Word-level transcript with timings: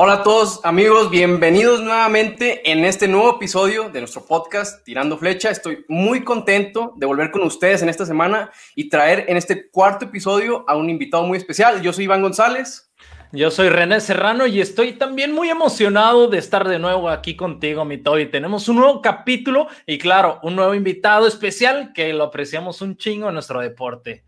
Hola 0.00 0.12
a 0.12 0.22
todos 0.22 0.60
amigos, 0.62 1.10
bienvenidos 1.10 1.82
nuevamente 1.82 2.70
en 2.70 2.84
este 2.84 3.08
nuevo 3.08 3.34
episodio 3.34 3.90
de 3.90 3.98
nuestro 3.98 4.24
podcast 4.24 4.84
Tirando 4.84 5.18
Flecha. 5.18 5.50
Estoy 5.50 5.84
muy 5.88 6.22
contento 6.22 6.92
de 6.94 7.04
volver 7.04 7.32
con 7.32 7.42
ustedes 7.42 7.82
en 7.82 7.88
esta 7.88 8.06
semana 8.06 8.52
y 8.76 8.90
traer 8.90 9.24
en 9.26 9.36
este 9.36 9.68
cuarto 9.68 10.04
episodio 10.04 10.64
a 10.68 10.76
un 10.76 10.88
invitado 10.88 11.24
muy 11.24 11.36
especial. 11.36 11.82
Yo 11.82 11.92
soy 11.92 12.04
Iván 12.04 12.22
González. 12.22 12.92
Yo 13.32 13.50
soy 13.50 13.70
René 13.70 14.00
Serrano 14.00 14.46
y 14.46 14.60
estoy 14.60 14.92
también 14.92 15.32
muy 15.32 15.50
emocionado 15.50 16.28
de 16.28 16.38
estar 16.38 16.68
de 16.68 16.78
nuevo 16.78 17.10
aquí 17.10 17.34
contigo, 17.34 17.84
mi 17.84 17.98
Toby. 17.98 18.26
Tenemos 18.26 18.68
un 18.68 18.76
nuevo 18.76 19.02
capítulo 19.02 19.66
y 19.84 19.98
claro, 19.98 20.38
un 20.44 20.54
nuevo 20.54 20.74
invitado 20.74 21.26
especial 21.26 21.92
que 21.92 22.12
lo 22.12 22.22
apreciamos 22.22 22.82
un 22.82 22.96
chingo 22.96 23.26
en 23.26 23.34
nuestro 23.34 23.60
deporte. 23.60 24.27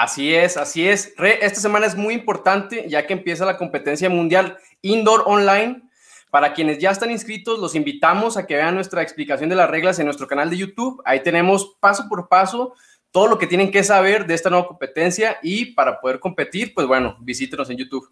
Así 0.00 0.32
es, 0.32 0.56
así 0.56 0.86
es. 0.86 1.12
Re, 1.16 1.44
esta 1.44 1.60
semana 1.60 1.84
es 1.84 1.96
muy 1.96 2.14
importante 2.14 2.88
ya 2.88 3.04
que 3.04 3.14
empieza 3.14 3.44
la 3.44 3.56
competencia 3.56 4.08
mundial 4.08 4.56
indoor 4.80 5.24
online. 5.26 5.82
Para 6.30 6.52
quienes 6.52 6.78
ya 6.78 6.92
están 6.92 7.10
inscritos, 7.10 7.58
los 7.58 7.74
invitamos 7.74 8.36
a 8.36 8.46
que 8.46 8.54
vean 8.54 8.76
nuestra 8.76 9.02
explicación 9.02 9.48
de 9.48 9.56
las 9.56 9.68
reglas 9.68 9.98
en 9.98 10.04
nuestro 10.04 10.28
canal 10.28 10.50
de 10.50 10.58
YouTube. 10.58 11.02
Ahí 11.04 11.20
tenemos 11.24 11.76
paso 11.80 12.06
por 12.08 12.28
paso 12.28 12.74
todo 13.10 13.26
lo 13.26 13.38
que 13.38 13.48
tienen 13.48 13.72
que 13.72 13.82
saber 13.82 14.24
de 14.24 14.34
esta 14.34 14.50
nueva 14.50 14.68
competencia 14.68 15.38
y 15.42 15.72
para 15.74 16.00
poder 16.00 16.20
competir, 16.20 16.74
pues 16.74 16.86
bueno, 16.86 17.16
visítenos 17.20 17.68
en 17.68 17.78
YouTube. 17.78 18.08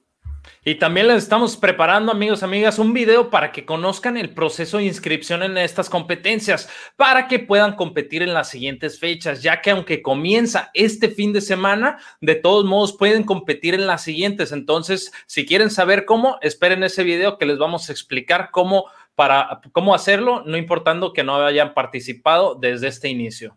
Y 0.69 0.75
también 0.75 1.07
les 1.07 1.23
estamos 1.23 1.57
preparando, 1.57 2.11
amigos, 2.11 2.43
amigas, 2.43 2.81
un 2.81 2.93
video 2.93 3.31
para 3.31 3.53
que 3.53 3.65
conozcan 3.65 4.17
el 4.17 4.35
proceso 4.35 4.79
de 4.79 4.87
inscripción 4.87 5.45
en 5.45 5.57
estas 5.59 5.89
competencias, 5.89 6.69
para 6.97 7.29
que 7.29 7.39
puedan 7.39 7.77
competir 7.77 8.21
en 8.21 8.35
las 8.35 8.51
siguientes 8.51 8.99
fechas, 8.99 9.45
ya 9.45 9.61
que 9.61 9.71
aunque 9.71 10.03
comienza 10.03 10.73
este 10.75 11.09
fin 11.09 11.33
de 11.33 11.41
semana, 11.41 11.99
de 12.21 12.35
todos 12.35 12.65
modos 12.65 12.97
pueden 12.97 13.23
competir 13.23 13.75
en 13.75 13.87
las 13.87 14.03
siguientes. 14.03 14.51
Entonces, 14.51 15.13
si 15.29 15.47
quieren 15.47 15.71
saber 15.71 16.05
cómo, 16.05 16.37
esperen 16.43 16.83
ese 16.83 17.05
video 17.05 17.39
que 17.39 17.47
les 17.47 17.59
vamos 17.59 17.89
a 17.89 17.93
explicar 17.93 18.51
cómo 18.51 18.87
para 19.15 19.61
cómo 19.71 19.95
hacerlo, 19.95 20.43
no 20.47 20.57
importando 20.57 21.13
que 21.13 21.23
no 21.23 21.37
hayan 21.47 21.75
participado 21.75 22.57
desde 22.57 22.89
este 22.89 23.09
inicio. 23.09 23.57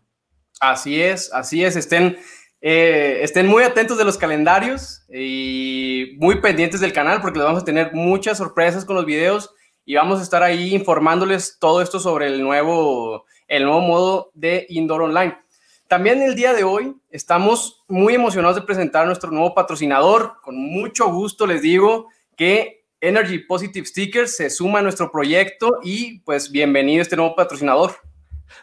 Así 0.60 1.02
es, 1.02 1.32
así 1.32 1.64
es, 1.64 1.74
estén 1.74 2.18
eh, 2.62 3.20
estén 3.22 3.46
muy 3.46 3.62
atentos 3.62 3.96
de 3.96 4.04
los 4.04 4.18
calendarios 4.18 5.02
y 5.08 6.16
muy 6.18 6.40
pendientes 6.40 6.80
del 6.80 6.92
canal 6.92 7.20
porque 7.22 7.38
les 7.38 7.46
vamos 7.46 7.62
a 7.62 7.64
tener 7.64 7.94
muchas 7.94 8.38
sorpresas 8.38 8.84
con 8.84 8.96
los 8.96 9.06
videos 9.06 9.54
y 9.86 9.94
vamos 9.94 10.20
a 10.20 10.22
estar 10.22 10.42
ahí 10.42 10.74
informándoles 10.74 11.56
todo 11.58 11.80
esto 11.80 11.98
sobre 11.98 12.26
el 12.26 12.42
nuevo, 12.42 13.24
el 13.48 13.64
nuevo 13.64 13.80
modo 13.80 14.30
de 14.34 14.66
Indoor 14.68 15.02
Online. 15.02 15.38
También 15.88 16.22
el 16.22 16.36
día 16.36 16.52
de 16.52 16.62
hoy 16.62 16.94
estamos 17.10 17.82
muy 17.88 18.14
emocionados 18.14 18.56
de 18.56 18.62
presentar 18.62 19.02
a 19.02 19.06
nuestro 19.06 19.30
nuevo 19.30 19.54
patrocinador. 19.54 20.34
Con 20.42 20.56
mucho 20.56 21.10
gusto 21.10 21.46
les 21.46 21.62
digo 21.62 22.08
que 22.36 22.84
Energy 23.00 23.38
Positive 23.38 23.86
Stickers 23.86 24.36
se 24.36 24.50
suma 24.50 24.80
a 24.80 24.82
nuestro 24.82 25.10
proyecto 25.10 25.78
y 25.82 26.20
pues 26.20 26.52
bienvenido 26.52 27.00
este 27.02 27.16
nuevo 27.16 27.34
patrocinador. 27.34 27.96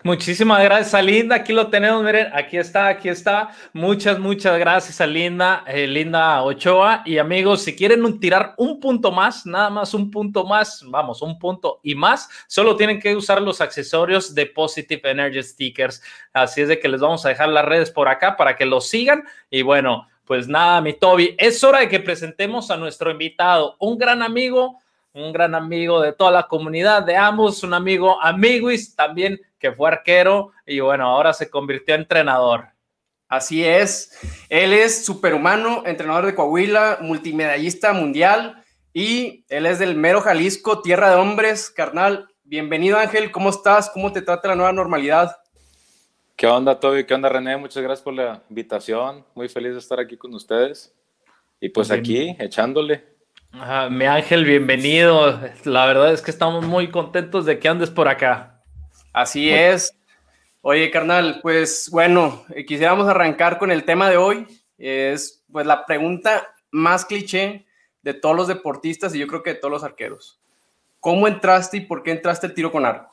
Muchísimas 0.04 0.64
gracias, 0.64 0.94
Alinda. 0.94 1.36
Aquí 1.36 1.54
lo 1.54 1.68
tenemos, 1.68 2.04
miren, 2.04 2.30
aquí 2.34 2.58
está, 2.58 2.88
aquí 2.88 3.10
está. 3.10 3.50
Muchas, 3.74 4.20
muchas 4.20 4.58
gracias, 4.60 5.02
Alinda, 5.02 5.64
eh, 5.68 5.88
Linda 5.88 6.42
Ochoa. 6.44 7.02
Y 7.06 7.18
amigos, 7.18 7.64
si 7.64 7.76
quieren 7.76 8.20
tirar 8.20 8.54
un 8.58 8.80
punto 8.80 9.12
más, 9.12 9.46
nada 9.46 9.70
más 9.70 9.94
un 9.94 10.12
punto 10.12 10.46
más, 10.46 10.84
vamos, 10.88 11.22
un 11.22 11.38
punto 11.40 11.80
y 11.84 11.96
más, 11.96 12.30
solo 12.48 12.76
tienen 12.76 13.00
que 13.00 13.16
usar 13.16 13.42
los 13.42 13.62
accesorios 13.62 14.34
de 14.34 14.46
Positive 14.46 15.10
Energy 15.10 15.44
Stickers. 15.44 16.02
Así 16.34 16.62
es 16.62 16.68
de 16.68 16.80
que 16.80 16.88
les 16.88 17.02
vamos 17.02 17.26
a 17.26 17.30
dejar 17.30 17.50
las 17.50 17.66
redes 17.66 17.92
por 17.92 18.08
acá 18.08 18.38
para 18.38 18.56
que 18.56 18.66
los 18.66 18.88
sigan. 18.88 19.24
Y 19.50 19.62
bueno, 19.62 20.08
pues 20.26 20.48
nada, 20.48 20.82
mi 20.82 20.94
Toby, 20.94 21.36
es 21.38 21.64
hora 21.64 21.80
de 21.80 21.90
que 21.90 22.02
presentemos 22.02 22.70
a 22.70 22.78
nuestro 22.78 23.10
invitado, 23.10 23.78
un 23.80 23.98
gran 23.98 24.22
amigo 24.22 24.80
un 25.18 25.34
gran 25.34 25.56
amigo 25.56 26.00
de 26.00 26.14
toda 26.14 26.32
la 26.32 26.48
comunidad 26.48 27.04
de 27.04 27.16
ambos, 27.16 27.64
un 27.64 27.74
amigo 27.74 28.22
amiguis 28.22 28.96
también 28.96 29.42
que 29.58 29.72
fue 29.72 29.90
arquero 29.90 30.52
y 30.66 30.80
bueno, 30.80 31.08
ahora 31.08 31.34
se 31.34 31.50
convirtió 31.50 31.96
en 31.96 32.02
entrenador. 32.02 32.68
Así 33.28 33.66
es, 33.66 34.18
él 34.48 34.74
es 34.74 35.06
superhumano, 35.06 35.84
entrenador 35.86 36.26
de 36.28 36.36
Coahuila, 36.36 37.00
multimedallista 37.02 37.94
mundial 37.94 38.64
y 38.94 39.44
él 39.50 39.66
es 39.66 39.80
del 39.80 39.96
mero 39.96 40.22
Jalisco, 40.22 40.82
tierra 40.82 41.10
de 41.10 41.16
hombres, 41.16 41.70
carnal. 41.70 42.30
Bienvenido 42.44 42.98
Ángel, 42.98 43.32
¿cómo 43.32 43.50
estás? 43.50 43.90
¿Cómo 43.90 44.12
te 44.12 44.22
trata 44.22 44.50
la 44.50 44.56
nueva 44.56 44.72
normalidad? 44.72 45.36
¿Qué 46.36 46.46
onda, 46.46 46.80
Toby? 46.80 47.06
¿Qué 47.06 47.16
onda, 47.16 47.28
René? 47.28 47.58
Muchas 47.58 47.82
gracias 47.82 48.04
por 48.04 48.14
la 48.14 48.44
invitación. 48.48 49.26
Muy 49.34 49.50
feliz 49.50 49.74
de 49.74 49.80
estar 49.80 50.00
aquí 50.00 50.16
con 50.16 50.34
ustedes. 50.36 50.94
Y 51.60 51.70
pues 51.70 51.90
aquí, 51.90 52.36
echándole. 52.38 53.17
Mi 53.90 54.06
Ángel, 54.06 54.46
bienvenido. 54.46 55.40
La 55.64 55.86
verdad 55.86 56.14
es 56.14 56.22
que 56.22 56.32
estamos 56.32 56.66
muy 56.66 56.92
contentos 56.92 57.46
de 57.46 57.60
que 57.60 57.68
andes 57.68 57.90
por 57.90 58.08
acá. 58.08 58.62
Así 59.14 59.50
es. 59.50 59.98
Oye, 60.62 60.92
carnal, 60.92 61.40
pues 61.42 61.90
bueno, 61.92 62.44
eh, 62.54 62.66
quisiéramos 62.66 63.08
arrancar 63.08 63.58
con 63.58 63.72
el 63.72 63.84
tema 63.84 64.10
de 64.10 64.18
hoy. 64.18 64.46
Es 64.78 65.44
pues 65.52 65.66
la 65.66 65.86
pregunta 65.86 66.54
más 66.72 67.06
cliché 67.06 67.66
de 68.04 68.14
todos 68.14 68.36
los 68.36 68.48
deportistas 68.48 69.16
y 69.16 69.20
yo 69.20 69.28
creo 69.28 69.44
que 69.44 69.54
de 69.54 69.60
todos 69.60 69.72
los 69.72 69.84
arqueros. 69.84 70.40
¿Cómo 71.00 71.28
entraste 71.28 71.78
y 71.78 71.82
por 71.82 72.04
qué 72.04 72.12
entraste 72.12 72.48
el 72.48 72.54
tiro 72.54 72.72
con 72.72 72.86
arco? 72.86 73.10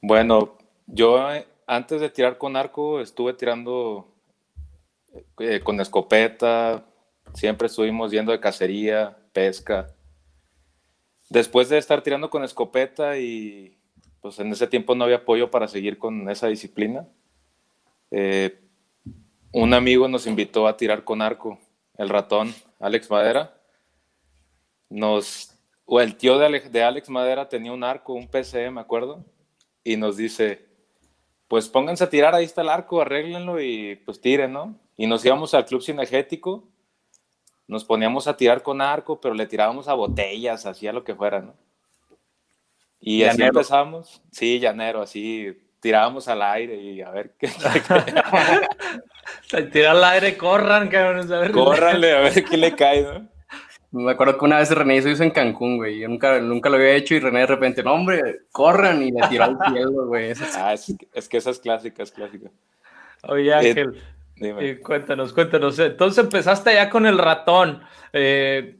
Bueno, 0.00 0.56
yo 0.86 1.32
eh, 1.32 1.46
antes 1.66 2.00
de 2.00 2.10
tirar 2.10 2.38
con 2.38 2.56
arco 2.56 3.00
estuve 3.00 3.32
tirando 3.34 4.08
eh, 5.38 5.60
con 5.60 5.80
escopeta, 5.80 6.84
siempre 7.34 7.66
estuvimos 7.66 8.10
yendo 8.10 8.32
de 8.32 8.40
cacería, 8.40 9.16
pesca. 9.32 9.88
Después 11.28 11.68
de 11.68 11.78
estar 11.78 12.02
tirando 12.02 12.30
con 12.30 12.44
escopeta 12.44 13.18
y 13.18 13.78
pues 14.20 14.38
en 14.38 14.52
ese 14.52 14.66
tiempo 14.66 14.94
no 14.94 15.04
había 15.04 15.16
apoyo 15.16 15.50
para 15.50 15.68
seguir 15.68 15.98
con 15.98 16.30
esa 16.30 16.46
disciplina. 16.46 17.06
Eh, 18.10 18.60
un 19.52 19.74
amigo 19.74 20.08
nos 20.08 20.26
invitó 20.26 20.66
a 20.66 20.76
tirar 20.76 21.04
con 21.04 21.20
arco, 21.20 21.58
el 21.98 22.08
ratón, 22.08 22.54
Alex 22.80 23.10
Madera. 23.10 23.60
Nos, 24.88 25.58
o 25.84 26.00
el 26.00 26.16
tío 26.16 26.38
de 26.38 26.46
Alex, 26.46 26.72
de 26.72 26.82
Alex 26.82 27.08
Madera 27.10 27.48
tenía 27.48 27.72
un 27.72 27.84
arco, 27.84 28.14
un 28.14 28.28
PCE, 28.28 28.70
me 28.70 28.80
acuerdo, 28.80 29.24
y 29.82 29.96
nos 29.96 30.16
dice, 30.16 30.66
pues 31.48 31.68
pónganse 31.68 32.04
a 32.04 32.10
tirar, 32.10 32.34
ahí 32.34 32.44
está 32.44 32.62
el 32.62 32.68
arco, 32.68 33.00
arréglenlo 33.00 33.60
y 33.60 33.96
pues 33.96 34.20
tiren, 34.20 34.52
¿no? 34.52 34.78
Y 34.96 35.06
nos 35.06 35.24
íbamos 35.24 35.54
al 35.54 35.66
club 35.66 35.82
cinegético, 35.82 36.68
nos 37.66 37.84
poníamos 37.84 38.28
a 38.28 38.36
tirar 38.36 38.62
con 38.62 38.80
arco, 38.80 39.20
pero 39.20 39.34
le 39.34 39.46
tirábamos 39.46 39.88
a 39.88 39.94
botellas, 39.94 40.66
hacía 40.66 40.92
lo 40.92 41.04
que 41.04 41.14
fuera, 41.14 41.40
¿no? 41.40 41.54
Y 43.00 43.24
así 43.24 43.42
empezamos, 43.42 44.22
sí, 44.30 44.58
llanero, 44.58 45.02
así 45.02 45.60
tirábamos 45.80 46.28
al 46.28 46.40
aire 46.40 46.76
y 46.76 47.02
a 47.02 47.10
ver 47.10 47.34
qué. 47.38 47.48
Tirar 49.72 49.96
al 49.96 50.04
aire, 50.04 50.38
corran, 50.38 50.88
cabrón. 50.88 51.30
A 51.30 51.40
ver. 51.40 51.52
Córranle, 51.52 52.14
a 52.14 52.20
ver 52.20 52.44
qué 52.44 52.56
le 52.56 52.74
cae, 52.74 53.02
¿no? 53.02 53.28
Me 53.90 54.12
acuerdo 54.12 54.38
que 54.38 54.44
una 54.46 54.58
vez 54.58 54.70
René 54.70 54.96
hizo 54.96 55.10
eso 55.10 55.22
en 55.22 55.30
Cancún, 55.30 55.76
güey. 55.76 56.00
Yo 56.00 56.08
nunca, 56.08 56.40
nunca 56.40 56.70
lo 56.70 56.76
había 56.76 56.94
hecho 56.94 57.14
y 57.14 57.20
René 57.20 57.40
de 57.40 57.46
repente, 57.46 57.82
no, 57.82 57.92
hombre, 57.92 58.46
corran 58.50 59.02
y 59.02 59.12
le 59.12 59.28
tiró 59.28 59.44
al 59.44 59.58
cielo, 59.70 60.06
güey. 60.06 60.32
Ah, 60.56 60.72
es, 60.72 60.94
es, 61.12 61.28
que 61.28 61.36
esa 61.36 61.50
es 61.50 61.60
clásica, 61.60 62.02
es 62.02 62.10
clásica. 62.10 62.50
Oye, 63.28 63.70
eh, 63.70 63.86
Eh, 64.36 64.80
cuéntanos, 64.82 65.32
cuéntanos. 65.32 65.78
Entonces 65.78 66.24
empezaste 66.24 66.74
ya 66.74 66.90
con 66.90 67.06
el 67.06 67.18
ratón. 67.18 67.82
Eh, 68.12 68.76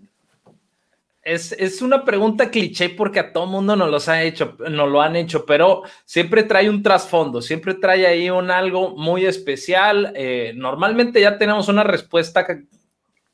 es, 1.22 1.80
una 1.80 2.04
pregunta 2.04 2.50
cliché 2.50 2.90
porque 2.90 3.20
a 3.20 3.32
todo 3.32 3.46
mundo 3.46 3.76
nos, 3.76 3.90
los 3.90 4.08
ha 4.08 4.22
hecho, 4.22 4.56
nos 4.58 4.90
lo 4.90 5.00
han 5.00 5.16
hecho, 5.16 5.46
pero 5.46 5.82
siempre 6.04 6.42
trae 6.42 6.68
un 6.68 6.82
trasfondo, 6.82 7.40
siempre 7.40 7.74
trae 7.74 8.06
ahí 8.06 8.28
un 8.28 8.50
algo 8.50 8.94
muy 8.96 9.24
especial. 9.24 10.12
Eh, 10.14 10.52
normalmente 10.54 11.20
ya 11.20 11.38
tenemos 11.38 11.68
una 11.68 11.82
respuesta 11.82 12.46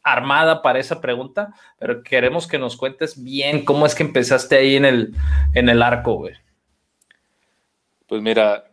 armada 0.03 0.63
para 0.63 0.79
esa 0.79 1.01
pregunta, 1.01 1.53
pero 1.79 2.03
queremos 2.03 2.47
que 2.47 2.59
nos 2.59 2.77
cuentes 2.77 3.23
bien 3.23 3.65
cómo 3.65 3.87
es 3.87 3.95
que 3.95 4.05
empezaste 4.05 4.57
ahí 4.57 4.77
en 4.77 4.85
el, 4.85 5.15
en 5.55 5.69
el 5.69 5.83
arco, 5.83 6.15
güey. 6.15 6.35
Pues 8.07 8.23
mira, 8.23 8.65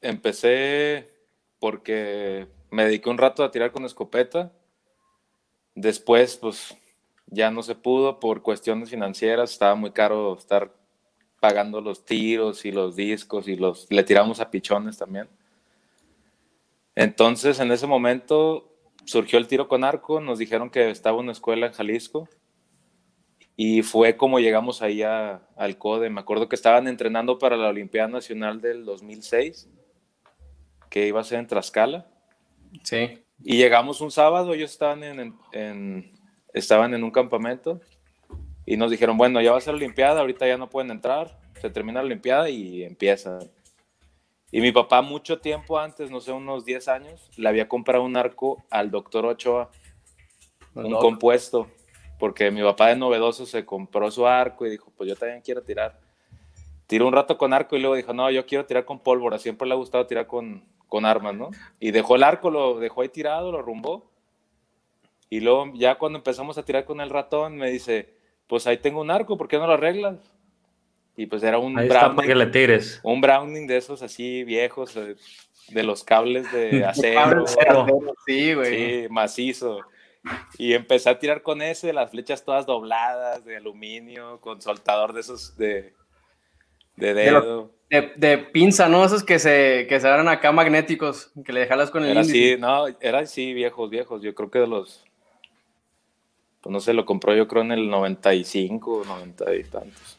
empecé 0.00 1.08
porque 1.58 2.46
me 2.76 2.84
dediqué 2.84 3.08
un 3.08 3.16
rato 3.16 3.42
a 3.42 3.50
tirar 3.50 3.72
con 3.72 3.86
escopeta. 3.86 4.52
Después, 5.74 6.36
pues 6.36 6.76
ya 7.24 7.50
no 7.50 7.62
se 7.62 7.74
pudo 7.74 8.20
por 8.20 8.42
cuestiones 8.42 8.90
financieras, 8.90 9.50
estaba 9.50 9.74
muy 9.74 9.92
caro 9.92 10.36
estar 10.36 10.74
pagando 11.40 11.80
los 11.80 12.04
tiros 12.04 12.66
y 12.66 12.72
los 12.72 12.94
discos 12.94 13.48
y 13.48 13.56
los 13.56 13.86
le 13.88 14.04
tiramos 14.04 14.40
a 14.40 14.50
pichones 14.50 14.98
también. 14.98 15.26
Entonces, 16.94 17.60
en 17.60 17.72
ese 17.72 17.86
momento 17.86 18.70
surgió 19.06 19.38
el 19.38 19.46
tiro 19.46 19.68
con 19.68 19.82
arco, 19.82 20.20
nos 20.20 20.38
dijeron 20.38 20.68
que 20.68 20.90
estaba 20.90 21.16
una 21.16 21.32
escuela 21.32 21.68
en 21.68 21.72
Jalisco 21.72 22.28
y 23.56 23.84
fue 23.84 24.18
como 24.18 24.38
llegamos 24.38 24.82
ahí 24.82 25.02
al 25.02 25.78
CODE. 25.78 26.10
Me 26.10 26.20
acuerdo 26.20 26.50
que 26.50 26.56
estaban 26.56 26.88
entrenando 26.88 27.38
para 27.38 27.56
la 27.56 27.68
Olimpiada 27.68 28.08
Nacional 28.08 28.60
del 28.60 28.84
2006, 28.84 29.66
que 30.90 31.06
iba 31.06 31.22
a 31.22 31.24
ser 31.24 31.38
en 31.38 31.46
Tlaxcala. 31.46 32.06
Sí. 32.84 33.22
Y 33.42 33.56
llegamos 33.56 34.00
un 34.00 34.10
sábado, 34.10 34.54
ellos 34.54 34.72
estaban 34.72 35.02
en, 35.04 36.12
estaban 36.52 36.94
en 36.94 37.04
un 37.04 37.10
campamento 37.10 37.80
Y 38.64 38.76
nos 38.76 38.90
dijeron, 38.90 39.16
bueno, 39.16 39.40
ya 39.40 39.52
va 39.52 39.58
a 39.58 39.60
ser 39.60 39.74
Olimpiada, 39.74 40.20
ahorita 40.20 40.46
ya 40.46 40.56
no 40.56 40.70
pueden 40.70 40.90
entrar, 40.90 41.38
se 41.60 41.70
termina 41.70 42.00
la 42.00 42.06
Olimpiada 42.06 42.48
y 42.48 42.82
empieza. 42.82 43.38
Y 44.50 44.60
mi 44.60 44.72
papá 44.72 45.02
mucho 45.02 45.38
tiempo 45.38 45.78
antes, 45.78 46.10
no 46.10 46.20
sé, 46.20 46.32
unos 46.32 46.64
10 46.64 46.88
años, 46.88 47.30
le 47.36 47.48
había 47.48 47.68
comprado 47.68 48.04
un 48.04 48.16
arco 48.16 48.64
al 48.70 48.90
doctor 48.90 49.26
Ochoa, 49.26 49.70
un 50.74 50.92
compuesto, 50.94 51.68
porque 52.18 52.50
mi 52.50 52.62
papá 52.62 52.88
de 52.88 52.96
novedoso 52.96 53.46
se 53.46 53.64
compró 53.64 54.10
su 54.10 54.26
arco 54.26 54.66
y 54.66 54.70
dijo, 54.70 54.92
pues 54.96 55.08
yo 55.08 55.16
también 55.16 55.42
quiero 55.42 55.62
tirar. 55.62 55.98
Tiró 56.86 57.06
un 57.06 57.12
rato 57.12 57.36
con 57.36 57.52
arco 57.52 57.76
y 57.76 57.80
luego 57.80 57.96
dijo, 57.96 58.12
no, 58.12 58.30
yo 58.30 58.46
quiero 58.46 58.64
tirar 58.64 58.84
con 58.84 59.00
pólvora, 59.00 59.38
siempre 59.38 59.66
le 59.66 59.74
ha 59.74 59.76
gustado 59.76 60.06
tirar 60.06 60.26
con, 60.26 60.64
con 60.88 61.04
armas, 61.04 61.34
¿no? 61.34 61.50
Y 61.80 61.90
dejó 61.90 62.16
el 62.16 62.22
arco, 62.22 62.50
lo 62.50 62.78
dejó 62.78 63.02
ahí 63.02 63.08
tirado, 63.08 63.52
lo 63.52 63.62
rumbó. 63.62 64.10
Y 65.28 65.40
luego 65.40 65.72
ya 65.74 65.96
cuando 65.98 66.18
empezamos 66.18 66.56
a 66.58 66.64
tirar 66.64 66.84
con 66.84 67.00
el 67.00 67.10
ratón, 67.10 67.56
me 67.56 67.70
dice, 67.70 68.14
pues 68.46 68.66
ahí 68.66 68.78
tengo 68.78 69.00
un 69.00 69.10
arco, 69.10 69.36
¿por 69.36 69.48
qué 69.48 69.58
no 69.58 69.66
lo 69.66 69.74
arreglas? 69.74 70.18
Y 71.16 71.26
pues 71.26 71.42
era 71.42 71.58
un 71.58 71.74
browning. 71.74 72.26
que 72.26 72.34
le 72.34 72.46
tires. 72.46 73.00
Un 73.02 73.20
browning 73.20 73.66
de 73.66 73.78
esos 73.78 74.02
así 74.02 74.44
viejos, 74.44 74.96
eh, 74.96 75.16
de 75.68 75.82
los 75.82 76.04
cables 76.04 76.50
de 76.52 76.84
acero. 76.84 77.44
sí, 78.26 78.54
güey. 78.54 79.02
Sí, 79.02 79.08
macizo. 79.10 79.80
Y 80.58 80.74
empecé 80.74 81.08
a 81.08 81.18
tirar 81.18 81.42
con 81.42 81.62
ese, 81.62 81.92
las 81.92 82.10
flechas 82.10 82.44
todas 82.44 82.66
dobladas, 82.66 83.44
de 83.44 83.56
aluminio, 83.56 84.40
con 84.40 84.60
soltador 84.60 85.12
de 85.12 85.20
esos 85.20 85.56
de, 85.56 85.94
de 86.96 87.14
dedo. 87.14 87.75
De, 87.88 88.38
pinza, 88.38 88.88
¿no? 88.88 89.04
Esos 89.04 89.22
que 89.22 89.38
se, 89.38 89.86
que 89.88 90.00
se 90.00 90.08
eran 90.08 90.28
acá 90.28 90.50
magnéticos, 90.50 91.30
que 91.44 91.52
le 91.52 91.60
dejalas 91.60 91.90
con 91.90 92.04
el 92.04 92.10
Era 92.10 92.20
así, 92.22 92.56
no, 92.58 92.86
eran 93.00 93.24
así 93.24 93.54
viejos, 93.54 93.88
viejos. 93.90 94.22
Yo 94.22 94.34
creo 94.34 94.50
que 94.50 94.58
de 94.58 94.66
los, 94.66 95.04
pues 96.60 96.72
no 96.72 96.80
sé, 96.80 96.92
lo 96.94 97.04
compró 97.04 97.34
yo 97.34 97.46
creo 97.46 97.62
en 97.62 97.72
el 97.72 97.88
95, 97.88 99.04
90 99.06 99.54
y 99.54 99.64
tantos. 99.64 100.18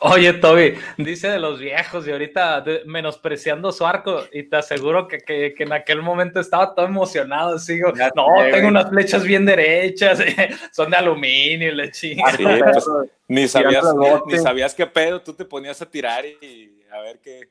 Oye, 0.00 0.32
Toby, 0.34 0.74
dice 0.96 1.28
de 1.28 1.40
los 1.40 1.58
viejos 1.58 2.06
y 2.06 2.12
ahorita 2.12 2.64
menospreciando 2.86 3.72
su 3.72 3.84
arco 3.84 4.22
y 4.32 4.44
te 4.44 4.56
aseguro 4.56 5.08
que, 5.08 5.18
que, 5.18 5.54
en 5.58 5.72
aquel 5.72 6.02
momento 6.02 6.38
estaba 6.38 6.72
todo 6.72 6.86
emocionado, 6.86 7.58
sigo, 7.58 7.92
no, 8.14 8.26
tengo 8.52 8.68
unas 8.68 8.88
flechas 8.90 9.24
bien 9.24 9.44
derechas, 9.44 10.20
son 10.72 10.90
de 10.90 10.96
aluminio, 10.96 11.72
le 11.72 11.90
chingas. 11.90 12.36
Pues, 12.36 12.88
ni, 13.26 13.48
sabías, 13.48 13.84
ni, 14.26 14.38
sabías 14.38 14.72
qué 14.72 14.86
pedo, 14.86 15.20
tú 15.20 15.34
te 15.34 15.44
ponías 15.44 15.82
a 15.82 15.90
tirar 15.90 16.24
y, 16.24 16.77
a 16.92 17.00
ver 17.00 17.20
qué, 17.20 17.50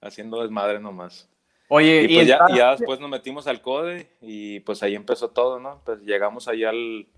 haciendo 0.00 0.42
desmadre 0.42 0.80
nomás. 0.80 1.28
Oye, 1.68 2.02
y, 2.08 2.14
pues 2.14 2.28
ya, 2.28 2.40
ya, 2.54 2.70
después 2.76 3.00
nos 3.00 3.10
metimos 3.10 3.46
al 3.46 3.60
CODE 3.60 4.08
y 4.20 4.60
pues 4.60 4.82
ahí 4.82 4.94
empezó 4.94 5.30
todo, 5.30 5.58
¿no? 5.58 5.82
Pues 5.84 6.00
llegamos 6.02 6.46
ahí 6.46 6.64
al, 6.64 7.08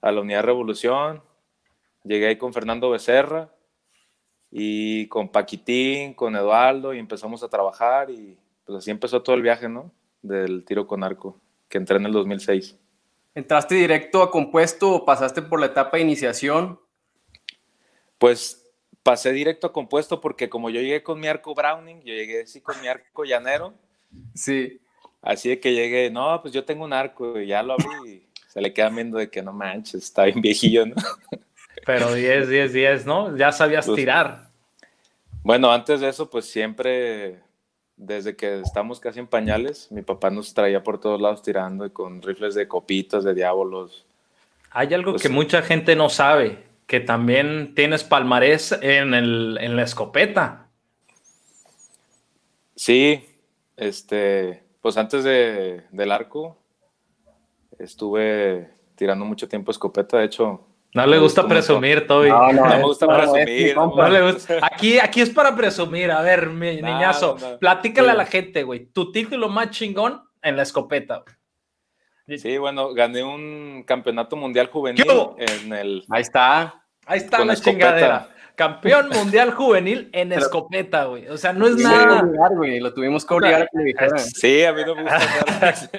a 0.00 0.12
la 0.12 0.20
Unidad 0.20 0.44
Revolución, 0.44 1.22
Llegué 2.04 2.28
ahí 2.28 2.36
con 2.36 2.52
Fernando 2.52 2.90
Becerra 2.90 3.50
y 4.50 5.06
con 5.08 5.30
Paquitín, 5.30 6.14
con 6.14 6.34
Eduardo 6.34 6.94
y 6.94 6.98
empezamos 6.98 7.42
a 7.42 7.48
trabajar 7.48 8.10
y 8.10 8.38
pues 8.64 8.78
así 8.78 8.90
empezó 8.90 9.22
todo 9.22 9.36
el 9.36 9.42
viaje, 9.42 9.68
¿no? 9.68 9.92
Del 10.22 10.64
tiro 10.64 10.86
con 10.86 11.04
arco, 11.04 11.38
que 11.68 11.78
entré 11.78 11.96
en 11.96 12.06
el 12.06 12.12
2006. 12.12 12.78
¿Entraste 13.34 13.74
directo 13.74 14.22
a 14.22 14.30
compuesto 14.30 14.92
o 14.92 15.04
pasaste 15.04 15.42
por 15.42 15.60
la 15.60 15.66
etapa 15.66 15.98
de 15.98 16.02
iniciación? 16.02 16.80
Pues 18.18 18.59
pasé 19.10 19.32
directo 19.32 19.66
a 19.66 19.72
compuesto 19.72 20.20
porque 20.20 20.48
como 20.48 20.70
yo 20.70 20.80
llegué 20.80 21.02
con 21.02 21.18
mi 21.18 21.26
arco 21.26 21.52
Browning, 21.52 22.00
yo 22.04 22.14
llegué 22.14 22.42
así 22.42 22.60
con 22.60 22.80
mi 22.80 22.86
arco 22.86 23.24
llanero. 23.24 23.74
Sí. 24.36 24.80
Así 25.20 25.48
de 25.48 25.58
que 25.58 25.74
llegué, 25.74 26.12
no, 26.12 26.40
pues 26.40 26.54
yo 26.54 26.64
tengo 26.64 26.84
un 26.84 26.92
arco 26.92 27.40
y 27.40 27.48
ya 27.48 27.60
lo 27.64 27.72
abrí 27.72 28.08
y 28.08 28.22
se 28.46 28.60
le 28.60 28.72
queda 28.72 28.88
viendo 28.88 29.18
de 29.18 29.28
que 29.28 29.42
no 29.42 29.52
manches, 29.52 30.04
está 30.04 30.26
bien 30.26 30.40
viejillo, 30.40 30.86
¿no? 30.86 30.94
Pero 31.84 32.14
10, 32.14 32.48
10, 32.50 32.72
10, 32.72 33.06
¿no? 33.06 33.36
Ya 33.36 33.50
sabías 33.50 33.86
pues, 33.86 33.96
tirar. 33.96 34.48
Bueno, 35.42 35.72
antes 35.72 36.00
de 36.00 36.08
eso, 36.08 36.30
pues 36.30 36.44
siempre, 36.44 37.40
desde 37.96 38.36
que 38.36 38.60
estamos 38.60 39.00
casi 39.00 39.18
en 39.18 39.26
pañales, 39.26 39.90
mi 39.90 40.02
papá 40.02 40.30
nos 40.30 40.54
traía 40.54 40.84
por 40.84 41.00
todos 41.00 41.20
lados 41.20 41.42
tirando 41.42 41.84
y 41.84 41.90
con 41.90 42.22
rifles 42.22 42.54
de 42.54 42.68
copitas, 42.68 43.24
de 43.24 43.34
diablos. 43.34 44.06
Hay 44.70 44.94
algo 44.94 45.10
pues 45.10 45.22
que 45.22 45.30
mucha 45.30 45.62
gente 45.62 45.96
no 45.96 46.08
sabe, 46.08 46.69
que 46.90 46.98
también 46.98 47.76
tienes 47.76 48.02
palmarés 48.02 48.72
en, 48.82 49.14
el, 49.14 49.58
en 49.60 49.76
la 49.76 49.84
escopeta. 49.84 50.66
Sí, 52.74 53.24
este, 53.76 54.64
pues 54.80 54.96
antes 54.96 55.22
de, 55.22 55.84
del 55.92 56.10
arco 56.10 56.58
estuve 57.78 58.74
tirando 58.96 59.24
mucho 59.24 59.46
tiempo 59.46 59.70
escopeta, 59.70 60.18
de 60.18 60.24
hecho 60.24 60.66
no 60.92 61.06
le 61.06 61.20
gusta 61.20 61.46
presumir, 61.46 62.08
Toby. 62.08 62.28
No, 62.28 62.52
no, 62.52 62.64
me 62.64 62.82
gusta 62.82 63.06
presumir. 63.06 63.76
Aquí, 64.60 64.98
aquí 64.98 65.20
es 65.20 65.30
para 65.30 65.54
presumir. 65.54 66.10
A 66.10 66.22
ver, 66.22 66.48
mi 66.48 66.82
niñazo, 66.82 67.36
platícale 67.60 68.10
a 68.10 68.14
la 68.14 68.26
gente, 68.26 68.64
güey. 68.64 68.86
Tu 68.86 69.12
título 69.12 69.48
más 69.48 69.70
chingón 69.70 70.24
en 70.42 70.56
la 70.56 70.64
escopeta. 70.64 71.22
Sí, 72.26 72.58
bueno, 72.58 72.92
gané 72.94 73.22
un 73.22 73.84
campeonato 73.86 74.34
mundial 74.34 74.66
juvenil 74.66 75.06
en 75.38 75.72
el. 75.72 76.04
Ahí 76.10 76.22
está. 76.22 76.79
Ahí 77.10 77.18
está 77.18 77.44
la 77.44 77.56
chingadera. 77.56 78.28
Campeón 78.54 79.08
mundial 79.14 79.52
juvenil 79.52 80.10
en 80.12 80.32
escopeta, 80.32 81.06
güey. 81.06 81.26
O 81.26 81.36
sea, 81.36 81.52
no 81.52 81.66
es 81.66 81.76
nada. 81.76 82.22
Lo 82.22 82.94
tuvimos 82.94 83.24
que 83.24 83.34
obligar 83.34 83.62
a 83.62 83.66
que 83.66 84.18
Sí, 84.18 84.62
a 84.62 84.72
mí 84.72 84.82
no 84.86 84.94
me 84.94 85.02
gusta 85.02 85.90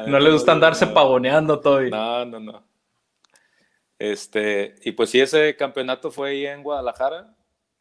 no 0.06 0.20
le 0.20 0.30
gusta 0.30 0.52
andarse 0.52 0.86
pavoneando, 0.86 1.58
Toby. 1.58 1.90
No, 1.90 2.24
no, 2.24 2.38
no. 2.38 2.62
Este, 3.98 4.76
y 4.82 4.92
pues 4.92 5.10
sí, 5.10 5.20
ese 5.20 5.56
campeonato 5.56 6.12
fue 6.12 6.30
ahí 6.30 6.46
en 6.46 6.62
Guadalajara 6.62 7.34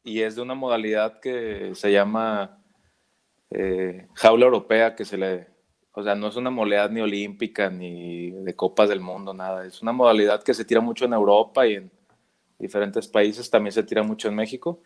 y 0.04 0.22
es 0.22 0.36
de 0.36 0.42
una 0.42 0.56
modalidad 0.56 1.20
que 1.20 1.76
se 1.76 1.92
llama 1.92 2.60
eh, 3.52 4.08
jaula 4.16 4.46
europea, 4.46 4.96
que 4.96 5.06
se 5.06 5.18
le, 5.18 5.48
o 5.92 6.02
sea, 6.02 6.16
no 6.16 6.28
es 6.28 6.36
una 6.36 6.50
modalidad 6.50 6.90
ni 6.90 7.02
olímpica 7.02 7.70
ni 7.70 8.32
de 8.32 8.56
copas 8.56 8.90
del 8.90 9.00
mundo, 9.00 9.34
nada. 9.34 9.66
Es 9.66 9.82
una 9.82 9.92
modalidad 9.92 10.42
que 10.42 10.54
se 10.54 10.66
tira 10.66 10.82
mucho 10.82 11.06
en 11.06 11.14
Europa 11.14 11.68
y 11.68 11.76
en 11.76 11.99
diferentes 12.60 13.08
países, 13.08 13.50
también 13.50 13.72
se 13.72 13.84
tira 13.84 14.04
mucho 14.04 14.28
en 14.28 14.36
México. 14.36 14.82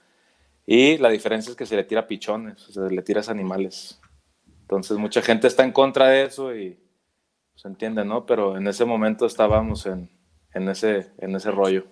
Y 0.65 0.97
la 0.97 1.09
diferencia 1.09 1.49
es 1.49 1.57
que 1.57 1.65
se 1.65 1.75
le 1.75 1.83
tira 1.83 2.07
pichones, 2.07 2.69
o 2.69 2.71
sea, 2.71 2.83
le 2.83 3.01
tiras 3.01 3.27
animales. 3.27 3.99
Entonces 4.61 4.97
mucha 4.97 5.21
gente 5.21 5.47
está 5.47 5.63
en 5.63 5.73
contra 5.73 6.07
de 6.07 6.23
eso 6.23 6.55
y 6.55 6.79
se 7.55 7.67
entiende, 7.67 8.05
¿no? 8.05 8.25
Pero 8.25 8.57
en 8.57 8.67
ese 8.67 8.85
momento 8.85 9.25
estábamos 9.25 9.85
en, 9.85 10.09
en 10.53 10.69
ese, 10.69 11.11
en 11.19 11.35
ese 11.35 11.51
rollo. 11.51 11.85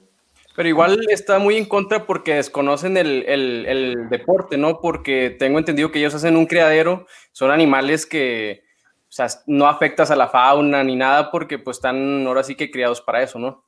Pero 0.56 0.68
igual 0.68 1.00
está 1.10 1.40
muy 1.40 1.58
en 1.58 1.66
contra 1.66 2.06
porque 2.06 2.36
desconocen 2.36 2.98
el, 2.98 3.24
el, 3.28 3.66
el, 3.68 4.10
deporte, 4.10 4.58
¿no? 4.58 4.82
Porque 4.82 5.30
tengo 5.30 5.60
entendido 5.60 5.92
que 5.92 6.00
ellos 6.00 6.14
hacen 6.14 6.36
un 6.36 6.46
criadero, 6.46 7.06
son 7.32 7.52
animales 7.52 8.06
que, 8.06 8.64
o 9.04 9.12
sea, 9.12 9.28
no 9.48 9.68
afectas 9.68 10.12
a 10.12 10.16
la 10.16 10.28
fauna 10.28 10.84
ni 10.84 10.96
nada 10.96 11.32
porque 11.32 11.58
pues 11.58 11.78
están 11.78 12.26
ahora 12.28 12.44
sí 12.44 12.56
que 12.56 12.70
criados 12.70 13.02
para 13.02 13.24
eso, 13.24 13.40
¿no? 13.40 13.64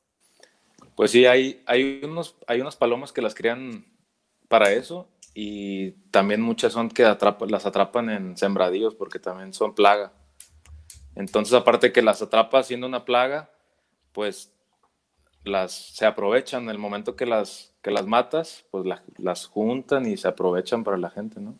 Pues 0.96 1.10
sí, 1.10 1.26
hay, 1.26 1.62
hay, 1.66 2.00
unos, 2.04 2.36
hay 2.46 2.60
unas 2.60 2.76
palomas 2.76 3.12
que 3.12 3.22
las 3.22 3.34
crían 3.34 3.86
para 4.48 4.72
eso 4.72 5.08
y 5.34 5.92
también 6.10 6.40
muchas 6.40 6.72
son 6.72 6.88
que 6.88 7.02
las 7.02 7.66
atrapan 7.66 8.10
en 8.10 8.36
sembradíos 8.36 8.94
porque 8.94 9.18
también 9.18 9.52
son 9.52 9.74
plaga. 9.74 10.12
Entonces, 11.16 11.54
aparte 11.54 11.92
que 11.92 12.02
las 12.02 12.22
atrapa 12.22 12.62
siendo 12.62 12.86
una 12.86 13.04
plaga, 13.04 13.50
pues 14.12 14.52
las 15.44 15.72
se 15.72 16.06
aprovechan 16.06 16.64
en 16.64 16.70
el 16.70 16.78
momento 16.78 17.16
que 17.16 17.26
las, 17.26 17.74
que 17.82 17.90
las 17.90 18.06
matas, 18.06 18.64
pues 18.70 18.84
las 19.18 19.46
juntan 19.46 20.06
y 20.06 20.16
se 20.16 20.28
aprovechan 20.28 20.84
para 20.84 20.96
la 20.96 21.10
gente, 21.10 21.40
¿no? 21.40 21.56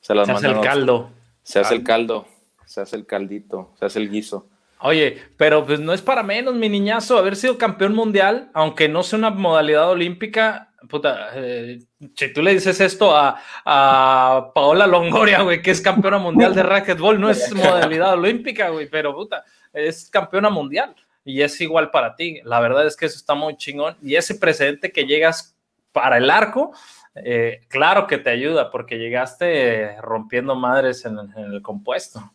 Se, 0.00 0.14
las 0.14 0.28
hace 0.28 0.48
el 0.48 0.60
caldo. 0.60 1.10
Se 1.42 1.60
hace 1.60 1.74
el 1.74 1.84
caldo, 1.84 2.26
se 2.64 2.80
hace 2.80 2.96
el 2.96 3.06
caldito, 3.06 3.72
se 3.78 3.84
hace 3.84 3.98
el 3.98 4.10
guiso. 4.10 4.48
Oye, 4.82 5.22
pero 5.36 5.66
pues 5.66 5.80
no 5.80 5.92
es 5.92 6.02
para 6.02 6.22
menos, 6.22 6.54
mi 6.54 6.68
niñazo, 6.68 7.18
haber 7.18 7.36
sido 7.36 7.58
campeón 7.58 7.94
mundial, 7.94 8.50
aunque 8.54 8.88
no 8.88 9.02
sea 9.02 9.18
una 9.18 9.30
modalidad 9.30 9.90
olímpica, 9.90 10.72
puta, 10.88 11.30
eh, 11.34 11.80
si 12.16 12.32
tú 12.32 12.42
le 12.42 12.54
dices 12.54 12.80
esto 12.80 13.14
a, 13.14 13.40
a 13.64 14.50
Paola 14.54 14.86
Longoria, 14.86 15.42
güey, 15.42 15.60
que 15.60 15.70
es 15.70 15.80
campeona 15.80 16.18
mundial 16.18 16.54
de 16.54 16.62
racquetball, 16.62 17.20
no 17.20 17.28
es 17.28 17.52
modalidad 17.54 18.14
olímpica, 18.14 18.70
güey, 18.70 18.88
pero 18.88 19.14
puta, 19.14 19.44
es 19.72 20.08
campeona 20.10 20.50
mundial 20.50 20.94
y 21.24 21.42
es 21.42 21.60
igual 21.60 21.90
para 21.90 22.16
ti. 22.16 22.40
La 22.44 22.60
verdad 22.60 22.86
es 22.86 22.96
que 22.96 23.06
eso 23.06 23.16
está 23.16 23.34
muy 23.34 23.56
chingón. 23.56 23.96
Y 24.02 24.16
ese 24.16 24.34
precedente 24.34 24.92
que 24.92 25.04
llegas 25.04 25.56
para 25.92 26.18
el 26.18 26.30
arco, 26.30 26.72
eh, 27.14 27.60
claro 27.68 28.06
que 28.06 28.18
te 28.18 28.30
ayuda 28.30 28.70
porque 28.70 28.98
llegaste 28.98 30.00
rompiendo 30.00 30.54
madres 30.54 31.04
en, 31.04 31.18
el 31.36 31.62
compuesto. 31.62 32.32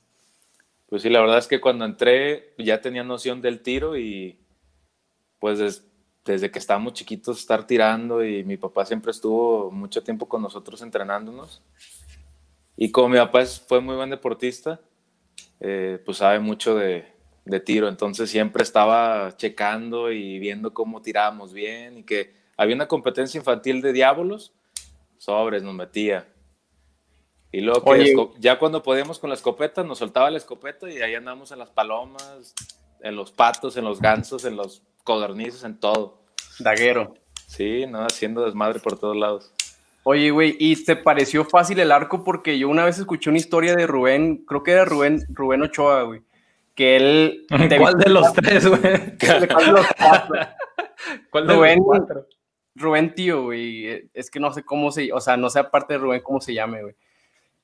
Pues 0.88 1.02
sí, 1.02 1.10
la 1.10 1.22
verdad 1.22 1.40
es 1.40 1.48
que 1.48 1.60
cuando 1.60 1.86
entré 1.86 2.54
ya 2.58 2.80
tenía 2.82 3.04
noción 3.04 3.42
del 3.42 3.62
tiro 3.62 3.98
y 3.98 4.40
pues 5.40 5.84
desde 6.24 6.52
que 6.52 6.60
estábamos 6.60 6.94
chiquitos 6.94 7.40
estar 7.40 7.66
tirando 7.68 8.24
y 8.24 8.44
mi 8.44 8.58
papá 8.58 8.86
siempre 8.86 9.12
estuvo 9.12 9.72
mucho 9.72 10.04
tiempo 10.04 10.28
con 10.28 10.42
nosotros 10.42 10.82
entrenándonos. 10.82 11.62
Y 12.78 12.92
como 12.92 13.10
mi 13.10 13.18
papá 13.18 13.46
fue 13.46 13.80
muy 13.80 13.96
buen 13.96 14.10
deportista, 14.10 14.80
eh, 15.60 16.02
pues 16.04 16.18
sabe 16.18 16.40
mucho 16.40 16.76
de, 16.76 17.06
de 17.46 17.60
tiro, 17.60 17.88
entonces 17.88 18.30
siempre 18.30 18.64
estaba 18.64 19.36
checando 19.38 20.12
y 20.12 20.40
viendo 20.40 20.74
cómo 20.74 21.02
tirábamos 21.02 21.54
bien 21.54 22.00
y 22.00 22.04
que 22.04 22.34
había 22.58 22.76
una 22.76 22.88
competencia 22.88 23.38
infantil 23.38 23.82
de 23.82 23.94
diablos, 23.94 24.54
sobres 25.18 25.64
nos 25.64 25.76
metía. 25.76 26.28
Y 27.56 27.62
luego 27.62 27.86
que 27.86 28.14
ya 28.38 28.60
cuando 28.60 28.84
podíamos 28.84 29.18
con 29.18 29.30
la 29.30 29.36
escopeta, 29.38 29.82
nos 29.82 30.00
soltaba 30.00 30.30
la 30.30 30.38
escopeta 30.38 30.92
y 30.92 30.98
ahí 30.98 31.16
andamos 31.16 31.54
en 31.54 31.60
las 31.60 31.70
palomas, 31.70 32.54
en 33.00 33.16
los 33.16 33.32
patos, 33.32 33.78
en 33.78 33.86
los 33.86 34.02
gansos, 34.02 34.44
en 34.44 34.58
los 34.58 34.82
codornices, 35.06 35.64
en 35.64 35.80
todo. 35.80 36.18
Daguero. 36.60 37.14
Sí, 37.48 37.86
no, 37.88 38.02
haciendo 38.02 38.44
desmadre 38.44 38.82
por 38.82 39.00
todos 39.00 39.16
lados. 39.16 39.54
Oye, 40.04 40.32
güey, 40.32 40.58
¿y 40.60 40.84
te 40.84 40.98
pareció 40.98 41.46
fácil 41.46 41.80
el 41.80 41.94
arco? 41.94 42.26
Porque 42.26 42.60
yo 42.60 42.68
una 42.68 42.84
vez 42.84 43.00
escuché 43.00 43.30
una 43.30 43.40
historia 43.40 43.74
de 43.74 43.88
Rubén, 43.88 44.44
creo 44.46 44.62
que 44.62 44.72
era 44.72 44.84
Rubén, 44.84 45.24
Rubén 45.30 45.62
Ochoa, 45.62 46.02
güey, 46.02 46.24
que 46.76 46.98
él... 46.98 47.48
¿Cuál 47.80 47.98
de 47.98 48.10
los 48.10 48.34
tres, 48.34 48.68
güey? 48.68 48.82
¿Cuál 49.18 49.48
de 49.48 49.72
los 49.72 49.88
cuatro? 49.98 50.36
¿Cuál 51.32 51.48
de 51.48 51.54
Rubén, 51.54 51.78
los 51.78 51.86
cuatro? 51.86 52.28
Rubén, 52.76 53.16
tío, 53.16 53.44
güey, 53.44 54.10
es 54.14 54.30
que 54.30 54.42
no 54.42 54.52
sé 54.52 54.66
cómo 54.66 54.92
se, 54.92 55.14
o 55.14 55.22
sea, 55.22 55.38
no 55.38 55.50
sé 55.50 55.60
aparte 55.60 55.94
de 55.94 56.00
Rubén 56.00 56.22
cómo 56.22 56.42
se 56.42 56.54
llame, 56.54 56.82
güey. 56.82 56.96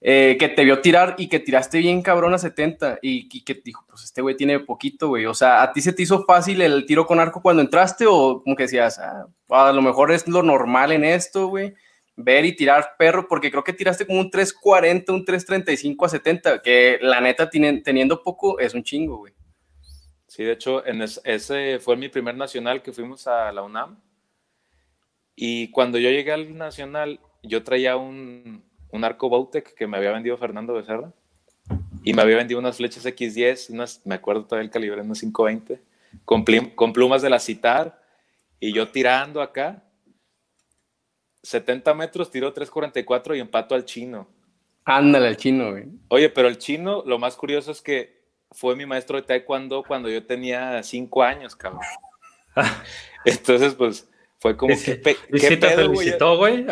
Eh, 0.03 0.35
que 0.39 0.49
te 0.49 0.63
vio 0.63 0.81
tirar 0.81 1.13
y 1.19 1.29
que 1.29 1.39
tiraste 1.39 1.77
bien 1.77 2.01
cabrón 2.01 2.33
a 2.33 2.39
70 2.39 2.97
y, 3.03 3.43
que 3.43 3.53
dijo, 3.63 3.85
pues 3.87 4.03
este 4.03 4.23
güey 4.23 4.35
tiene 4.35 4.59
poquito, 4.59 5.09
güey. 5.09 5.27
O 5.27 5.35
sea, 5.35 5.61
¿a 5.61 5.71
ti 5.73 5.81
se 5.81 5.93
te 5.93 6.01
hizo 6.01 6.25
fácil 6.25 6.59
el 6.63 6.87
tiro 6.87 7.05
con 7.05 7.19
arco 7.19 7.41
cuando 7.41 7.61
entraste 7.61 8.07
o 8.07 8.41
como 8.43 8.55
que 8.55 8.63
decías, 8.63 8.97
ah, 8.97 9.27
a 9.49 9.71
lo 9.71 9.81
mejor 9.83 10.11
es 10.11 10.27
lo 10.27 10.41
normal 10.41 10.91
en 10.91 11.03
esto, 11.03 11.47
güey? 11.47 11.75
Ver 12.15 12.45
y 12.45 12.55
tirar 12.55 12.95
perro, 12.97 13.27
porque 13.27 13.51
creo 13.51 13.63
que 13.63 13.73
tiraste 13.73 14.07
como 14.07 14.19
un 14.19 14.31
340, 14.31 15.13
un 15.13 15.23
335 15.23 16.05
a 16.05 16.09
70, 16.09 16.61
que 16.63 16.97
la 17.01 17.21
neta 17.21 17.47
teniendo 17.49 18.23
poco 18.23 18.59
es 18.59 18.73
un 18.73 18.83
chingo, 18.83 19.17
güey. 19.17 19.33
Sí, 20.27 20.43
de 20.43 20.53
hecho, 20.53 20.83
ese 20.85 21.79
fue 21.79 21.95
mi 21.95 22.09
primer 22.09 22.35
nacional 22.35 22.81
que 22.81 22.91
fuimos 22.91 23.27
a 23.27 23.51
la 23.51 23.61
UNAM. 23.61 24.01
Y 25.35 25.69
cuando 25.71 25.99
yo 25.99 26.09
llegué 26.09 26.31
al 26.31 26.57
nacional, 26.57 27.19
yo 27.43 27.63
traía 27.63 27.97
un, 27.97 28.63
un 28.91 29.03
arco 29.03 29.29
Bautec 29.29 29.73
que 29.73 29.87
me 29.87 29.97
había 29.97 30.11
vendido 30.11 30.37
Fernando 30.37 30.73
Becerra 30.73 31.11
y 32.03 32.13
me 32.13 32.21
había 32.21 32.37
vendido 32.37 32.59
unas 32.59 32.77
flechas 32.77 33.05
X10, 33.05 33.69
unas, 33.71 34.01
me 34.05 34.15
acuerdo 34.15 34.45
todavía 34.45 34.65
el 34.65 34.71
calibre, 34.71 35.01
unas 35.01 35.19
520, 35.19 35.81
con, 36.25 36.43
con 36.75 36.93
plumas 36.93 37.21
de 37.21 37.29
la 37.29 37.39
citar 37.39 38.01
y 38.59 38.73
yo 38.73 38.89
tirando 38.89 39.41
acá. 39.41 39.83
70 41.43 41.93
metros, 41.95 42.29
tiró 42.29 42.53
344 42.53 43.35
y 43.35 43.39
empato 43.39 43.73
al 43.73 43.85
chino. 43.85 44.27
Ándale, 44.85 45.27
al 45.27 45.37
chino, 45.37 45.71
güey. 45.71 45.85
Oye, 46.09 46.29
pero 46.29 46.47
el 46.47 46.57
chino, 46.57 47.03
lo 47.05 47.17
más 47.17 47.35
curioso 47.35 47.71
es 47.71 47.81
que 47.81 48.21
fue 48.51 48.75
mi 48.75 48.85
maestro 48.85 49.17
de 49.17 49.23
taekwondo 49.23 49.83
cuando 49.83 50.09
yo 50.09 50.25
tenía 50.25 50.83
5 50.83 51.23
años, 51.23 51.55
cabrón. 51.55 51.81
Entonces, 53.25 53.73
pues, 53.73 54.10
fue 54.41 54.57
como 54.57 54.73
que. 54.73 55.17
¿Y 55.29 55.39
si 55.39 55.57
te 55.57 55.69
felicitó, 55.69 56.35
güey? 56.35 56.65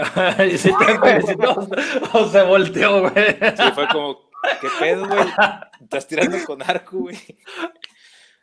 ¿Y 0.52 0.58
si 0.58 0.76
te 0.76 1.00
felicitó? 1.00 1.70
¿O 2.14 2.28
se 2.28 2.42
volteó, 2.42 3.02
güey? 3.02 3.26
Sí, 3.56 3.64
fue 3.76 3.88
como, 3.90 4.28
¿qué 4.60 4.68
pedo, 4.80 5.08
güey? 5.08 5.20
Estás 5.80 6.08
tirando 6.08 6.44
con 6.48 6.64
arco, 6.64 6.98
güey. 6.98 7.18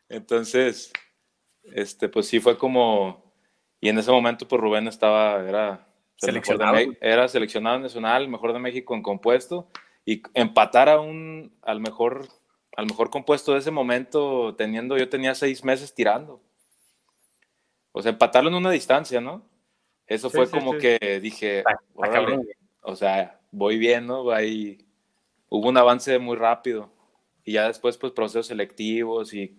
Entonces, 0.09 0.93
este, 1.75 2.09
pues 2.09 2.29
sí 2.29 2.39
fue 2.39 2.57
como. 2.57 3.35
Y 3.81 3.89
en 3.89 3.99
ese 3.99 4.13
momento, 4.13 4.47
pues 4.47 4.63
Rubén 4.63 4.87
estaba, 4.87 5.43
era 5.43 5.89
seleccionado, 6.15 6.79
era 7.01 7.27
seleccionado 7.27 7.81
nacional, 7.81 8.29
mejor 8.29 8.53
de 8.53 8.61
México 8.61 8.95
en 8.95 9.03
compuesto. 9.03 9.69
Y 10.05 10.23
empatar 10.35 10.89
a 10.89 11.01
un, 11.01 11.53
al 11.63 11.81
mejor, 11.81 12.29
al 12.77 12.87
mejor 12.87 13.11
compuesto 13.11 13.55
de 13.55 13.59
ese 13.59 13.73
momento, 13.73 14.55
teniendo, 14.55 14.97
yo 14.97 15.09
tenía 15.09 15.35
seis 15.35 15.65
meses 15.65 15.93
tirando 15.97 16.46
o 17.97 18.03
sea, 18.03 18.11
empatarlo 18.13 18.51
en 18.51 18.57
una 18.57 18.71
distancia, 18.71 19.23
¿no? 19.23 19.43
Eso 20.07 20.29
fue 20.29 20.51
como 20.51 20.77
que 20.77 21.19
dije, 21.23 21.65
o 22.83 22.95
sea, 22.95 23.41
voy 23.51 23.79
bien, 23.79 24.07
¿no? 24.07 24.31
Ahí 24.31 24.87
hubo 25.49 25.71
un 25.71 25.79
avance 25.79 26.19
muy 26.19 26.37
rápido. 26.37 26.93
Y 27.43 27.53
ya 27.53 27.69
después, 27.69 27.97
pues, 27.97 28.13
procesos 28.13 28.49
selectivos 28.49 29.33
y 29.33 29.57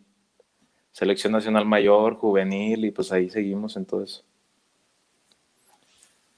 selección 0.92 1.34
nacional 1.34 1.66
mayor, 1.66 2.14
juvenil, 2.14 2.86
y 2.86 2.92
pues 2.92 3.12
ahí 3.12 3.28
seguimos 3.32 3.76
en 3.76 3.88
todo 3.88 4.04
eso. 4.04 4.24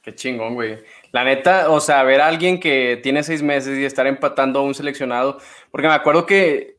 Qué 0.02 0.16
chingón, 0.16 0.54
güey. 0.54 0.78
La 1.12 1.26
neta, 1.26 1.70
o 1.70 1.82
sea, 1.82 2.02
ver 2.04 2.22
a 2.22 2.28
alguien 2.28 2.62
que 2.62 2.98
tiene 3.04 3.24
seis 3.24 3.44
meses 3.44 3.78
y 3.78 3.84
estar 3.84 4.08
empatando 4.08 4.60
a 4.60 4.64
un 4.64 4.74
seleccionado, 4.74 5.38
porque 5.70 5.90
me 5.90 5.94
acuerdo 5.94 6.26
que 6.26 6.79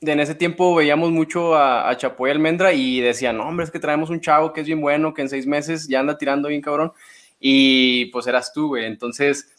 en 0.00 0.20
ese 0.20 0.34
tiempo 0.34 0.74
veíamos 0.74 1.10
mucho 1.10 1.54
a, 1.54 1.88
a 1.88 1.96
Chapoy 1.96 2.30
Almendra 2.30 2.72
y 2.72 3.00
decían, 3.00 3.36
no, 3.36 3.48
hombre, 3.48 3.64
es 3.64 3.70
que 3.70 3.80
traemos 3.80 4.10
un 4.10 4.20
chavo 4.20 4.52
que 4.52 4.60
es 4.60 4.66
bien 4.66 4.80
bueno, 4.80 5.14
que 5.14 5.22
en 5.22 5.28
seis 5.28 5.46
meses 5.46 5.88
ya 5.88 6.00
anda 6.00 6.18
tirando 6.18 6.48
bien 6.48 6.62
cabrón. 6.62 6.92
Y 7.40 8.06
pues 8.06 8.26
eras 8.26 8.52
tú, 8.52 8.68
güey. 8.68 8.84
Entonces, 8.84 9.52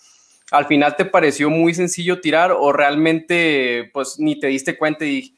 al 0.51 0.65
final 0.65 0.95
te 0.95 1.05
pareció 1.05 1.49
muy 1.49 1.73
sencillo 1.73 2.21
tirar 2.21 2.51
o 2.51 2.71
realmente, 2.71 3.89
pues 3.93 4.19
ni 4.19 4.39
te 4.39 4.47
diste 4.47 4.77
cuenta 4.77 5.05
y 5.05 5.35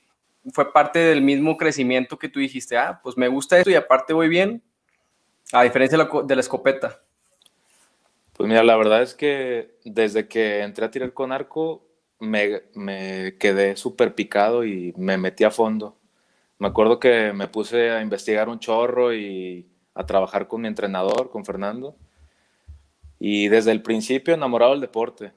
fue 0.53 0.71
parte 0.71 0.99
del 0.99 1.21
mismo 1.21 1.57
crecimiento 1.57 2.17
que 2.17 2.29
tú 2.29 2.39
dijiste, 2.39 2.77
ah, 2.77 2.99
pues 3.03 3.17
me 3.17 3.27
gusta 3.27 3.57
esto 3.57 3.69
y 3.69 3.75
aparte 3.75 4.13
voy 4.13 4.27
bien, 4.27 4.63
a 5.51 5.63
diferencia 5.63 5.97
de 5.97 6.03
la, 6.03 6.21
de 6.23 6.35
la 6.35 6.41
escopeta. 6.41 7.01
Pues 8.33 8.47
mira, 8.47 8.63
la 8.63 8.75
verdad 8.75 9.03
es 9.03 9.13
que 9.13 9.75
desde 9.83 10.27
que 10.27 10.61
entré 10.61 10.85
a 10.85 10.91
tirar 10.91 11.13
con 11.13 11.31
arco, 11.31 11.85
me, 12.21 13.35
quedé 13.39 13.75
súper 13.75 14.13
picado 14.15 14.63
y 14.63 14.93
me 14.95 15.17
metí 15.17 15.43
a 15.43 15.51
fondo. 15.51 15.97
Me 16.59 16.67
acuerdo 16.67 16.99
que 16.99 17.33
me 17.33 17.47
puse 17.47 17.89
a 17.89 18.01
investigar 18.01 18.47
un 18.47 18.59
chorro 18.59 19.13
y 19.13 19.67
a 19.95 20.05
trabajar 20.05 20.47
con 20.47 20.61
mi 20.61 20.67
entrenador, 20.67 21.31
con 21.31 21.43
Fernando. 21.43 21.95
Y 23.19 23.47
desde 23.47 23.71
el 23.71 23.81
principio 23.81 24.33
enamorado 24.33 24.71
del 24.71 24.81
deporte. 24.81 25.33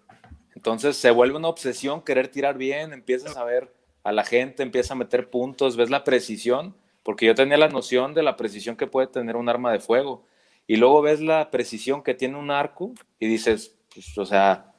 Entonces 0.54 0.96
se 0.96 1.10
vuelve 1.10 1.36
una 1.36 1.48
obsesión 1.48 2.02
querer 2.02 2.28
tirar 2.28 2.56
bien, 2.56 2.92
empiezas 2.92 3.36
a 3.36 3.44
ver 3.44 3.72
a 4.02 4.12
la 4.12 4.24
gente, 4.24 4.62
empieza 4.62 4.94
a 4.94 4.96
meter 4.96 5.30
puntos, 5.30 5.76
ves 5.76 5.90
la 5.90 6.04
precisión, 6.04 6.76
porque 7.02 7.26
yo 7.26 7.34
tenía 7.34 7.56
la 7.56 7.68
noción 7.68 8.14
de 8.14 8.22
la 8.22 8.36
precisión 8.36 8.76
que 8.76 8.86
puede 8.86 9.06
tener 9.06 9.36
un 9.36 9.48
arma 9.48 9.72
de 9.72 9.80
fuego. 9.80 10.26
Y 10.66 10.76
luego 10.76 11.02
ves 11.02 11.20
la 11.20 11.50
precisión 11.50 12.02
que 12.02 12.14
tiene 12.14 12.38
un 12.38 12.50
arco 12.50 12.92
y 13.18 13.26
dices, 13.26 13.74
pues, 13.92 14.16
o 14.18 14.26
sea, 14.26 14.73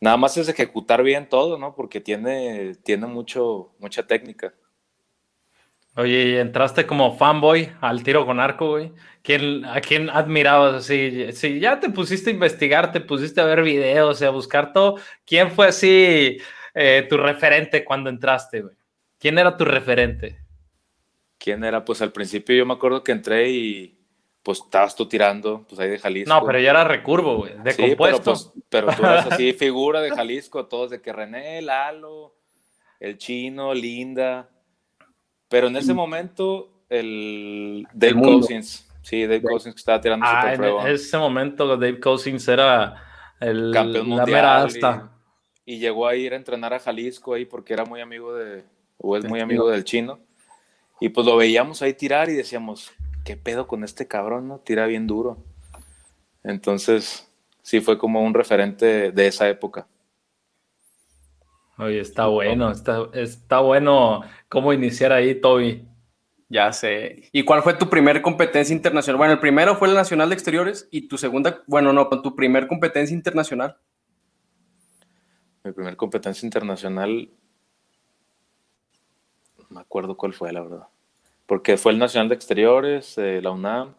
Nada 0.00 0.16
más 0.16 0.36
es 0.38 0.48
ejecutar 0.48 1.02
bien 1.02 1.28
todo, 1.28 1.58
¿no? 1.58 1.74
Porque 1.74 2.00
tiene, 2.00 2.74
tiene 2.82 3.06
mucho, 3.06 3.74
mucha 3.78 4.06
técnica. 4.06 4.54
Oye, 5.96 6.30
y 6.30 6.36
entraste 6.36 6.86
como 6.86 7.16
fanboy 7.16 7.72
al 7.80 8.02
tiro 8.02 8.24
con 8.24 8.40
arco, 8.40 8.70
güey. 8.70 8.92
¿A 9.66 9.80
quién 9.80 10.08
admirabas 10.08 10.74
así? 10.74 11.32
Si 11.32 11.60
ya 11.60 11.80
te 11.80 11.90
pusiste 11.90 12.30
a 12.30 12.32
investigar, 12.32 12.92
te 12.92 13.00
pusiste 13.00 13.40
a 13.40 13.44
ver 13.44 13.62
videos, 13.62 14.22
a 14.22 14.30
buscar 14.30 14.72
todo, 14.72 14.96
¿quién 15.26 15.50
fue 15.50 15.68
así 15.68 16.38
eh, 16.74 17.06
tu 17.08 17.18
referente 17.18 17.84
cuando 17.84 18.08
entraste, 18.08 18.62
güey? 18.62 18.76
¿Quién 19.18 19.38
era 19.38 19.56
tu 19.56 19.64
referente? 19.66 20.38
¿Quién 21.38 21.64
era? 21.64 21.84
Pues 21.84 22.00
al 22.00 22.12
principio 22.12 22.56
yo 22.56 22.64
me 22.64 22.74
acuerdo 22.74 23.02
que 23.02 23.12
entré 23.12 23.50
y 23.50 23.99
pues 24.42 24.60
estabas 24.60 24.96
tú 24.96 25.06
tirando, 25.06 25.64
pues 25.68 25.80
ahí 25.80 25.90
de 25.90 25.98
Jalisco. 25.98 26.32
No, 26.32 26.44
pero 26.46 26.58
ya 26.58 26.70
era 26.70 26.84
recurvo, 26.84 27.38
güey, 27.38 27.58
de 27.62 27.72
sí, 27.72 27.82
compuesto. 27.82 28.34
Pero, 28.70 28.86
pues, 28.86 28.96
pero 28.96 28.96
tú 28.96 29.06
eres 29.06 29.26
así, 29.32 29.52
figura 29.58 30.00
de 30.00 30.10
Jalisco, 30.10 30.66
todos 30.66 30.90
de 30.90 31.02
que 31.02 31.12
René, 31.12 31.60
Lalo, 31.60 32.34
el 32.98 33.18
chino, 33.18 33.74
Linda. 33.74 34.48
Pero 35.48 35.66
en 35.66 35.76
ese 35.76 35.92
momento, 35.92 36.84
el 36.88 37.86
Dave 37.92 38.20
Cousins, 38.20 38.88
sí, 39.02 39.22
Dave 39.22 39.42
Cousins 39.42 39.74
que 39.74 39.80
estaba 39.80 40.00
tirando 40.00 40.24
ah, 40.26 40.54
En 40.54 40.86
ese 40.86 41.18
momento, 41.18 41.66
Dave 41.76 42.00
Cousins 42.00 42.46
era 42.48 43.02
el 43.40 43.72
campeón 43.74 44.08
mundial. 44.08 44.68
Y, 45.66 45.74
y, 45.74 45.78
llegó 45.78 46.06
a 46.06 46.14
ir 46.14 46.32
a 46.32 46.36
entrenar 46.36 46.72
a 46.72 46.78
Jalisco 46.78 47.34
ahí 47.34 47.44
porque 47.44 47.72
era 47.72 47.84
muy 47.84 48.00
amigo 48.00 48.32
de, 48.34 48.64
o 48.96 49.16
es 49.16 49.24
muy 49.24 49.40
amigo 49.40 49.68
del 49.68 49.84
chino. 49.84 50.20
Y 51.00 51.08
pues 51.08 51.26
lo 51.26 51.36
veíamos 51.36 51.82
ahí 51.82 51.94
tirar 51.94 52.28
y 52.28 52.34
decíamos, 52.34 52.92
¿qué 53.24 53.36
pedo 53.36 53.66
con 53.66 53.84
este 53.84 54.06
cabrón? 54.06 54.48
¿No? 54.48 54.58
Tira 54.58 54.86
bien 54.86 55.06
duro. 55.06 55.38
Entonces, 56.42 57.30
sí 57.62 57.80
fue 57.80 57.98
como 57.98 58.22
un 58.22 58.34
referente 58.34 59.12
de 59.12 59.26
esa 59.26 59.48
época. 59.48 59.86
Oye, 61.78 62.00
está 62.00 62.26
bueno, 62.26 62.70
está, 62.70 63.08
está 63.14 63.60
bueno 63.60 64.22
cómo 64.48 64.72
iniciar 64.72 65.12
ahí, 65.12 65.40
Toby. 65.40 65.86
Ya 66.48 66.72
sé. 66.72 67.28
¿Y 67.32 67.44
cuál 67.44 67.62
fue 67.62 67.74
tu 67.74 67.88
primer 67.88 68.20
competencia 68.20 68.74
internacional? 68.74 69.18
Bueno, 69.18 69.32
el 69.34 69.38
primero 69.38 69.76
fue 69.76 69.88
el 69.88 69.94
Nacional 69.94 70.28
de 70.28 70.34
Exteriores 70.34 70.88
y 70.90 71.08
tu 71.08 71.16
segunda, 71.16 71.62
bueno, 71.66 71.92
no, 71.92 72.08
tu 72.08 72.34
primer 72.34 72.66
competencia 72.66 73.14
internacional. 73.14 73.78
Mi 75.62 75.72
primer 75.72 75.96
competencia 75.96 76.44
internacional, 76.44 77.30
no 79.58 79.66
me 79.70 79.80
acuerdo 79.80 80.16
cuál 80.16 80.32
fue, 80.32 80.52
la 80.52 80.62
verdad 80.62 80.88
porque 81.50 81.76
fue 81.76 81.90
el 81.90 81.98
Nacional 81.98 82.28
de 82.28 82.36
Exteriores, 82.36 83.16
la 83.16 83.50
UNAM, 83.50 83.96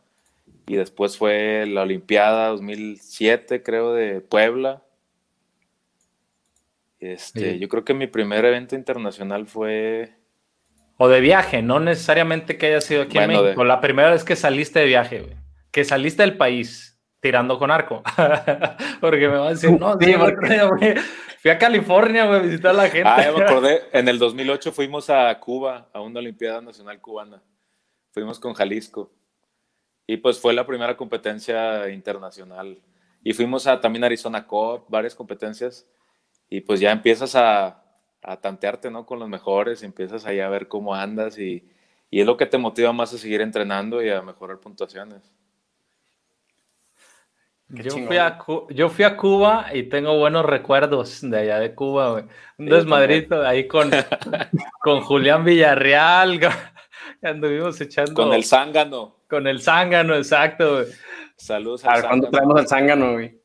y 0.67 0.77
después 0.77 1.17
fue 1.17 1.65
la 1.67 1.81
Olimpiada 1.81 2.48
2007, 2.48 3.62
creo, 3.62 3.91
de 3.91 4.22
Puebla. 4.22 4.81
Este, 7.01 7.60
Yo 7.60 7.67
creo 7.67 7.84
que 7.84 7.93
mi 7.93 8.08
primer 8.08 8.46
evento 8.46 8.77
internacional 8.77 9.48
fue... 9.48 10.13
O 10.96 11.10
de 11.10 11.20
viaje, 11.20 11.62
no 11.62 11.81
necesariamente 11.81 12.58
que 12.58 12.67
haya 12.67 12.79
sido 12.79 13.01
aquí 13.01 13.17
en 13.17 13.27
México. 13.27 13.65
La 13.65 13.81
primera 13.81 14.12
vez 14.12 14.24
que 14.24 14.38
saliste 14.38 14.79
de 14.79 14.86
viaje, 14.86 15.20
güey. 15.20 15.36
Que 15.72 15.84
saliste 15.84 16.24
del 16.24 16.38
país 16.38 16.90
tirando 17.22 17.58
con 17.58 17.72
arco. 17.72 18.04
Porque 19.00 19.30
me 19.30 19.38
van 19.38 19.48
a 19.48 19.50
decir, 19.51 19.72
no, 19.80 19.98
sí, 19.98 20.13
fui 21.40 21.51
a 21.51 21.58
California, 21.58 22.25
güey, 22.25 22.40
a 22.40 22.44
visitar 22.44 22.72
a 22.72 22.74
la 22.74 22.90
gente. 22.90 23.08
Ah, 23.08 23.24
ya 23.24 23.32
me 23.32 23.44
acordé. 23.46 23.84
En 23.94 24.10
el 24.10 24.20
2008 24.20 24.72
fuimos 24.74 25.10
a 25.10 25.40
Cuba, 25.40 25.90
a 25.94 26.01
una 26.01 26.20
Olimpiada 26.20 26.60
Nacional 26.60 27.00
Cubana. 27.00 27.42
Fuimos 28.12 28.40
con 28.40 28.54
Jalisco. 28.54 29.12
Y 30.06 30.18
pues 30.18 30.40
fue 30.40 30.54
la 30.54 30.66
primera 30.66 30.98
competencia 30.98 31.88
internacional. 31.90 32.82
Y 33.24 33.34
fuimos 33.34 33.68
a 33.68 33.80
también 33.80 34.04
Arizona 34.04 34.46
Cup, 34.46 34.86
varias 34.90 35.16
competencias. 35.16 35.88
Y 36.50 36.62
pues 36.62 36.80
ya 36.80 36.92
empiezas 36.92 37.36
a, 37.36 37.82
a 38.22 38.38
tantearte, 38.38 38.90
¿no? 38.92 39.06
Con 39.06 39.20
los 39.20 39.30
mejores, 39.30 39.84
empiezas 39.84 40.25
ahí 40.25 40.40
a 40.40 40.50
ver 40.50 40.68
cómo 40.68 40.96
andas 40.96 41.38
y, 41.38 41.70
y 42.10 42.20
es 42.20 42.25
lo 42.25 42.36
que 42.36 42.46
te 42.48 42.58
motiva 42.58 42.92
más 42.92 43.13
a 43.13 43.18
seguir 43.18 43.42
entrenando 43.42 44.04
y 44.04 44.10
a 44.10 44.22
mejorar 44.22 44.60
puntuaciones. 44.60 45.32
Yo 47.74 47.92
fui, 47.92 48.18
a, 48.18 48.38
yo 48.70 48.90
fui, 48.90 49.06
a, 49.06 49.16
Cuba 49.16 49.68
y 49.74 49.84
tengo 49.84 50.18
buenos 50.18 50.46
recuerdos 50.46 51.22
de 51.22 51.40
allá 51.40 51.60
de 51.60 51.74
Cuba, 51.74 52.12
güey. 52.12 52.25
Un 52.58 52.66
desmadrito 52.66 53.46
ahí 53.48 53.66
con, 53.66 53.90
con 54.82 55.01
Julián 55.01 55.46
Villarreal, 55.46 56.40
anduvimos 57.24 57.80
echando. 57.80 58.13
Con 58.13 58.34
el 58.34 58.44
zángano. 58.44 59.16
Con 59.30 59.48
el 59.48 59.62
zángano, 59.62 60.16
exacto, 60.16 60.74
güey. 60.74 60.88
Saludos 61.38 61.86
al 61.86 61.92
A 61.92 61.96
ver, 61.96 62.06
¿cuándo 62.06 62.30
traemos 62.30 62.60
el 62.60 62.68
zángano, 62.68 63.13
güey? 63.13 63.40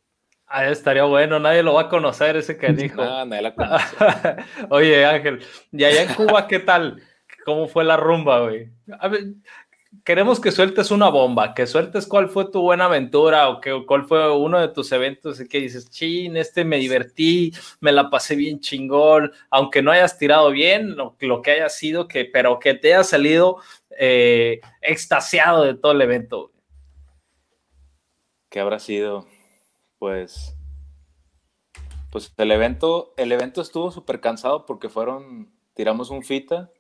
Ah, 0.49 0.67
estaría 0.67 1.05
bueno, 1.05 1.39
nadie 1.39 1.63
lo 1.63 1.75
va 1.75 1.83
a 1.83 1.89
conocer 1.89 2.37
ese 2.37 2.57
canijo. 2.57 2.97
No, 3.05 3.25
nadie 3.27 3.43
la 3.43 3.55
conoce. 3.55 3.97
Oye, 4.71 5.07
Ángel, 5.07 5.41
¿y 5.71 5.85
allá 5.85 6.03
en 6.03 6.15
Cuba 6.15 6.49
qué 6.49 6.59
tal? 6.59 7.01
¿Cómo 7.45 7.69
fue 7.69 7.85
la 7.85 7.97
rumba, 7.97 8.41
güey? 8.41 8.71
Queremos 10.05 10.41
que 10.41 10.53
sueltes 10.53 10.91
una 10.91 11.09
bomba, 11.09 11.55
que 11.55 11.67
sueltes 11.67 12.07
cuál 12.07 12.29
fue 12.29 12.51
tu 12.51 12.61
buena 12.61 12.87
aventura 12.87 13.49
o 13.49 13.61
que, 13.61 13.85
cuál 13.87 14.05
fue 14.05 14.37
uno 14.37 14.61
de 14.61 14.69
tus 14.69 14.91
eventos 14.93 15.41
y 15.41 15.49
que 15.49 15.59
dices, 15.59 15.91
chin, 15.91 16.37
este 16.37 16.65
me 16.65 16.79
divertí, 16.79 17.53
me 17.81 17.93
la 17.93 18.11
pasé 18.11 18.37
bien 18.37 18.61
chingón, 18.61 19.33
aunque 19.51 19.83
no 19.83 19.91
hayas 19.91 20.19
tirado 20.19 20.51
bien, 20.51 20.97
lo, 20.97 21.17
lo 21.21 21.43
que 21.43 21.53
haya 21.53 21.69
sido, 21.69 22.09
que, 22.09 22.25
pero 22.25 22.59
que 22.59 22.75
te 22.75 22.95
haya 22.95 23.05
salido 23.05 23.59
eh, 23.99 24.61
extasiado 24.83 25.65
de 25.65 25.75
todo 25.75 25.93
el 25.93 26.03
evento. 26.03 26.53
¿Qué 28.49 28.61
habrá 28.61 28.79
sido? 28.79 29.27
Pues, 29.99 30.57
pues 32.11 32.33
el 32.37 32.51
evento, 32.51 33.15
el 33.17 33.33
evento 33.33 33.61
estuvo 33.61 33.91
súper 33.91 34.21
cansado 34.21 34.67
porque 34.67 34.89
fueron, 34.89 35.53
tiramos 35.75 36.11
un 36.11 36.23
fita 36.23 36.71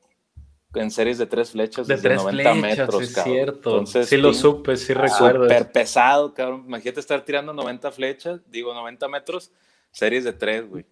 en 0.76 0.90
series 0.90 1.18
de 1.18 1.26
tres 1.26 1.50
flechas 1.50 1.86
de 1.86 1.96
90 1.96 2.54
metros, 2.54 3.02
es 3.02 3.14
cierto. 3.14 3.70
Entonces, 3.70 4.08
sí 4.08 4.16
lo 4.16 4.32
supe, 4.32 4.76
sí 4.76 4.94
recuerdo. 4.94 5.44
Súper 5.44 5.72
pesado, 5.72 6.34
cabrón. 6.34 6.64
Imagínate 6.66 7.00
estar 7.00 7.20
tirando 7.22 7.52
90 7.52 7.90
flechas, 7.92 8.40
digo 8.50 8.72
90 8.74 9.08
metros, 9.08 9.50
series 9.90 10.24
de 10.24 10.32
tres, 10.32 10.68
güey. 10.68 10.84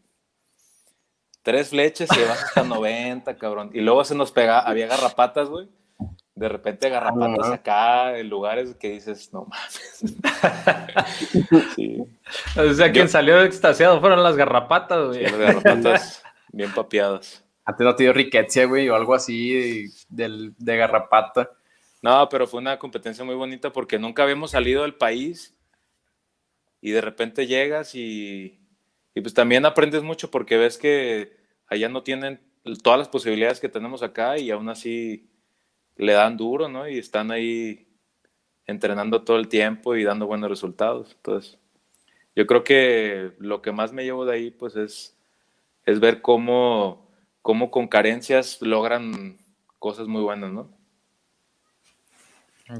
Tres 1.43 1.69
flechas 1.69 2.09
y 2.17 2.21
vas 2.29 2.43
hasta 2.43 2.65
90, 2.65 3.37
cabrón. 3.37 3.71
Y 3.75 3.81
luego 3.81 4.05
se 4.05 4.15
nos 4.15 4.33
pega, 4.33 4.61
había 4.61 4.87
garrapatas, 4.87 5.49
güey. 5.49 5.69
De 6.35 6.49
repente 6.49 6.89
garrapatas 6.89 7.49
acá 7.53 8.19
en 8.19 8.29
lugares 8.29 8.75
que 8.75 8.91
dices, 8.91 9.33
no 9.33 9.47
mames. 9.47 10.03
sí. 11.77 12.05
O 12.57 12.73
sea, 12.73 12.91
quien 12.91 13.09
salió 13.09 13.41
extasiado 13.43 14.01
fueron 14.01 14.23
las 14.23 14.37
garrapatas, 14.37 15.07
güey. 15.07 15.23
las 15.23 15.37
garrapatas 15.37 16.23
bien 16.53 16.73
papeadas. 16.73 17.44
Antes 17.65 17.85
no 17.85 17.97
te 17.97 18.03
dio 18.05 18.13
riqueza, 18.13 18.65
güey, 18.65 18.89
o 18.89 18.95
algo 18.95 19.15
así 19.15 19.91
de, 20.09 20.53
de, 20.59 20.77
garrapata. 20.77 21.51
No, 22.03 22.29
pero 22.29 22.47
fue 22.47 22.61
una 22.61 22.79
competencia 22.79 23.25
muy 23.25 23.35
bonita 23.35 23.73
porque 23.73 23.99
nunca 23.99 24.23
habíamos 24.23 24.51
salido 24.51 24.83
del 24.83 24.95
país 24.95 25.57
y 26.81 26.91
de 26.91 27.01
repente 27.01 27.47
llegas 27.47 27.95
y, 27.95 28.61
y 29.15 29.21
pues 29.23 29.33
también 29.33 29.65
aprendes 29.65 30.03
mucho 30.03 30.31
porque 30.31 30.59
ves 30.59 30.77
que 30.77 31.37
allá 31.67 31.89
no 31.89 32.03
tienen 32.03 32.41
todas 32.83 32.99
las 32.99 33.09
posibilidades 33.09 33.61
que 33.61 33.71
tenemos 33.71 34.03
acá 34.03 34.39
y 34.39 34.51
aún 34.51 34.69
así 34.69 35.31
le 35.97 36.13
dan 36.13 36.37
duro, 36.37 36.69
¿no? 36.69 36.89
Y 36.89 36.99
están 36.99 37.31
ahí 37.31 37.87
entrenando 38.67 39.23
todo 39.23 39.37
el 39.39 39.49
tiempo 39.49 39.97
y 39.97 40.05
dando 40.05 40.27
buenos 40.27 40.51
resultados. 40.51 41.13
Entonces, 41.17 41.59
yo 42.35 42.47
creo 42.47 42.65
que 42.65 43.33
lo 43.39 43.63
que 43.63 43.73
más 43.73 43.93
me 43.93 44.05
llevo 44.05 44.25
de 44.25 44.35
ahí, 44.35 44.51
pues, 44.51 44.77
es, 44.77 45.17
es 45.85 46.01
ver 46.01 46.23
cómo 46.23 47.04
cómo 47.45 47.71
con 47.71 47.89
carencias 47.89 48.57
logran 48.63 49.37
cosas 49.79 50.09
muy 50.09 50.23
buenas, 50.23 50.51
¿no? 50.51 50.71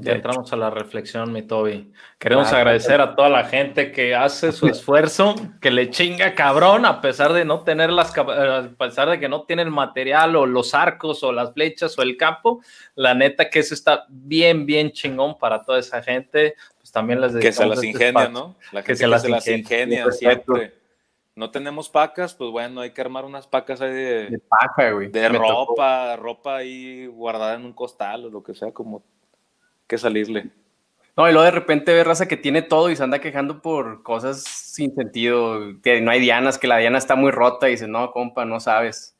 Ya 0.01 0.13
entramos 0.13 0.51
a 0.51 0.55
la 0.55 0.71
reflexión, 0.71 1.31
mi 1.31 1.43
Toby. 1.43 1.93
Queremos 2.17 2.51
agradecer 2.51 2.99
a 2.99 3.15
toda 3.15 3.29
la 3.29 3.43
gente 3.43 3.91
que 3.91 4.15
hace 4.15 4.51
su 4.51 4.65
esfuerzo, 4.65 5.35
que 5.61 5.69
le 5.69 5.91
chinga 5.91 6.33
cabrón, 6.33 6.87
a 6.87 6.99
pesar 6.99 7.31
de 7.33 7.45
no 7.45 7.59
tener 7.61 7.91
las, 7.91 8.17
a 8.17 8.69
pesar 8.79 9.07
de 9.11 9.19
que 9.19 9.29
no 9.29 9.43
tiene 9.43 9.61
el 9.61 9.69
material 9.69 10.35
o 10.35 10.47
los 10.47 10.73
arcos 10.73 11.21
o 11.21 11.31
las 11.31 11.53
flechas 11.53 11.95
o 11.99 12.01
el 12.01 12.17
campo. 12.17 12.63
La 12.95 13.13
neta 13.13 13.51
que 13.51 13.59
eso 13.59 13.75
está 13.75 14.07
bien, 14.09 14.65
bien 14.65 14.91
chingón 14.91 15.37
para 15.37 15.61
toda 15.61 15.77
esa 15.77 16.01
gente. 16.01 16.55
Pues 16.79 16.91
también 16.91 17.21
les 17.21 17.35
Que 17.35 17.51
se 17.51 17.67
las 17.67 17.77
este 17.77 17.89
ingenia, 17.89 18.29
¿no? 18.29 18.55
La 18.71 18.81
que 18.81 18.95
se, 18.95 19.05
las, 19.05 19.47
ingenia 19.47 20.11
siempre 20.11 20.73
no 21.35 21.51
tenemos 21.51 21.89
pacas, 21.89 22.33
pues 22.33 22.49
bueno, 22.49 22.81
hay 22.81 22.91
que 22.91 23.01
armar 23.01 23.25
unas 23.25 23.45
pacas 23.45 23.81
ahí 23.81 23.91
de, 23.91 24.29
de 24.29 24.39
paca, 24.39 24.91
güey. 24.91 25.09
De 25.09 25.27
ropa, 25.27 26.15
ropa 26.15 26.57
ahí 26.57 27.07
guardada 27.07 27.55
en 27.55 27.65
un 27.65 27.73
costal 27.73 28.25
o 28.25 28.29
lo 28.29 28.41
que 28.41 28.55
sea, 28.55 28.71
como 28.71 29.03
que 29.85 29.97
salirle. 29.97 30.49
No, 31.17 31.29
y 31.29 31.31
luego 31.31 31.45
de 31.45 31.51
repente 31.51 31.93
ve 31.93 32.03
raza 32.03 32.27
que 32.27 32.37
tiene 32.37 32.61
todo 32.61 32.89
y 32.89 32.95
se 32.95 33.03
anda 33.03 33.19
quejando 33.19 33.61
por 33.61 34.03
cosas 34.03 34.43
sin 34.43 34.93
sentido, 34.95 35.81
que 35.81 36.01
no 36.01 36.11
hay 36.11 36.19
dianas, 36.19 36.57
que 36.57 36.67
la 36.67 36.77
diana 36.77 36.97
está 36.97 37.15
muy 37.15 37.31
rota 37.31 37.67
y 37.67 37.71
dice, 37.71 37.87
no, 37.87 38.11
compa, 38.11 38.43
no 38.45 38.59
sabes. 38.59 39.15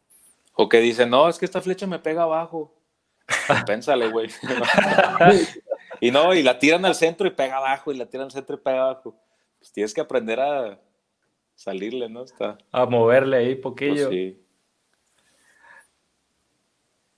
O 0.53 0.69
que 0.69 0.79
dice, 0.79 1.05
no, 1.05 1.29
es 1.29 1.37
que 1.37 1.45
esta 1.45 1.61
flecha 1.61 1.85
me 1.87 1.99
pega 1.99 2.23
abajo. 2.23 2.73
Pénsale, 3.65 4.09
güey. 4.09 4.29
y 6.01 6.11
no, 6.11 6.33
y 6.33 6.43
la 6.43 6.59
tiran 6.59 6.85
al 6.85 6.95
centro 6.95 7.27
y 7.27 7.31
pega 7.31 7.57
abajo, 7.57 7.91
y 7.91 7.97
la 7.97 8.05
tiran 8.05 8.25
al 8.25 8.31
centro 8.31 8.55
y 8.55 8.59
pega 8.59 8.81
abajo. 8.83 9.15
Pues 9.59 9.71
tienes 9.71 9.93
que 9.93 10.01
aprender 10.01 10.39
a, 10.39 10.77
salirle, 11.55 12.09
¿no? 12.09 12.23
Está. 12.23 12.57
A 12.71 12.85
moverle 12.85 13.37
ahí 13.37 13.55
poquillo. 13.55 14.07
Pues 14.07 14.09
sí. 14.09 14.41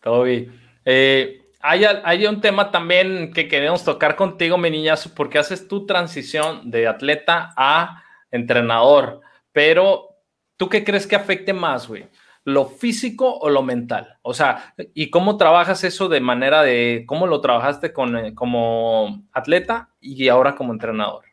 Toby. 0.01 0.49
Eh, 0.85 1.41
hay, 1.59 1.83
hay, 1.83 2.25
un 2.27 2.39
tema 2.39 2.71
también 2.71 3.33
que 3.33 3.47
queremos 3.47 3.83
tocar 3.83 4.15
contigo, 4.15 4.57
mi 4.57 4.69
niñazo, 4.69 5.13
porque 5.13 5.37
haces 5.37 5.67
tu 5.67 5.85
transición 5.85 6.71
de 6.71 6.87
atleta 6.87 7.53
a 7.57 8.03
entrenador. 8.31 9.21
Pero, 9.51 10.15
¿tú 10.55 10.69
qué 10.69 10.83
crees 10.83 11.07
que 11.07 11.15
afecte 11.15 11.51
más, 11.51 11.87
güey? 11.87 12.07
¿Lo 12.45 12.67
físico 12.67 13.37
o 13.39 13.49
lo 13.49 13.63
mental? 13.63 14.17
O 14.21 14.33
sea, 14.33 14.73
¿y 14.93 15.09
cómo 15.09 15.35
trabajas 15.35 15.83
eso 15.83 16.07
de 16.07 16.21
manera 16.21 16.63
de, 16.63 17.03
cómo 17.05 17.27
lo 17.27 17.41
trabajaste 17.41 17.91
con, 17.91 18.15
eh, 18.17 18.33
como 18.33 19.23
atleta 19.33 19.89
y 19.99 20.29
ahora 20.29 20.55
como 20.55 20.71
entrenador? 20.71 21.25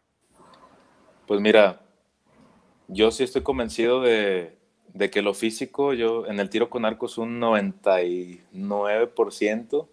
Pues 1.26 1.40
mira, 1.40 1.83
yo 2.88 3.10
sí 3.10 3.24
estoy 3.24 3.42
convencido 3.42 4.00
de, 4.00 4.56
que 5.10 5.22
lo 5.22 5.34
físico, 5.34 5.92
yo 5.92 6.26
en 6.26 6.40
el 6.40 6.48
tiro 6.50 6.70
con 6.70 6.84
arco 6.84 7.06
es 7.06 7.18
un 7.18 7.40
99%, 7.40 9.88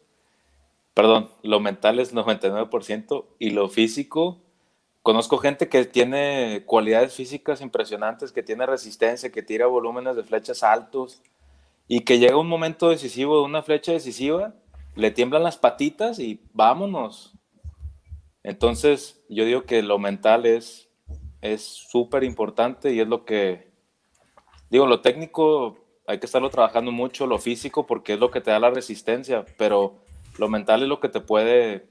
perdón, 0.93 1.30
lo 1.43 1.60
mental 1.60 1.99
es 1.99 2.13
99% 2.13 3.25
y 3.39 3.49
lo 3.51 3.69
físico, 3.69 4.39
conozco 5.01 5.38
gente 5.38 5.69
que 5.69 5.86
tiene 5.86 6.63
cualidades 6.65 7.15
físicas 7.15 7.62
impresionantes, 7.62 8.32
que 8.32 8.43
tiene 8.43 8.65
resistencia, 8.65 9.32
que 9.32 9.43
tira 9.43 9.67
volúmenes 9.67 10.15
de 10.15 10.23
flechas 10.23 10.63
altos 10.63 11.21
y 11.88 12.01
que 12.01 12.19
llega 12.19 12.38
un 12.38 12.47
momento 12.47 12.89
decisivo 12.89 13.38
de 13.38 13.45
una 13.45 13.63
flecha 13.63 13.93
decisiva, 13.93 14.54
le 14.95 15.12
tiemblan 15.12 15.43
las 15.43 15.58
patitas 15.58 16.19
y 16.19 16.41
vámonos. 16.54 17.34
Entonces, 18.43 19.23
yo 19.30 19.45
digo 19.45 19.63
que 19.63 19.82
lo 19.82 19.99
mental 19.99 20.45
es 20.45 20.90
es 21.41 21.63
súper 21.63 22.23
importante 22.23 22.93
y 22.93 22.99
es 22.99 23.08
lo 23.08 23.25
que, 23.25 23.71
digo, 24.69 24.86
lo 24.86 25.01
técnico 25.01 25.77
hay 26.08 26.19
que 26.19 26.25
estarlo 26.25 26.49
trabajando 26.49 26.91
mucho, 26.91 27.25
lo 27.25 27.39
físico, 27.39 27.88
porque 27.88 28.13
es 28.13 28.19
lo 28.19 28.32
que 28.32 28.41
te 28.41 28.51
da 28.51 28.60
la 28.60 28.69
resistencia, 28.69 29.45
pero 29.58 29.95
lo 30.38 30.49
mental 30.49 30.84
es 30.84 30.89
lo 30.89 30.99
que 30.99 31.10
te 31.10 31.21
puede 31.21 31.88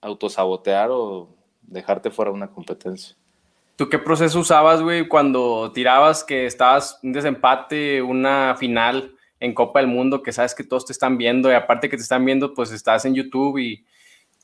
autosabotear 0.00 0.90
o 0.90 1.28
dejarte 1.62 2.10
fuera 2.10 2.30
de 2.30 2.36
una 2.36 2.50
competencia. 2.50 3.16
¿Tú 3.76 3.88
qué 3.88 3.98
proceso 3.98 4.38
usabas, 4.38 4.82
güey, 4.82 5.08
cuando 5.08 5.72
tirabas 5.72 6.22
que 6.22 6.46
estabas 6.46 7.00
un 7.02 7.12
desempate, 7.12 8.02
una 8.02 8.54
final 8.56 9.16
en 9.40 9.54
Copa 9.54 9.80
del 9.80 9.88
Mundo, 9.88 10.22
que 10.22 10.32
sabes 10.32 10.54
que 10.54 10.62
todos 10.62 10.84
te 10.84 10.92
están 10.92 11.16
viendo 11.16 11.50
y 11.50 11.54
aparte 11.54 11.88
que 11.88 11.96
te 11.96 12.02
están 12.02 12.24
viendo, 12.24 12.54
pues 12.54 12.70
estás 12.70 13.04
en 13.06 13.14
YouTube 13.14 13.58
y 13.58 13.84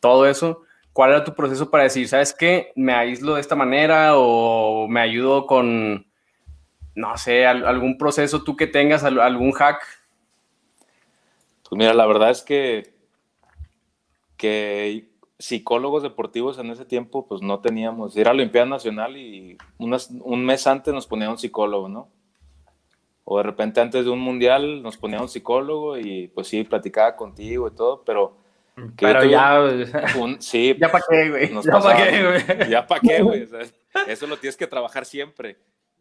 todo 0.01 0.27
eso? 0.27 0.63
¿Cuál 0.99 1.11
era 1.11 1.23
tu 1.23 1.33
proceso 1.33 1.71
para 1.71 1.85
decir, 1.85 2.09
sabes 2.09 2.35
qué, 2.35 2.73
me 2.75 2.93
aíslo 2.93 3.37
de 3.37 3.41
esta 3.41 3.55
manera 3.55 4.17
o 4.17 4.89
me 4.89 5.01
ayudo 5.01 5.47
con, 5.47 6.09
no 6.97 7.17
sé, 7.17 7.47
algún 7.47 7.97
proceso 7.97 8.43
tú 8.43 8.57
que 8.57 8.67
tengas, 8.67 9.05
algún 9.05 9.53
hack? 9.53 9.81
Pues 11.63 11.79
mira, 11.79 11.95
la 11.95 12.05
verdad 12.05 12.31
es 12.31 12.43
que, 12.43 12.95
que 14.37 15.09
psicólogos 15.39 16.03
deportivos 16.03 16.59
en 16.59 16.71
ese 16.71 16.85
tiempo, 16.85 17.29
pues 17.29 17.43
no 17.43 17.61
teníamos. 17.61 18.17
Era 18.17 18.33
Olimpiada 18.33 18.67
Nacional 18.67 19.17
y 19.17 19.57
un 19.79 20.45
mes 20.45 20.67
antes 20.67 20.93
nos 20.93 21.07
ponía 21.07 21.31
un 21.31 21.39
psicólogo, 21.39 21.89
¿no? 21.89 22.09
O 23.23 23.37
de 23.37 23.45
repente 23.45 23.81
antes 23.81 24.05
de 24.05 24.11
un 24.11 24.19
mundial 24.19 24.83
nos 24.83 24.97
ponía 24.97 25.21
un 25.21 25.29
psicólogo 25.29 25.97
y 25.97 26.27
pues 26.27 26.49
sí, 26.49 26.65
platicaba 26.65 27.15
contigo 27.15 27.69
y 27.69 27.71
todo, 27.77 28.03
pero... 28.05 28.48
Pero 28.97 29.25
ya... 29.25 29.61
sí, 30.41 30.77
ya 30.79 30.91
para 30.91 31.05
qué, 31.09 31.31
güey. 31.31 31.51
Ya 31.63 31.81
para 31.81 31.97
qué, 31.97 32.25
güey. 32.25 32.69
Ya 32.71 32.87
para 32.87 33.01
qué, 33.01 33.23
güey. 33.23 33.49
eso 34.09 34.27
lo 34.27 34.37
tienes 34.37 34.57
que 34.57 34.67
trabajar 34.67 35.05
siempre. 35.05 35.59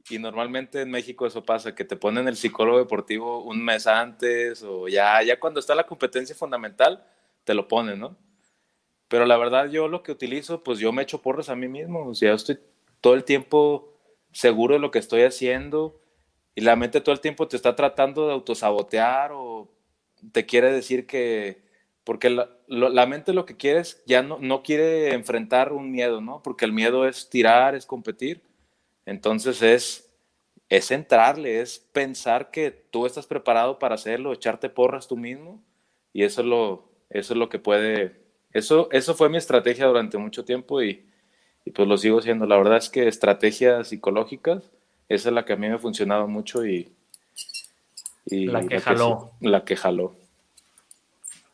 Y 0.10 0.20
normalmente 0.20 0.82
en 0.82 0.92
México 0.92 1.26
eso 1.28 1.44
pasa, 1.44 1.76
que 1.76 1.84
te 1.84 1.98
ponen 1.98 2.28
el 2.28 2.38
psicólogo 2.38 2.80
deportivo 2.80 3.44
un 3.44 3.64
mes 3.64 3.88
antes 3.88 4.64
o 4.64 4.88
ya, 4.88 5.22
ya 5.22 5.40
cuando 5.40 5.60
está 5.60 5.76
la 5.76 5.86
competencia 5.86 6.34
fundamental, 6.34 7.04
te 7.44 7.54
lo 7.54 7.68
ponen, 7.68 8.00
¿no? 8.00 8.18
Pero 9.10 9.26
la 9.26 9.38
verdad 9.38 9.70
yo 9.70 9.88
lo 9.88 10.04
que 10.04 10.12
utilizo, 10.12 10.64
pues 10.64 10.80
yo 10.80 10.92
me 10.94 11.04
echo 11.04 11.22
porras 11.22 11.50
a 11.50 11.56
mí 11.56 11.68
mismo, 11.68 12.08
o 12.08 12.16
sea, 12.16 12.30
yo 12.30 12.36
estoy 12.36 12.60
todo 13.02 13.16
el 13.16 13.26
tiempo 13.26 13.94
seguro 14.32 14.76
de 14.76 14.80
lo 14.80 14.92
que 14.92 15.00
estoy 15.00 15.24
haciendo 15.24 16.00
y 16.56 16.62
la 16.62 16.76
mente 16.76 17.02
todo 17.02 17.14
el 17.14 17.22
tiempo 17.22 17.48
te 17.48 17.56
está 17.56 17.76
tratando 17.76 18.28
de 18.28 18.34
autosabotear 18.34 19.32
o 19.34 19.70
te 20.32 20.46
quiere 20.46 20.72
decir 20.72 21.06
que, 21.06 21.67
porque 22.08 22.30
la, 22.30 22.48
la 22.68 23.06
mente 23.06 23.34
lo 23.34 23.46
que 23.46 23.58
quiere 23.58 23.82
es, 23.82 24.02
ya 24.06 24.24
no, 24.24 24.40
no 24.40 24.64
quiere 24.64 25.14
enfrentar 25.14 25.74
un 25.74 25.92
miedo, 25.92 26.22
¿no? 26.22 26.42
Porque 26.42 26.64
el 26.64 26.72
miedo 26.72 27.06
es 27.06 27.30
tirar, 27.30 27.76
es 27.76 27.86
competir. 27.86 28.42
Entonces 29.06 29.62
es, 29.62 30.10
es 30.70 30.92
entrarle, 30.92 31.60
es 31.60 31.80
pensar 31.92 32.50
que 32.50 32.72
tú 32.72 33.06
estás 33.06 33.28
preparado 33.28 33.78
para 33.78 33.96
hacerlo, 33.96 34.32
echarte 34.32 34.70
porras 34.70 35.10
tú 35.10 35.18
mismo 35.18 35.62
y 36.14 36.24
eso 36.24 36.40
es 36.40 36.48
lo, 36.48 36.90
eso 37.10 37.34
es 37.34 37.38
lo 37.38 37.50
que 37.50 37.60
puede 37.60 38.26
eso, 38.54 38.88
eso 38.94 39.14
fue 39.14 39.28
mi 39.28 39.36
estrategia 39.36 39.86
durante 39.86 40.18
mucho 40.18 40.46
tiempo 40.46 40.82
y, 40.82 41.06
pues 41.76 41.86
lo 41.86 41.98
sigo 41.98 42.22
siendo. 42.22 42.46
La 42.46 42.56
verdad 42.56 42.78
es 42.78 42.90
que 42.90 43.10
estrategias 43.10 43.90
psicológicas, 43.90 44.72
esa 45.10 45.28
es 45.28 45.36
la 45.36 45.44
que 45.44 45.52
a 45.52 45.58
mí 45.58 45.68
me 45.68 45.74
ha 45.74 45.80
funcionado 45.80 46.26
mucho 46.30 46.66
y... 46.66 46.90
la 48.26 48.66
que 48.66 48.80
jaló. 48.80 49.34
la 49.42 49.66
que 49.66 49.76
jaló. 49.76 50.16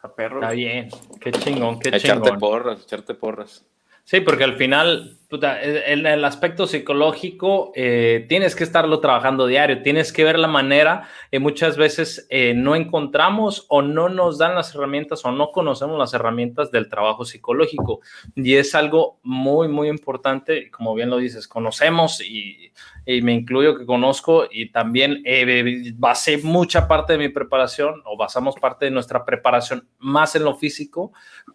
Está 0.03 0.51
bien, 0.51 0.89
qué 1.21 1.31
chingón, 1.31 1.79
qué 1.79 1.91
chingón. 1.91 2.17
Echarte 2.17 2.37
porras, 2.37 2.81
echarte 2.83 3.13
porras. 3.13 3.65
Sí, 4.05 4.19
porque 4.19 4.43
al 4.43 4.57
final, 4.57 5.17
en 5.31 6.05
el 6.05 6.25
aspecto 6.25 6.67
psicológico, 6.67 7.71
eh, 7.73 8.25
tienes 8.27 8.53
que 8.53 8.65
estarlo 8.65 8.99
trabajando 8.99 9.47
diario, 9.47 9.81
tienes 9.81 10.11
que 10.11 10.25
ver 10.25 10.37
la 10.37 10.49
manera, 10.49 11.07
y 11.31 11.39
muchas 11.39 11.77
veces 11.77 12.27
eh, 12.29 12.53
no 12.53 12.75
encontramos 12.75 13.65
o 13.69 13.81
no 13.81 14.09
nos 14.09 14.37
dan 14.37 14.55
las 14.55 14.75
herramientas 14.75 15.23
o 15.23 15.31
no 15.31 15.51
conocemos 15.51 15.97
las 15.97 16.13
herramientas 16.13 16.69
del 16.69 16.89
trabajo 16.89 17.23
psicológico. 17.23 18.01
Y 18.35 18.55
es 18.55 18.75
algo 18.75 19.19
muy, 19.23 19.69
muy 19.69 19.87
importante, 19.87 20.69
como 20.69 20.93
bien 20.95 21.09
lo 21.09 21.15
dices, 21.15 21.47
conocemos 21.47 22.19
y 22.19 22.73
y 23.05 23.21
me 23.21 23.33
incluyo 23.33 23.77
que 23.77 23.85
conozco 23.85 24.45
y 24.49 24.71
también 24.71 25.21
eh, 25.25 25.93
basé 25.95 26.37
mucha 26.37 26.87
parte 26.87 27.13
de 27.13 27.19
mi 27.19 27.29
preparación 27.29 28.01
o 28.05 28.15
basamos 28.15 28.55
parte 28.55 28.85
de 28.85 28.91
nuestra 28.91 29.25
preparación 29.25 29.87
más 29.99 30.35
en 30.35 30.43
lo 30.43 30.55
físico 30.55 31.11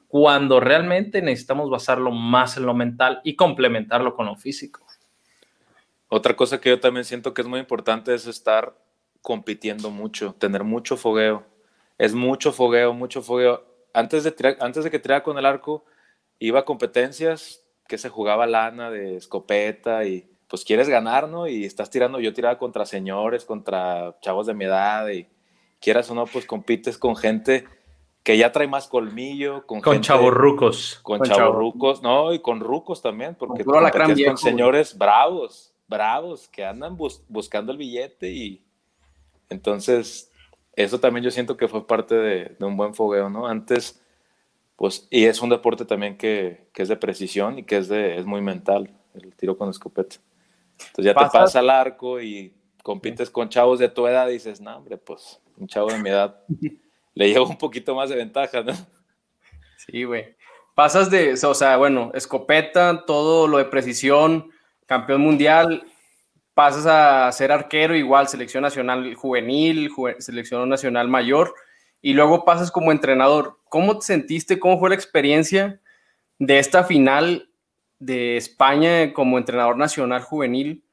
cuando 0.09 0.61
realmente 0.61 1.23
necesitamos 1.23 1.71
basarlo 1.71 2.11
más 2.11 2.57
en 2.57 2.67
lo 2.67 2.75
mental 2.75 3.21
y 3.25 3.35
complementarlo 3.35 4.15
con 4.15 4.27
lo 4.27 4.37
físico. 4.37 4.85
Otra 6.09 6.37
cosa 6.37 6.61
que 6.61 6.71
yo 6.71 6.81
también 6.81 7.05
siento 7.05 7.35
que 7.35 7.43
es 7.43 7.49
muy 7.49 7.61
importante 7.61 8.15
es 8.15 8.27
estar 8.27 8.75
compitiendo 9.21 9.91
mucho, 9.91 10.35
tener 10.39 10.65
mucho 10.65 10.97
fogueo. 10.97 11.45
Es 11.99 12.15
mucho 12.15 12.53
fogueo, 12.53 12.95
mucho 12.95 13.21
fogueo. 13.23 13.65
Antes 13.93 14.25
de, 14.25 14.57
antes 14.61 14.85
de 14.85 14.91
que 14.91 14.99
tirara 14.99 15.23
con 15.23 15.37
el 15.37 15.45
arco, 15.45 15.85
iba 16.39 16.61
a 16.61 16.65
competencias 16.65 17.63
que 17.87 17.99
se 17.99 18.09
jugaba 18.09 18.47
lana 18.47 18.91
de 18.91 19.17
escopeta 19.17 20.05
y 20.05 20.31
pues 20.49 20.65
quieres 20.65 20.89
ganar, 20.89 21.29
¿no? 21.29 21.47
Y 21.47 21.65
estás 21.65 21.91
tirando, 21.91 22.21
yo 22.21 22.33
tiraba 22.33 22.59
contra 22.59 22.87
señores, 22.87 23.45
contra 23.45 24.17
chavos 24.21 24.47
de 24.47 24.55
mi 24.55 24.65
edad, 24.65 25.09
y 25.09 25.27
quieras 25.81 26.11
o 26.11 26.15
no, 26.15 26.27
pues 26.27 26.47
compites 26.47 26.99
con 26.99 27.17
gente 27.17 27.67
que 28.23 28.37
ya 28.37 28.53
trae 28.53 28.67
más 28.67 28.89
colmillo, 28.89 29.67
con, 29.67 29.81
con 29.81 30.01
chavorrucos. 30.01 31.01
Con, 31.03 31.19
con 31.19 31.29
chavorrucos, 31.29 32.03
no, 32.03 32.33
y 32.33 32.41
con 32.41 32.61
rucos 32.61 33.01
también, 33.01 33.35
porque 33.35 33.65
con, 33.65 33.83
la 33.83 33.91
con 33.91 34.39
señores 34.39 34.97
bravos, 34.97 35.73
bravos, 35.87 36.49
que 36.49 36.65
andan 36.65 36.97
buscando 36.97 37.73
el 37.73 37.79
billete 37.79 38.31
y 38.31 38.63
entonces 39.51 40.31
eso 40.77 41.01
también 41.01 41.25
yo 41.25 41.31
siento 41.31 41.57
que 41.57 41.69
fue 41.69 41.87
parte 41.87 42.15
de, 42.15 42.57
un 42.61 42.77
buen 42.77 42.95
fogueo, 42.95 43.31
¿no? 43.31 43.47
Antes, 43.47 44.01
pues, 44.77 45.09
y 45.11 45.25
es 45.25 45.41
un 45.41 45.49
deporte 45.49 45.85
también 45.85 46.17
que, 46.17 46.69
que 46.73 46.83
es 46.83 46.89
de 46.89 46.97
precisión 46.97 47.59
y 47.59 47.65
que 47.65 47.79
es, 47.79 47.89
de, 47.89 48.19
es 48.19 48.27
muy 48.27 48.41
mental, 48.41 48.91
el 49.15 49.35
tiro 49.35 49.57
con 49.57 49.71
escopeta. 49.71 50.17
Entonces 50.79 51.05
ya 51.05 51.15
te 51.15 51.21
pasas 51.21 51.57
al 51.57 51.71
arco 51.71 52.21
y 52.21 52.55
compites 52.83 53.31
con 53.31 53.49
chavos 53.49 53.79
de 53.79 53.89
tu 53.89 54.07
edad 54.07 54.29
y 54.29 54.35
dices, 54.35 54.61
no, 54.61 54.77
hombre, 54.77 54.97
pues 54.97 55.41
un 55.57 55.67
chavo 55.67 55.91
de 55.91 55.99
mi 55.99 56.11
edad 56.11 56.41
le 57.15 57.29
llevo 57.29 57.47
un 57.47 57.59
poquito 57.59 57.95
más 57.95 58.09
de 58.11 58.17
ventaja, 58.17 58.63
¿no? 58.63 58.73
Sí, 59.77 60.05
güey. 60.05 60.37
Pasas 60.75 61.11
de, 61.11 61.33
o 61.33 61.55
sea, 61.55 61.77
bueno, 61.77 62.13
escopeta, 62.15 63.05
todo 63.05 63.49
lo 63.49 63.59
de 63.59 63.65
precisión, 63.65 64.51
campeón 64.87 65.21
mundial, 65.21 65.85
pasas 66.55 66.87
a 66.87 67.31
ser 67.33 67.51
arquero, 67.51 67.97
igual, 67.97 68.29
selección 68.29 68.63
nacional 68.63 69.15
juvenil, 69.15 69.91
selección 70.19 70.69
nacional 70.69 71.09
mayor, 71.09 71.55
y 72.01 72.15
luego 72.15 72.45
pasas 72.45 72.71
como 72.71 72.93
entrenador. 72.93 73.59
¿Cómo 73.69 73.99
te 73.99 74.07
sentiste? 74.07 74.59
¿Cómo 74.59 74.79
fue 74.79 74.91
la 74.91 74.95
experiencia 74.95 75.81
de 76.39 76.59
esta 76.59 76.85
final 76.85 77.48
de 77.99 78.37
España 78.37 79.13
como 79.13 79.39
entrenador 79.39 79.77
nacional 79.77 80.23
juvenil 80.23 80.85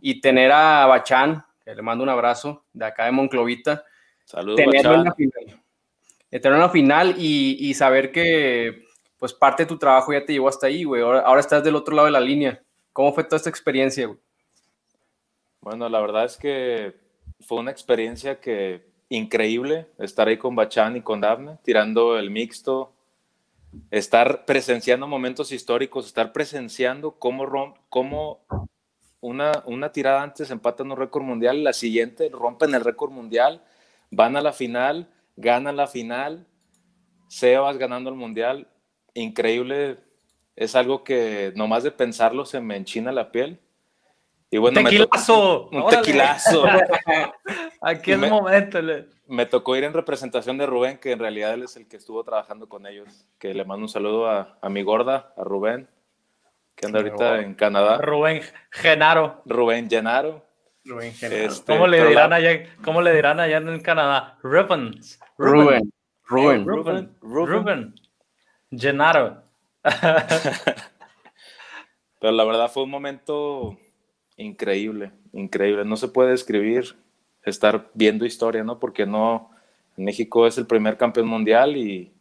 y 0.00 0.20
tener 0.20 0.52
a 0.52 0.86
Bachán, 0.86 1.44
que 1.64 1.74
le 1.74 1.82
mando 1.82 2.04
un 2.04 2.10
abrazo, 2.10 2.64
de 2.72 2.84
acá 2.84 3.06
de 3.06 3.12
Monclovita. 3.12 3.84
Saludos, 4.24 4.56
tenerlo 4.56 4.94
en 4.94 5.04
la 5.04 5.14
final. 5.14 5.62
Tenerlo 6.30 6.56
en 6.56 6.62
la 6.62 6.68
final 6.68 7.14
y, 7.18 7.72
saber 7.74 8.10
que 8.10 8.84
pues 9.18 9.32
parte 9.32 9.62
de 9.62 9.68
tu 9.68 9.78
trabajo 9.78 10.12
ya 10.12 10.24
te 10.24 10.32
llevó 10.32 10.48
hasta 10.48 10.66
ahí, 10.66 10.84
güey. 10.84 11.02
Ahora, 11.02 11.40
estás 11.40 11.64
del 11.64 11.76
otro 11.76 11.94
lado 11.94 12.06
de 12.06 12.12
la 12.12 12.20
línea. 12.20 12.62
¿Cómo 12.92 13.12
fue 13.12 13.24
toda 13.24 13.36
esta 13.36 13.50
experiencia, 13.50 14.06
güey? 14.06 14.18
Bueno, 15.60 15.88
la 15.88 16.00
verdad 16.00 16.26
es 16.26 16.36
que 16.36 16.94
fue 17.40 17.58
una 17.58 17.70
experiencia 17.70 18.40
que 18.40 18.84
increíble 19.08 19.86
estar 19.98 20.28
ahí 20.28 20.36
con 20.36 20.54
Bachán 20.54 20.96
y 20.96 21.02
con 21.02 21.20
Dafne, 21.20 21.58
tirando 21.62 22.18
el 22.18 22.30
mixto, 22.30 22.93
estar 23.90 24.44
presenciando 24.44 25.06
momentos 25.06 25.52
históricos, 25.52 26.06
estar 26.06 26.32
presenciando 26.32 27.12
cómo, 27.12 27.74
cómo 27.88 28.44
una, 29.20 29.62
una 29.66 29.92
tirada 29.92 30.22
antes 30.22 30.50
empatan 30.50 30.90
un 30.90 30.96
récord 30.96 31.24
mundial, 31.24 31.64
la 31.64 31.72
siguiente 31.72 32.28
rompen 32.30 32.74
el 32.74 32.84
récord 32.84 33.10
mundial, 33.10 33.62
van 34.10 34.36
a 34.36 34.40
la 34.40 34.52
final, 34.52 35.08
ganan 35.36 35.76
la 35.76 35.86
final, 35.86 36.46
Sebas 37.28 37.78
ganando 37.78 38.10
el 38.10 38.16
mundial, 38.16 38.68
increíble, 39.14 39.98
es 40.56 40.76
algo 40.76 41.02
que 41.02 41.52
nomás 41.56 41.82
de 41.82 41.90
pensarlo 41.90 42.46
se 42.46 42.60
me 42.60 42.76
enchina 42.76 43.12
la 43.12 43.32
piel. 43.32 43.60
Y 44.50 44.58
bueno, 44.58 44.82
tequilazo. 44.84 45.68
un 45.70 45.88
tequilazo. 45.88 46.64
Aquí 47.80 48.12
es 48.12 48.22
el 48.22 48.30
momento 48.30 48.78
me 49.26 49.46
tocó 49.46 49.76
ir 49.76 49.84
en 49.84 49.92
representación 49.92 50.58
de 50.58 50.66
Rubén, 50.66 50.98
que 50.98 51.12
en 51.12 51.18
realidad 51.18 51.54
él 51.54 51.62
es 51.62 51.76
el 51.76 51.88
que 51.88 51.96
estuvo 51.96 52.22
trabajando 52.24 52.68
con 52.68 52.86
ellos. 52.86 53.26
Que 53.38 53.54
le 53.54 53.64
mando 53.64 53.84
un 53.84 53.88
saludo 53.88 54.28
a, 54.28 54.58
mi 54.68 54.82
gorda, 54.82 55.32
a 55.36 55.44
Rubén, 55.44 55.88
que 56.74 56.86
anda 56.86 57.00
ahorita 57.00 57.40
en 57.40 57.54
Canadá. 57.54 57.98
Rubén 57.98 58.42
Genaro. 58.70 59.42
Rubén 59.46 59.88
Genaro. 59.90 60.44
Rubén 60.84 61.14
Genaro. 61.14 61.44
Este, 61.44 61.72
¿Cómo, 61.72 61.86
le 61.86 62.06
dirán 62.06 62.32
allá, 62.32 62.76
¿Cómo 62.82 63.00
le 63.00 63.14
dirán 63.14 63.40
allá 63.40 63.58
en 63.58 63.80
Canadá? 63.80 64.38
Rubén. 64.42 65.00
Rubén. 65.38 65.92
Rubén. 66.26 66.66
Rubén. 66.66 67.16
Rubén. 67.20 67.94
Genaro. 68.70 69.42
Pero 72.20 72.32
la 72.32 72.44
verdad 72.44 72.70
fue 72.70 72.84
un 72.84 72.90
momento 72.90 73.76
increíble, 74.36 75.12
increíble. 75.32 75.84
No 75.84 75.96
se 75.96 76.08
puede 76.08 76.30
describir 76.30 76.96
estar 77.44 77.90
viendo 77.94 78.24
historia, 78.24 78.64
¿no? 78.64 78.78
Porque 78.78 79.06
no, 79.06 79.50
México 79.96 80.46
es 80.46 80.58
el 80.58 80.66
primer 80.66 80.96
campeón 80.96 81.28
mundial 81.28 81.76
y, 81.76 82.12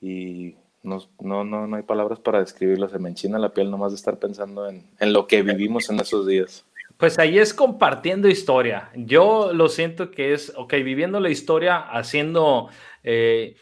y 0.00 0.54
no, 0.82 0.98
no, 1.20 1.44
no, 1.44 1.76
hay 1.76 1.82
palabras 1.82 2.20
para 2.20 2.40
describirlo, 2.40 2.88
se 2.88 2.98
me 2.98 3.08
enchina 3.08 3.38
la 3.38 3.52
piel 3.52 3.70
nomás 3.70 3.92
de 3.92 3.96
estar 3.96 4.18
pensando 4.18 4.68
en, 4.68 5.12
lo 5.12 5.26
que 5.26 5.42
vivimos 5.42 5.90
en 5.90 6.00
esos 6.00 6.26
días. 6.26 6.64
Pues 6.96 7.18
ahí 7.18 7.38
es 7.38 7.54
compartiendo 7.54 8.28
historia. 8.28 8.90
Yo 8.96 9.52
lo 9.52 9.68
siento 9.68 10.10
que 10.10 10.32
es, 10.32 10.52
ok, 10.56 10.72
viviendo 10.74 11.20
la 11.20 11.30
historia, 11.30 11.78
haciendo, 11.78 12.70
eh, 13.04 13.54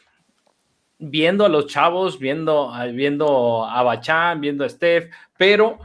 viendo 0.99 1.45
a 1.45 1.51
los 1.51 1.67
chavos, 1.67 2.19
viendo, 2.19 2.73
viendo 2.95 3.65
a 3.67 3.83
Bachán, 3.83 4.41
viendo 4.41 4.65
a 4.65 4.69
Steph, 4.69 5.11
pero 5.37 5.79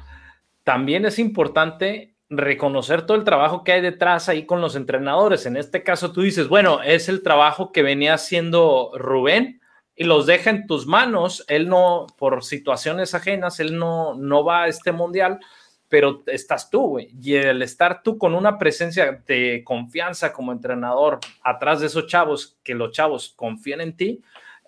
también 0.63 1.05
es 1.05 1.19
importante 1.19 2.10
reconocer 2.31 3.05
todo 3.05 3.17
el 3.17 3.25
trabajo 3.25 3.63
que 3.63 3.73
hay 3.73 3.81
detrás 3.81 4.29
ahí 4.29 4.45
con 4.45 4.61
los 4.61 4.75
entrenadores. 4.75 5.45
En 5.45 5.57
este 5.57 5.83
caso 5.83 6.13
tú 6.13 6.21
dices, 6.21 6.47
bueno, 6.47 6.81
es 6.81 7.09
el 7.09 7.21
trabajo 7.21 7.71
que 7.73 7.83
venía 7.83 8.13
haciendo 8.13 8.91
Rubén 8.95 9.61
y 9.95 10.05
los 10.05 10.25
deja 10.25 10.49
en 10.49 10.65
tus 10.65 10.87
manos. 10.87 11.43
Él 11.49 11.67
no, 11.67 12.07
por 12.17 12.43
situaciones 12.43 13.13
ajenas, 13.13 13.59
él 13.59 13.77
no, 13.77 14.15
no 14.15 14.45
va 14.45 14.63
a 14.63 14.67
este 14.69 14.93
mundial, 14.93 15.39
pero 15.89 16.23
estás 16.27 16.69
tú, 16.69 16.87
güey. 16.87 17.09
Y 17.21 17.35
el 17.35 17.61
estar 17.61 18.01
tú 18.01 18.17
con 18.17 18.33
una 18.33 18.57
presencia 18.57 19.21
de 19.27 19.61
confianza 19.65 20.31
como 20.31 20.53
entrenador 20.53 21.19
atrás 21.43 21.81
de 21.81 21.87
esos 21.87 22.07
chavos, 22.07 22.57
que 22.63 22.75
los 22.75 22.93
chavos 22.93 23.33
confían 23.35 23.81
en 23.81 23.97
ti, 23.97 24.21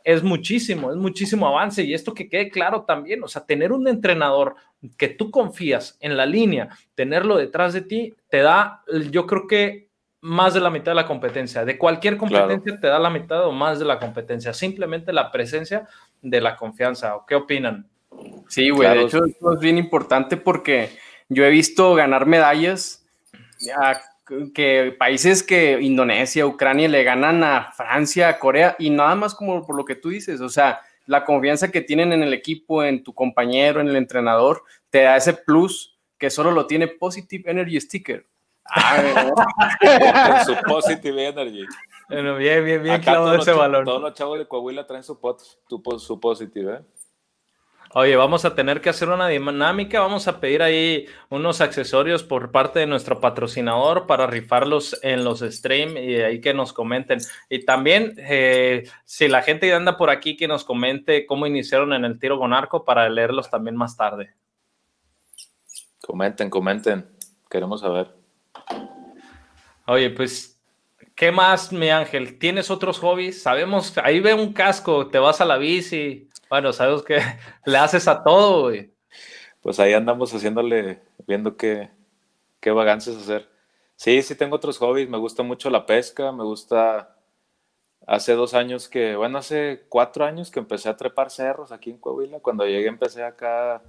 es 0.03 0.23
muchísimo, 0.23 0.91
es 0.91 0.97
muchísimo 0.97 1.47
avance. 1.47 1.83
Y 1.83 1.93
esto 1.93 2.13
que 2.13 2.29
quede 2.29 2.49
claro 2.49 2.83
también, 2.83 3.23
o 3.23 3.27
sea, 3.27 3.45
tener 3.45 3.71
un 3.71 3.87
entrenador 3.87 4.55
que 4.97 5.07
tú 5.07 5.31
confías 5.31 5.97
en 5.99 6.17
la 6.17 6.25
línea, 6.25 6.69
tenerlo 6.95 7.37
detrás 7.37 7.73
de 7.73 7.81
ti, 7.81 8.13
te 8.29 8.39
da, 8.39 8.83
yo 9.11 9.25
creo 9.25 9.47
que 9.47 9.89
más 10.21 10.53
de 10.53 10.61
la 10.61 10.69
mitad 10.69 10.91
de 10.91 10.95
la 10.95 11.05
competencia. 11.05 11.65
De 11.65 11.77
cualquier 11.77 12.17
competencia 12.17 12.79
te 12.79 12.87
da 12.87 12.97
la 12.97 13.09
mitad 13.09 13.45
o 13.45 13.51
más 13.51 13.79
de 13.79 13.85
la 13.85 13.99
competencia. 13.99 14.53
Simplemente 14.53 15.11
la 15.11 15.31
presencia 15.31 15.87
de 16.21 16.39
la 16.39 16.55
confianza. 16.55 17.13
¿Qué 17.27 17.35
opinan? 17.35 17.87
Sí, 18.47 18.69
güey. 18.69 18.89
De 18.89 19.03
hecho, 19.03 19.25
esto 19.25 19.53
es 19.53 19.59
bien 19.59 19.77
importante 19.77 20.37
porque 20.37 20.89
yo 21.27 21.43
he 21.43 21.49
visto 21.49 21.93
ganar 21.95 22.25
medallas 22.25 23.05
a 23.77 23.99
que 24.53 24.95
países 24.97 25.43
que 25.43 25.79
Indonesia, 25.81 26.45
Ucrania 26.45 26.87
le 26.87 27.03
ganan 27.03 27.43
a 27.43 27.71
Francia, 27.73 28.29
a 28.29 28.39
Corea 28.39 28.75
y 28.79 28.89
nada 28.89 29.15
más 29.15 29.35
como 29.35 29.65
por 29.65 29.75
lo 29.75 29.85
que 29.85 29.95
tú 29.95 30.09
dices, 30.09 30.41
o 30.41 30.49
sea, 30.49 30.81
la 31.05 31.25
confianza 31.25 31.71
que 31.71 31.81
tienen 31.81 32.13
en 32.13 32.23
el 32.23 32.33
equipo, 32.33 32.83
en 32.83 33.03
tu 33.03 33.13
compañero, 33.13 33.81
en 33.81 33.89
el 33.89 33.95
entrenador, 33.95 34.63
te 34.89 35.01
da 35.01 35.17
ese 35.17 35.33
plus 35.33 35.99
que 36.17 36.29
solo 36.29 36.51
lo 36.51 36.65
tiene 36.67 36.87
Positive 36.87 37.51
Energy 37.51 37.79
Sticker. 37.81 38.25
Ah, 38.65 40.43
su 40.45 40.55
Positive 40.65 41.27
Energy. 41.27 41.65
Bueno, 42.07 42.37
bien, 42.37 42.63
bien, 42.63 42.81
bien 42.81 43.01
claro 43.01 43.33
ese 43.35 43.51
valor. 43.51 43.83
Todos 43.83 44.01
los 44.01 44.13
chavos 44.13 44.39
de 44.39 44.47
Coahuila 44.47 44.87
traen 44.87 45.03
su, 45.03 45.19
su 45.97 46.19
Positive, 46.19 46.75
¿eh? 46.75 46.79
Oye, 47.95 48.15
vamos 48.15 48.43
a 48.43 48.55
tener 48.55 48.81
que 48.81 48.89
hacer 48.89 49.09
una 49.09 49.27
dinámica, 49.27 49.99
vamos 49.99 50.27
a 50.27 50.39
pedir 50.39 50.63
ahí 50.63 51.05
unos 51.29 51.61
accesorios 51.61 52.23
por 52.23 52.51
parte 52.51 52.79
de 52.79 52.87
nuestro 52.87 53.19
patrocinador 53.19 54.07
para 54.07 54.25
rifarlos 54.25 54.99
en 55.03 55.23
los 55.23 55.41
streams 55.41 55.99
y 56.01 56.15
ahí 56.15 56.41
que 56.41 56.55
nos 56.55 56.73
comenten. 56.73 57.19
Y 57.49 57.65
también, 57.65 58.15
eh, 58.17 58.89
si 59.05 59.27
la 59.27 59.43
gente 59.43 59.71
anda 59.71 59.95
por 59.95 60.09
aquí, 60.09 60.35
que 60.35 60.47
nos 60.47 60.63
comente 60.63 61.27
cómo 61.27 61.45
iniciaron 61.45 61.93
en 61.93 62.03
el 62.03 62.17
tiro 62.17 62.39
con 62.39 62.51
arco 62.51 62.83
para 62.83 63.07
leerlos 63.09 63.51
también 63.51 63.75
más 63.75 63.95
tarde. 63.95 64.33
Comenten, 66.01 66.49
comenten, 66.49 67.07
queremos 67.47 67.81
saber. 67.81 68.07
Oye, 69.85 70.09
pues, 70.09 70.59
¿qué 71.13 71.31
más, 71.31 71.71
mi 71.71 71.91
ángel? 71.91 72.39
¿Tienes 72.39 72.71
otros 72.71 72.97
hobbies? 72.97 73.43
Sabemos, 73.43 73.95
ahí 73.99 74.19
ve 74.19 74.33
un 74.33 74.51
casco, 74.51 75.09
te 75.09 75.19
vas 75.19 75.41
a 75.41 75.45
la 75.45 75.57
bici 75.57 76.31
bueno, 76.49 76.73
sabes 76.73 77.01
que 77.03 77.19
le 77.65 77.77
haces 77.77 78.07
a 78.07 78.23
todo, 78.23 78.63
güey. 78.63 78.93
Pues 79.61 79.79
ahí 79.79 79.93
andamos 79.93 80.33
haciéndole, 80.33 81.01
viendo 81.25 81.55
qué, 81.55 81.89
qué 82.59 82.71
vagancias 82.71 83.15
hacer. 83.15 83.49
Sí, 83.95 84.21
sí 84.21 84.35
tengo 84.35 84.55
otros 84.55 84.77
hobbies. 84.77 85.09
Me 85.09 85.17
gusta 85.17 85.43
mucho 85.43 85.69
la 85.69 85.85
pesca, 85.85 86.31
me 86.31 86.43
gusta. 86.43 87.15
Hace 88.05 88.33
dos 88.33 88.53
años 88.53 88.89
que, 88.89 89.15
bueno, 89.15 89.37
hace 89.37 89.85
cuatro 89.87 90.25
años 90.25 90.51
que 90.51 90.59
empecé 90.59 90.89
a 90.89 90.97
trepar 90.97 91.31
cerros 91.31 91.71
aquí 91.71 91.89
en 91.89 91.97
Coahuila. 91.97 92.39
Cuando 92.41 92.65
llegué 92.65 92.87
empecé 92.87 93.23
acá, 93.23 93.81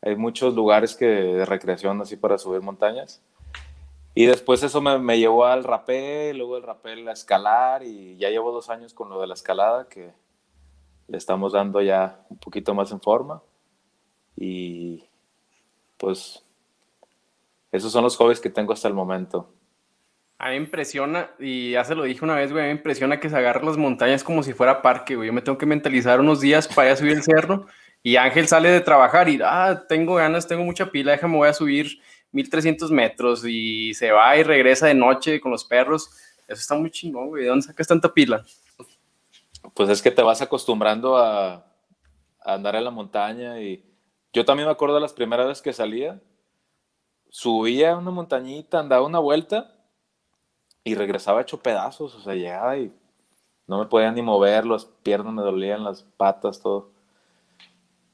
hay 0.00 0.14
muchos 0.14 0.54
lugares 0.54 0.94
que 0.94 1.06
de 1.06 1.44
recreación 1.44 2.00
así 2.00 2.16
para 2.16 2.38
subir 2.38 2.60
montañas. 2.60 3.20
Y 4.14 4.26
después 4.26 4.62
eso 4.62 4.80
me, 4.80 4.98
me 4.98 5.18
llevó 5.18 5.44
al 5.44 5.64
rapel, 5.64 6.38
luego 6.38 6.56
el 6.56 6.62
rapel 6.62 7.08
a 7.08 7.12
escalar 7.12 7.82
y 7.82 8.16
ya 8.16 8.30
llevo 8.30 8.52
dos 8.52 8.70
años 8.70 8.94
con 8.94 9.08
lo 9.08 9.20
de 9.20 9.26
la 9.26 9.34
escalada 9.34 9.88
que 9.88 10.12
le 11.08 11.18
estamos 11.18 11.52
dando 11.52 11.80
ya 11.80 12.20
un 12.28 12.38
poquito 12.38 12.74
más 12.74 12.92
en 12.92 13.00
forma. 13.00 13.42
Y 14.36 15.04
pues 15.96 16.44
esos 17.72 17.90
son 17.90 18.04
los 18.04 18.16
hobbies 18.16 18.40
que 18.40 18.50
tengo 18.50 18.72
hasta 18.72 18.88
el 18.88 18.94
momento. 18.94 19.52
A 20.38 20.50
mí 20.50 20.50
me 20.52 20.64
impresiona, 20.64 21.30
y 21.40 21.72
ya 21.72 21.84
se 21.84 21.96
lo 21.96 22.04
dije 22.04 22.24
una 22.24 22.36
vez, 22.36 22.52
güey, 22.52 22.62
a 22.62 22.66
mí 22.68 22.72
me 22.72 22.78
impresiona 22.78 23.18
que 23.18 23.28
se 23.28 23.36
agarren 23.36 23.66
las 23.66 23.76
montañas 23.76 24.22
como 24.22 24.44
si 24.44 24.52
fuera 24.52 24.82
parque, 24.82 25.16
güey. 25.16 25.26
Yo 25.26 25.32
me 25.32 25.42
tengo 25.42 25.58
que 25.58 25.66
mentalizar 25.66 26.20
unos 26.20 26.40
días 26.40 26.68
para 26.68 26.88
ir 26.88 26.92
a 26.92 26.96
subir 26.96 27.12
el 27.12 27.22
cerro 27.24 27.66
y 28.04 28.16
Ángel 28.16 28.46
sale 28.46 28.70
de 28.70 28.80
trabajar 28.80 29.28
y, 29.28 29.40
ah, 29.42 29.84
tengo 29.88 30.14
ganas, 30.14 30.46
tengo 30.46 30.62
mucha 30.62 30.92
pila, 30.92 31.12
déjame, 31.12 31.36
voy 31.36 31.48
a 31.48 31.52
subir 31.52 31.98
1300 32.30 32.90
metros 32.92 33.44
y 33.44 33.94
se 33.94 34.12
va 34.12 34.36
y 34.36 34.44
regresa 34.44 34.86
de 34.86 34.94
noche 34.94 35.40
con 35.40 35.50
los 35.50 35.64
perros. 35.64 36.08
Eso 36.46 36.60
está 36.60 36.74
muy 36.76 36.90
chingón, 36.90 37.28
güey. 37.28 37.42
¿De 37.42 37.48
dónde 37.48 37.66
sacas 37.66 37.88
tanta 37.88 38.12
pila? 38.12 38.44
Pues 39.74 39.88
es 39.88 40.02
que 40.02 40.10
te 40.10 40.22
vas 40.22 40.42
acostumbrando 40.42 41.16
a, 41.16 41.64
andar 42.40 42.76
en 42.76 42.84
la 42.84 42.90
montaña 42.90 43.60
y 43.60 43.84
yo 44.32 44.44
también 44.44 44.68
me 44.68 44.72
acuerdo 44.72 44.94
de 44.94 45.00
las 45.02 45.12
primeras 45.12 45.46
veces 45.46 45.62
que 45.62 45.72
salía, 45.72 46.20
subía 47.28 47.96
una 47.96 48.10
montañita, 48.10 48.78
andaba 48.78 49.04
una 49.04 49.18
vuelta 49.18 49.74
y 50.84 50.94
regresaba 50.94 51.42
hecho 51.42 51.60
pedazos, 51.60 52.14
o 52.14 52.20
sea, 52.20 52.34
llegaba 52.34 52.78
y 52.78 52.92
no 53.66 53.78
me 53.78 53.86
podía 53.86 54.10
ni 54.12 54.22
mover, 54.22 54.64
las 54.64 54.86
piernas 54.86 55.34
me 55.34 55.42
dolían, 55.42 55.84
las 55.84 56.04
patas, 56.16 56.60
todo. 56.60 56.90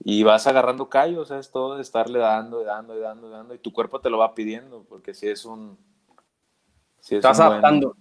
Y 0.02 0.24
vas 0.24 0.46
agarrando 0.48 0.88
callos, 0.88 1.30
es 1.30 1.50
todo 1.52 1.76
de 1.76 1.82
estarle 1.82 2.18
dando 2.18 2.60
y 2.60 2.64
dando 2.64 2.96
y 2.96 3.00
dando 3.00 3.28
y 3.28 3.30
dando, 3.30 3.54
y 3.54 3.58
tu 3.58 3.72
cuerpo 3.72 4.00
te 4.00 4.10
lo 4.10 4.18
va 4.18 4.34
pidiendo, 4.34 4.84
porque 4.88 5.14
si 5.14 5.28
es 5.28 5.44
un... 5.44 5.78
Si 6.98 7.14
es 7.14 7.24
adaptando. 7.24 7.94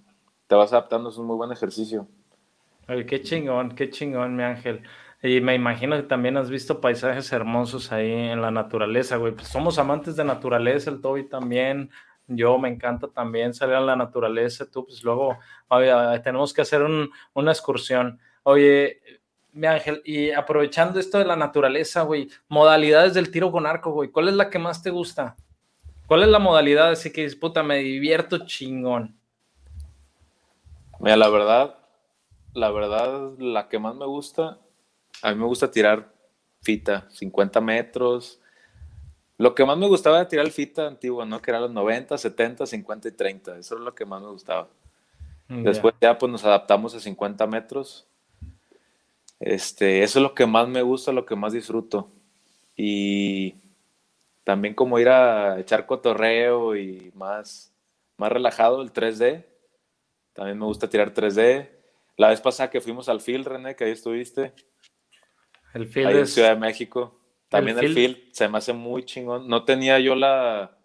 te 0.48 0.56
vas 0.56 0.72
adaptando, 0.72 1.10
es 1.10 1.18
un 1.18 1.28
muy 1.28 1.36
buen 1.36 1.52
ejercicio 1.52 2.08
qué 3.08 3.22
chingón, 3.22 3.76
qué 3.76 3.90
chingón, 3.90 4.36
mi 4.36 4.44
ángel. 4.44 4.82
Y 5.22 5.40
me 5.40 5.56
imagino 5.56 5.96
que 5.96 6.04
también 6.04 6.36
has 6.38 6.50
visto 6.50 6.82
paisajes 6.82 7.32
hermosos 7.32 7.92
ahí 7.92 8.12
en 8.12 8.42
la 8.42 8.52
naturaleza, 8.52 9.16
güey. 9.16 9.34
Pues 9.34 9.48
somos 9.48 9.80
amantes 9.80 10.16
de 10.16 10.26
naturaleza, 10.26 10.90
el 10.90 11.00
Toby 11.02 11.24
también. 11.24 11.90
Yo 12.28 12.58
me 12.58 12.70
encanta 12.70 13.08
también 13.08 13.54
salir 13.54 13.76
a 13.76 13.82
la 13.82 13.96
naturaleza. 13.96 14.70
Tú, 14.70 14.86
pues 14.86 15.04
luego 15.04 15.38
tenemos 16.24 16.54
que 16.54 16.62
hacer 16.62 16.84
una 17.34 17.52
excursión. 17.52 18.20
Oye, 18.44 19.02
mi 19.54 19.68
ángel, 19.68 20.02
y 20.04 20.32
aprovechando 20.32 21.00
esto 21.00 21.20
de 21.20 21.26
la 21.26 21.36
naturaleza, 21.36 22.02
güey, 22.02 22.28
modalidades 22.50 23.14
del 23.14 23.32
tiro 23.32 23.52
con 23.52 23.66
arco, 23.66 23.92
güey, 23.92 24.10
¿cuál 24.10 24.28
es 24.28 24.34
la 24.34 24.50
que 24.50 24.60
más 24.60 24.84
te 24.84 24.90
gusta? 24.90 25.36
¿Cuál 26.06 26.24
es 26.24 26.30
la 26.30 26.40
modalidad? 26.40 26.90
Así 26.90 27.14
que 27.14 27.24
disputa, 27.24 27.64
me 27.64 27.78
divierto 27.78 28.46
chingón. 28.46 29.16
Mira, 31.00 31.16
la 31.16 31.30
verdad, 31.30 31.76
la 32.54 32.72
verdad, 32.72 33.32
la 33.38 33.68
que 33.68 33.80
más 33.80 33.96
me 33.96 34.06
gusta, 34.06 34.60
a 35.22 35.32
mí 35.32 35.40
me 35.40 35.46
gusta 35.46 35.72
tirar 35.72 36.14
fita, 36.62 37.08
50 37.10 37.62
metros. 37.62 38.40
Lo 39.38 39.54
que 39.56 39.66
más 39.66 39.78
me 39.78 39.88
gustaba 39.88 40.18
era 40.20 40.28
tirar 40.28 40.46
el 40.46 40.52
fita 40.52 40.88
antiguo, 40.88 41.26
¿no? 41.26 41.42
Que 41.42 41.52
eran 41.52 41.64
los 41.64 41.72
90, 41.72 42.18
70, 42.18 42.66
50 42.66 43.08
y 43.08 43.12
30. 43.12 43.58
Eso 43.58 43.76
es 43.76 43.82
lo 43.82 43.94
que 43.94 44.06
más 44.06 44.22
me 44.22 44.30
gustaba. 44.30 44.70
Mm, 45.48 45.64
Después 45.64 45.96
ya 46.02 46.18
pues 46.18 46.32
nos 46.32 46.46
adaptamos 46.46 46.96
a 46.96 47.00
50 47.00 47.46
metros. 47.48 48.08
Este, 49.40 50.04
eso 50.04 50.20
es 50.20 50.24
lo 50.24 50.34
que 50.34 50.46
más 50.46 50.68
me 50.68 50.82
gusta, 50.82 51.12
lo 51.12 51.26
que 51.26 51.36
más 51.36 51.54
disfruto. 51.54 52.10
Y 52.76 53.56
también 54.44 54.74
como 54.74 55.00
ir 55.00 55.10
a 55.10 55.60
echar 55.60 55.86
cotorreo 55.86 56.76
y 56.76 57.12
más, 57.16 57.74
más 58.18 58.32
relajado, 58.32 58.82
el 58.82 58.94
3D. 58.94 59.46
También 60.34 60.60
me 60.60 60.66
gusta 60.66 60.90
tirar 60.90 61.14
3D. 61.14 61.70
La 62.18 62.30
vez 62.30 62.42
pasada 62.42 62.70
que 62.70 62.82
fuimos 62.82 63.10
al 63.10 63.22
field, 63.22 63.48
René, 63.48 63.76
que 63.76 63.86
ahí 63.86 63.92
estuviste. 63.92 64.54
El 65.74 65.88
field 65.88 66.08
ahí 66.08 66.18
en 66.18 66.28
Ciudad 66.28 66.50
de 66.50 66.60
México. 66.60 67.20
También 67.50 67.78
el 67.80 67.94
field. 67.94 68.18
se 68.32 68.48
me 68.48 68.58
hace 68.58 68.74
muy 68.74 69.04
chingón. 69.04 69.48
No 69.48 69.64
tenía 69.64 70.00
yo 70.00 70.16
la... 70.16 70.78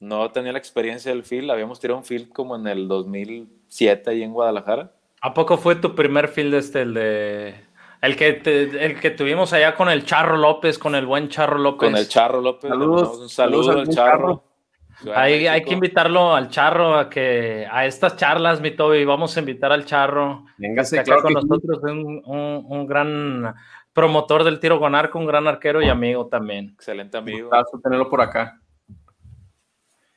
No 0.00 0.30
tenía 0.32 0.52
la 0.52 0.58
experiencia 0.58 1.10
del 1.10 1.24
field. 1.24 1.50
Habíamos 1.50 1.80
tirado 1.80 1.98
un 1.98 2.04
field 2.04 2.30
como 2.30 2.56
en 2.56 2.66
el 2.66 2.88
2007 2.88 4.10
ahí 4.10 4.22
en 4.22 4.32
Guadalajara. 4.32 4.94
¿A 5.20 5.32
poco 5.32 5.56
fue 5.56 5.76
tu 5.76 5.94
primer 5.94 6.28
field 6.28 6.54
este, 6.54 6.82
el 6.82 6.94
de... 6.94 7.54
El 8.02 8.16
que, 8.16 8.28
el 8.28 9.00
que 9.00 9.10
tuvimos 9.10 9.54
allá 9.54 9.74
con 9.74 9.88
el 9.88 10.04
Charro 10.04 10.36
López, 10.36 10.78
con 10.78 10.94
el 10.94 11.06
buen 11.06 11.30
Charro 11.30 11.58
López. 11.58 11.88
Con 11.88 11.96
el 11.96 12.06
Charro 12.06 12.42
López. 12.42 12.68
Saludos, 12.68 13.18
un 13.18 13.28
saludo 13.30 13.70
al 13.70 13.88
Charro. 13.88 14.44
Hay, 15.14 15.46
hay, 15.46 15.62
que 15.62 15.74
invitarlo 15.74 16.34
al 16.34 16.48
charro 16.48 16.96
a 16.96 17.10
que 17.10 17.66
a 17.70 17.86
estas 17.86 18.16
charlas, 18.16 18.60
mi 18.60 18.70
Toby, 18.70 19.04
vamos 19.04 19.36
a 19.36 19.40
invitar 19.40 19.72
al 19.72 19.84
charro. 19.84 20.46
Véngase, 20.58 21.02
claro 21.02 21.22
con 21.22 21.32
nosotros, 21.32 21.80
un, 21.82 22.22
un, 22.24 22.86
gran 22.86 23.54
promotor 23.92 24.44
del 24.44 24.60
tiro 24.60 24.78
con 24.78 24.94
arco, 24.94 25.18
un 25.18 25.26
gran 25.26 25.46
arquero 25.46 25.82
y 25.82 25.88
amigo 25.88 26.26
también. 26.26 26.70
Excelente 26.74 27.16
amigo. 27.16 27.50
Un 27.72 27.82
tenerlo 27.82 28.08
por 28.08 28.20
acá. 28.20 28.60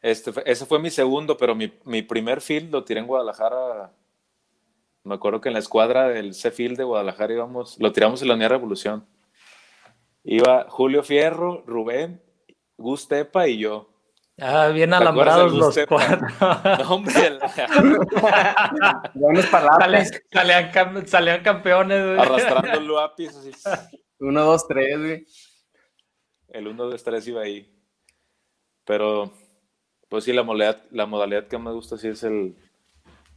Este, 0.01 0.31
ese 0.45 0.65
fue 0.65 0.79
mi 0.79 0.89
segundo, 0.89 1.37
pero 1.37 1.55
mi, 1.55 1.71
mi, 1.83 2.01
primer 2.01 2.41
field 2.41 2.71
lo 2.71 2.83
tiré 2.83 2.99
en 2.99 3.07
Guadalajara. 3.07 3.91
Me 5.03 5.15
acuerdo 5.15 5.41
que 5.41 5.49
en 5.49 5.53
la 5.53 5.59
escuadra 5.59 6.09
del 6.09 6.33
C-Field 6.33 6.77
de 6.77 6.83
Guadalajara 6.83 7.33
íbamos, 7.33 7.79
lo 7.79 7.91
tiramos 7.91 8.21
en 8.21 8.27
la 8.27 8.35
Unidad 8.35 8.49
Revolución. 8.49 9.05
Iba 10.23 10.65
Julio 10.69 11.03
Fierro, 11.03 11.63
Rubén, 11.65 12.21
Gustepa 12.77 13.47
y 13.47 13.57
yo 13.57 13.96
Ah, 14.39 14.67
bien 14.67 14.93
alambrados 14.93 15.51
los 15.51 15.77
cuatro. 15.87 16.27
No, 16.83 16.95
hombre. 16.95 17.13
Buenas 19.15 19.47
palabras. 19.47 20.11
Salían, 20.31 21.07
salían, 21.07 21.41
campeones, 21.41 22.05
güey. 22.05 22.19
Arrastrando 22.19 22.71
el 22.71 22.87
lápiz. 22.93 23.29
Así. 23.29 23.51
Uno, 24.19 24.43
dos, 24.43 24.67
tres, 24.67 24.99
güey. 24.99 25.25
El 26.49 26.67
uno, 26.67 26.85
dos, 26.85 27.03
tres 27.03 27.27
iba 27.27 27.41
ahí. 27.41 27.73
Pero, 28.85 29.33
pues 30.07 30.23
sí, 30.23 30.33
la 30.33 30.43
modalidad, 30.43 30.83
la 30.91 31.07
modalidad 31.07 31.47
que 31.47 31.57
me 31.57 31.71
gusta 31.71 31.97
sí 31.97 32.07
es 32.07 32.23
el, 32.23 32.55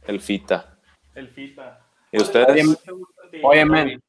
el 0.05 0.21
FITA. 0.21 0.77
El 1.15 1.29
FITA. 1.29 1.83
¿Y 2.11 2.21
ustedes? 2.21 2.77
Oye, 3.43 3.65
man, 3.65 4.01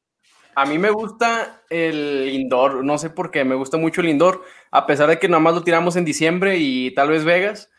a 0.55 0.65
mí 0.65 0.77
me 0.77 0.89
gusta 0.89 1.61
el 1.69 2.29
indoor, 2.31 2.83
no 2.83 2.97
sé 2.97 3.09
por 3.09 3.31
qué, 3.31 3.43
me 3.43 3.55
gusta 3.55 3.77
mucho 3.77 4.01
el 4.01 4.09
indoor, 4.09 4.43
a 4.71 4.85
pesar 4.85 5.09
de 5.09 5.19
que 5.19 5.27
nada 5.27 5.41
más 5.41 5.53
lo 5.53 5.63
tiramos 5.63 5.95
en 5.95 6.05
diciembre 6.05 6.57
y 6.57 6.91
tal 6.91 7.09
vez 7.09 7.23
Vegas, 7.23 7.69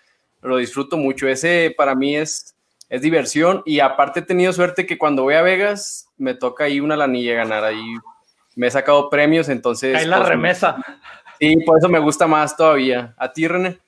lo 0.43 0.57
disfruto 0.57 0.97
mucho. 0.97 1.29
Ese 1.29 1.75
para 1.77 1.95
mí 1.95 2.17
es, 2.17 2.55
es 2.89 3.03
diversión 3.03 3.63
y 3.65 3.81
aparte 3.81 4.21
he 4.21 4.23
tenido 4.25 4.53
suerte 4.53 4.87
que 4.87 4.99
cuando 4.99 5.23
voy 5.23 5.35
a 5.35 5.43
Vegas 5.43 6.09
me 6.17 6.35
toca 6.35 6.65
ahí 6.65 6.81
una 6.81 6.97
lanilla 6.97 7.35
ganar, 7.35 7.65
ahí 7.65 7.97
me 8.57 8.69
he 8.69 8.71
sacado 8.71 9.11
premios, 9.11 9.49
entonces... 9.49 9.97
Hay 9.97 10.07
la 10.07 10.19
pues, 10.19 10.29
remesa. 10.29 10.77
Sí, 11.41 11.57
por 11.67 11.79
eso 11.79 11.89
me 11.89 11.99
gusta 11.99 12.27
más 12.27 12.57
todavía. 12.57 13.15
¿A 13.17 13.33
ti, 13.33 13.49
René? 13.49 13.79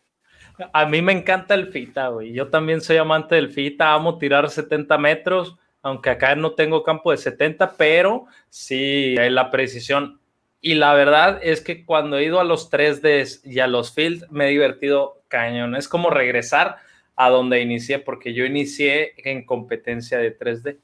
A 0.73 0.87
mí 0.87 1.03
me 1.03 1.13
encanta 1.13 1.55
el 1.55 1.71
FITA, 1.71 2.09
güey. 2.09 2.33
Yo 2.33 2.49
también 2.49 2.81
soy 2.81 2.97
amante 2.97 3.35
del 3.35 3.51
FITA, 3.51 3.93
amo 3.93 4.19
tirar 4.19 4.51
70 4.51 4.99
metros 4.99 5.57
aunque 5.87 6.11
acá 6.11 6.35
no 6.35 6.51
tengo 6.53 6.83
campo 6.83 7.13
de 7.13 7.17
70, 7.17 7.77
pero 7.77 8.27
sí 8.51 9.17
hay 9.19 9.31
la 9.31 9.53
precisión. 9.53 10.19
Y 10.61 10.75
la 10.75 10.93
verdad 10.95 11.39
es 11.41 11.61
que 11.61 11.85
cuando 11.85 12.19
he 12.19 12.25
ido 12.25 12.41
a 12.41 12.45
los 12.45 12.73
3D 12.73 13.43
y 13.45 13.61
a 13.61 13.69
los 13.69 13.95
fields, 13.95 14.29
me 14.29 14.47
he 14.47 14.51
divertido 14.51 15.23
cañón. 15.29 15.77
Es 15.77 15.87
como 15.87 16.11
regresar 16.11 16.79
a 17.15 17.31
donde 17.31 17.61
inicié, 17.61 18.01
porque 18.01 18.35
yo 18.35 18.45
inicié 18.45 19.13
en 19.19 19.47
competencia 19.47 20.19
de 20.19 20.37
3D. 20.37 20.77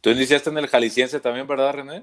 Tú 0.00 0.10
iniciaste 0.10 0.50
en 0.50 0.58
el 0.58 0.66
Jalisciense 0.66 1.20
también, 1.20 1.46
¿verdad, 1.46 1.74
René? 1.74 2.02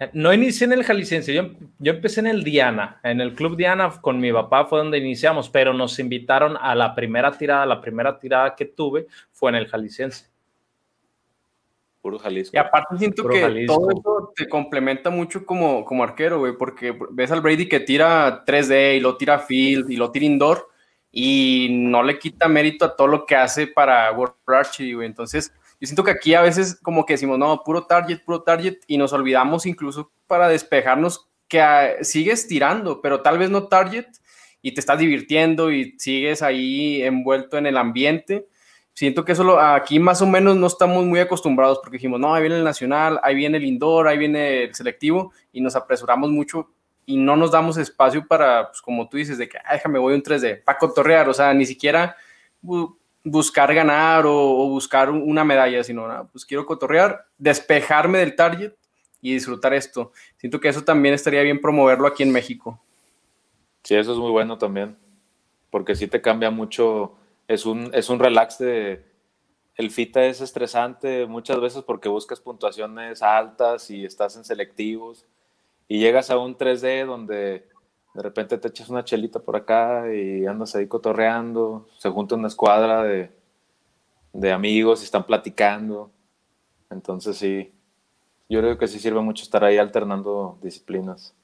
Eh, 0.00 0.10
no 0.12 0.32
inicié 0.32 0.64
en 0.64 0.72
el 0.72 0.82
Jalisciense, 0.82 1.32
yo, 1.32 1.50
yo, 1.78 1.92
empecé 1.92 2.18
en 2.18 2.26
el 2.26 2.42
Diana, 2.42 2.98
en 3.04 3.20
el 3.20 3.34
Club 3.34 3.56
Diana 3.56 3.88
con 4.00 4.18
mi 4.18 4.32
papá 4.32 4.64
fue 4.64 4.80
donde 4.80 4.98
iniciamos, 4.98 5.48
pero 5.48 5.74
nos 5.74 6.00
invitaron 6.00 6.56
a 6.60 6.74
la 6.74 6.92
primera 6.96 7.30
tirada, 7.30 7.64
la 7.66 7.80
primera 7.80 8.18
tirada 8.18 8.56
que 8.56 8.64
tuve 8.64 9.06
fue 9.30 9.50
en 9.50 9.54
el 9.54 9.68
Jalisciense. 9.68 10.29
Puro 12.00 12.18
Jalisco. 12.18 12.56
Y 12.56 12.58
aparte 12.58 12.96
siento 12.96 13.28
que 13.28 13.66
todo 13.66 13.90
eso 13.90 14.32
te 14.34 14.48
complementa 14.48 15.10
mucho 15.10 15.44
como, 15.44 15.84
como 15.84 16.02
arquero, 16.02 16.38
güey, 16.38 16.56
porque 16.56 16.96
ves 17.10 17.30
al 17.30 17.42
Brady 17.42 17.68
que 17.68 17.80
tira 17.80 18.44
3D 18.44 18.96
y 18.96 19.00
lo 19.00 19.16
tira 19.16 19.38
field 19.38 19.90
y 19.90 19.96
lo 19.96 20.10
tira 20.10 20.24
indoor 20.24 20.68
y 21.12 21.68
no 21.70 22.02
le 22.02 22.18
quita 22.18 22.48
mérito 22.48 22.84
a 22.84 22.96
todo 22.96 23.06
lo 23.06 23.26
que 23.26 23.36
hace 23.36 23.66
para 23.66 24.10
World 24.12 24.34
Archery, 24.46 24.94
güey. 24.94 25.06
Entonces, 25.06 25.52
yo 25.80 25.86
siento 25.86 26.04
que 26.04 26.12
aquí 26.12 26.34
a 26.34 26.42
veces 26.42 26.78
como 26.82 27.04
que 27.04 27.14
decimos, 27.14 27.38
no, 27.38 27.62
puro 27.64 27.86
target, 27.86 28.24
puro 28.24 28.42
target 28.42 28.78
y 28.86 28.96
nos 28.96 29.12
olvidamos 29.12 29.66
incluso 29.66 30.12
para 30.26 30.48
despejarnos 30.48 31.28
que 31.48 31.60
ah, 31.60 31.96
sigues 32.02 32.46
tirando, 32.46 33.02
pero 33.02 33.22
tal 33.22 33.38
vez 33.38 33.50
no 33.50 33.66
target 33.66 34.06
y 34.62 34.72
te 34.72 34.80
estás 34.80 34.98
divirtiendo 34.98 35.72
y 35.72 35.96
sigues 35.98 36.42
ahí 36.42 37.02
envuelto 37.02 37.58
en 37.58 37.66
el 37.66 37.76
ambiente 37.76 38.46
siento 39.00 39.24
que 39.24 39.32
eso 39.32 39.58
aquí 39.58 39.98
más 39.98 40.20
o 40.20 40.26
menos 40.26 40.58
no 40.58 40.66
estamos 40.66 41.06
muy 41.06 41.20
acostumbrados 41.20 41.78
porque 41.78 41.96
dijimos, 41.96 42.20
no, 42.20 42.34
ahí 42.34 42.42
viene 42.42 42.58
el 42.58 42.64
nacional, 42.64 43.18
ahí 43.22 43.34
viene 43.34 43.56
el 43.56 43.64
indoor, 43.64 44.06
ahí 44.06 44.18
viene 44.18 44.64
el 44.64 44.74
selectivo 44.74 45.32
y 45.54 45.62
nos 45.62 45.74
apresuramos 45.74 46.28
mucho 46.30 46.68
y 47.06 47.16
no 47.16 47.34
nos 47.34 47.50
damos 47.50 47.78
espacio 47.78 48.26
para, 48.26 48.68
pues 48.68 48.82
como 48.82 49.08
tú 49.08 49.16
dices, 49.16 49.38
de 49.38 49.48
que, 49.48 49.56
ah, 49.56 49.72
déjame, 49.72 49.98
voy 49.98 50.12
un 50.12 50.22
3D, 50.22 50.62
para 50.64 50.76
cotorrear, 50.76 51.30
o 51.30 51.32
sea, 51.32 51.54
ni 51.54 51.64
siquiera 51.64 52.14
buscar 53.24 53.72
ganar 53.74 54.26
o, 54.26 54.68
buscar 54.68 55.08
una 55.08 55.46
medalla, 55.46 55.82
sino, 55.82 56.04
ah, 56.04 56.28
pues 56.30 56.44
quiero 56.44 56.66
cotorrear, 56.66 57.24
despejarme 57.38 58.18
del 58.18 58.36
target 58.36 58.74
y 59.22 59.32
disfrutar 59.32 59.72
esto. 59.72 60.12
Siento 60.36 60.60
que 60.60 60.68
eso 60.68 60.84
también 60.84 61.14
estaría 61.14 61.40
bien 61.40 61.58
promoverlo 61.58 62.06
aquí 62.06 62.22
en 62.22 62.32
México. 62.32 62.78
Sí, 63.82 63.94
eso 63.94 64.12
es 64.12 64.18
muy 64.18 64.30
bueno 64.30 64.58
también, 64.58 64.94
porque 65.70 65.94
sí 65.94 66.06
te 66.06 66.20
cambia 66.20 66.50
mucho 66.50 67.16
es 67.50 67.66
un, 67.66 67.90
es 67.92 68.08
un 68.08 68.20
relax 68.20 68.58
de... 68.58 69.04
El 69.74 69.90
FITA 69.90 70.26
es 70.26 70.40
estresante 70.40 71.26
muchas 71.26 71.60
veces 71.60 71.82
porque 71.82 72.08
buscas 72.08 72.38
puntuaciones 72.38 73.22
altas 73.22 73.90
y 73.90 74.04
estás 74.04 74.36
en 74.36 74.44
selectivos 74.44 75.26
y 75.88 75.98
llegas 75.98 76.30
a 76.30 76.38
un 76.38 76.56
3D 76.56 77.06
donde 77.06 77.66
de 78.14 78.22
repente 78.22 78.56
te 78.56 78.68
echas 78.68 78.88
una 78.88 79.04
chelita 79.04 79.40
por 79.40 79.56
acá 79.56 80.14
y 80.14 80.46
andas 80.46 80.76
ahí 80.76 80.86
cotorreando, 80.86 81.88
se 81.98 82.08
junta 82.10 82.36
una 82.36 82.46
escuadra 82.46 83.02
de, 83.02 83.32
de 84.32 84.52
amigos 84.52 85.00
y 85.00 85.04
están 85.04 85.24
platicando. 85.24 86.12
Entonces 86.88 87.36
sí, 87.36 87.72
yo 88.48 88.60
creo 88.60 88.78
que 88.78 88.86
sí 88.86 89.00
sirve 89.00 89.22
mucho 89.22 89.42
estar 89.42 89.64
ahí 89.64 89.78
alternando 89.78 90.56
disciplinas. 90.62 91.34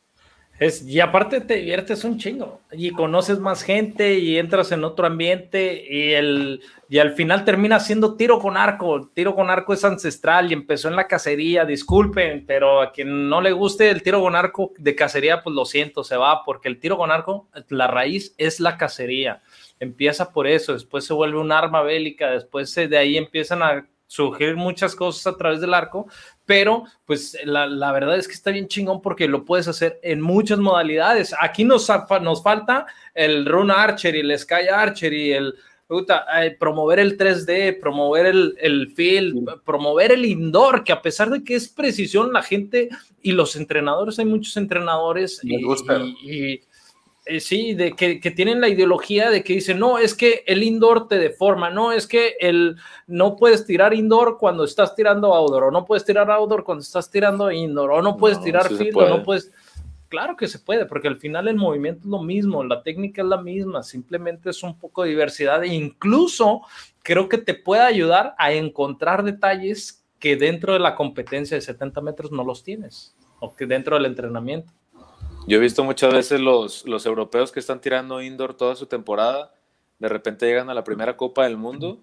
Es, 0.59 0.83
y 0.87 1.01
aparte 1.01 1.43
te 1.43 1.57
diviertes 1.57 2.03
un 2.05 2.19
chingo 2.19 2.63
y 2.73 2.91
conoces 2.91 3.39
más 3.39 3.63
gente 3.63 4.19
y 4.19 4.39
entras 4.39 4.73
en 4.73 4.85
otro 4.85 5.07
ambiente 5.07 5.85
y, 5.87 6.13
el, 6.15 6.63
y 6.89 6.99
al 6.99 7.13
final 7.13 7.45
termina 7.45 7.79
siendo 7.79 8.17
tiro 8.17 8.39
con 8.39 8.57
arco. 8.57 9.11
tiro 9.13 9.35
con 9.35 9.51
arco 9.51 9.75
es 9.75 9.85
ancestral 9.85 10.51
y 10.51 10.55
empezó 10.55 10.89
en 10.89 10.97
la 10.97 11.09
cacería, 11.09 11.67
disculpen, 11.67 12.47
pero 12.47 12.81
a 12.81 12.93
quien 12.93 13.29
no 13.29 13.43
le 13.43 13.53
guste 13.53 13.91
el 13.91 14.03
tiro 14.03 14.21
con 14.21 14.35
arco 14.35 14.73
de 14.79 14.95
cacería, 14.95 15.43
pues 15.43 15.55
lo 15.55 15.67
siento, 15.67 16.05
se 16.05 16.17
va, 16.17 16.43
porque 16.43 16.69
el 16.69 16.81
tiro 16.81 16.97
con 16.97 17.11
arco, 17.11 17.49
la 17.69 17.87
raíz 17.87 18.35
es 18.39 18.59
la 18.59 18.79
cacería. 18.79 19.43
Empieza 19.79 20.33
por 20.33 20.47
eso, 20.47 20.73
después 20.73 21.05
se 21.05 21.13
vuelve 21.13 21.39
un 21.39 21.53
arma 21.53 21.83
bélica, 21.83 22.31
después 22.31 22.75
de 22.75 22.97
ahí 22.97 23.19
empiezan 23.19 23.63
a 23.63 23.87
surgir 24.07 24.57
muchas 24.57 24.95
cosas 24.95 25.27
a 25.27 25.37
través 25.37 25.61
del 25.61 25.75
arco, 25.75 26.07
pero 26.45 26.85
pues 27.05 27.37
la, 27.45 27.67
la, 27.67 27.93
verdad 27.93 28.17
es 28.17 28.29
que 28.29 28.35
está 28.35 28.51
bien 28.51 28.69
chingón 28.69 29.03
porque 29.03 29.29
lo 29.29 29.45
puedes 29.45 29.69
hacer 29.69 29.99
en 30.03 30.21
muchas 30.21 30.59
modalidades. 30.59 31.35
Aquí 31.41 31.65
nos, 31.65 31.91
nos 32.23 32.43
falta 32.43 32.87
el 33.15 33.47
Run 33.47 33.71
Archer 33.71 34.15
y 34.15 34.21
el 34.21 34.39
Sky 34.39 34.69
Archer 34.73 35.13
y 35.13 35.33
el 35.33 35.55
promover 36.59 36.99
el 36.99 37.17
3D, 37.17 37.79
promover 37.81 38.27
el, 38.27 38.57
el 38.61 38.89
field, 38.89 39.63
promover 39.65 40.13
el 40.13 40.25
indoor, 40.25 40.83
que 40.83 40.93
a 40.93 41.01
pesar 41.01 41.31
de 41.31 41.45
que 41.45 41.55
es 41.55 41.69
precisión, 41.69 42.33
la 42.33 42.43
gente 42.43 42.89
y 43.23 43.33
los 43.33 43.55
entrenadores, 43.55 44.19
hay 44.19 44.25
muchos 44.25 44.57
entrenadores 44.57 45.41
y, 45.45 45.55
y 46.23 46.61
eh, 47.29 47.41
sí, 47.41 47.75
de 47.75 47.93
que, 47.97 48.19
tienen 48.31 48.61
la 48.61 48.69
ideología 48.69 49.31
de 49.31 49.43
que 49.43 49.55
dicen, 49.55 49.81
no, 49.81 49.99
es 49.99 50.15
que 50.15 50.45
el 50.47 50.63
indoor 50.63 51.09
te 51.09 51.19
deforma, 51.19 51.71
no, 51.71 51.91
es 51.91 52.07
que 52.07 52.37
el, 52.39 52.77
no 53.09 53.35
puedes 53.35 53.67
tirar 53.67 53.93
indoor 53.95 54.39
cuando 54.39 54.63
estás 54.63 54.95
tirando 54.95 55.35
outdoor, 55.35 55.65
o 55.65 55.71
no 55.73 55.85
puedes 55.85 56.05
tirar 56.05 56.31
outdoor 56.31 56.63
cuando 56.63 56.83
estás 56.83 57.11
tirando 57.11 57.51
indoor, 57.51 57.91
o 57.91 58.01
no 58.01 58.17
puedes 58.17 58.41
tirar 58.41 58.69
field, 58.69 58.97
o 58.97 59.09
no 59.09 59.23
puedes... 59.25 59.51
Claro 60.09 60.37
que 60.37 60.47
se 60.47 60.61
puede, 60.61 60.87
porque 60.87 61.09
al 61.09 61.17
final 61.17 61.49
el 61.49 61.57
movimiento 61.57 62.03
es 62.03 62.07
lo 62.07 62.23
mismo, 62.23 62.63
la 62.63 62.85
técnica 62.85 63.23
es 63.23 63.29
la 63.29 63.43
misma, 63.43 63.83
simplemente 63.83 64.51
es 64.51 64.63
un 64.63 64.79
poco 64.79 65.03
de 65.03 65.09
diversidad 65.09 65.65
e 65.65 65.75
incluso 65.75 66.61
creo 67.03 67.29
que 67.29 67.39
te 67.39 67.55
puede 67.55 67.83
ayudar 67.83 68.37
a 68.39 68.53
encontrar 68.53 69.25
detalles 69.25 70.07
que 70.21 70.37
dentro 70.37 70.75
de 70.75 70.79
la 70.79 70.95
competencia 70.95 71.57
de 71.57 71.61
70 71.61 72.01
metros 72.03 72.31
no 72.31 72.45
los 72.45 72.63
tienes, 72.63 73.17
o 73.41 73.57
que 73.57 73.67
dentro 73.67 73.97
del 73.97 74.07
entrenamiento. 74.07 74.73
Yo 75.47 75.59
he 75.59 75.61
visto 75.61 75.85
muchas 75.85 76.13
veces 76.13 76.41
los, 76.41 76.85
los 76.87 77.07
europeos 77.07 77.53
que 77.53 77.61
están 77.61 77.81
tirando 77.81 78.21
indoor 78.21 78.55
toda 78.55 78.75
su 78.75 78.87
temporada, 78.87 79.55
de 79.99 80.09
repente 80.09 80.47
llegan 80.47 80.71
a 80.71 80.75
la 80.75 80.83
primera 80.83 81.17
Copa 81.17 81.45
del 81.45 81.57
Mundo 81.57 82.01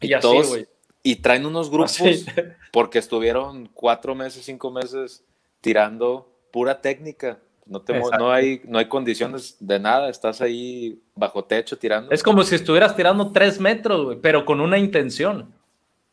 y, 0.00 0.16
todos, 0.20 0.56
y 1.02 1.16
traen 1.16 1.44
unos 1.44 1.70
grupos 1.70 2.24
porque 2.72 2.98
estuvieron 2.98 3.68
cuatro 3.74 4.14
meses, 4.14 4.44
cinco 4.44 4.70
meses 4.70 5.24
tirando 5.60 6.30
pura 6.52 6.80
técnica. 6.80 7.40
No, 7.66 7.80
te, 7.80 7.98
no, 7.98 8.30
hay, 8.30 8.60
no 8.64 8.78
hay 8.78 8.86
condiciones 8.88 9.56
de 9.58 9.80
nada, 9.80 10.10
estás 10.10 10.42
ahí 10.42 11.00
bajo 11.14 11.44
techo 11.44 11.78
tirando. 11.78 12.10
Es 12.10 12.22
como 12.22 12.42
si 12.42 12.54
estuvieras 12.54 12.94
tirando 12.94 13.32
tres 13.32 13.58
metros, 13.58 14.18
pero 14.20 14.44
con 14.44 14.60
una 14.60 14.78
intención. 14.78 15.52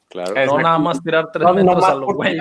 Claro. 0.08 0.34
No 0.46 0.60
nada 0.60 0.80
más 0.80 1.04
tirar 1.04 1.32
tres 1.32 1.48
metros 1.54 1.84
a 1.84 1.96
lo 1.96 2.14
güey. 2.14 2.38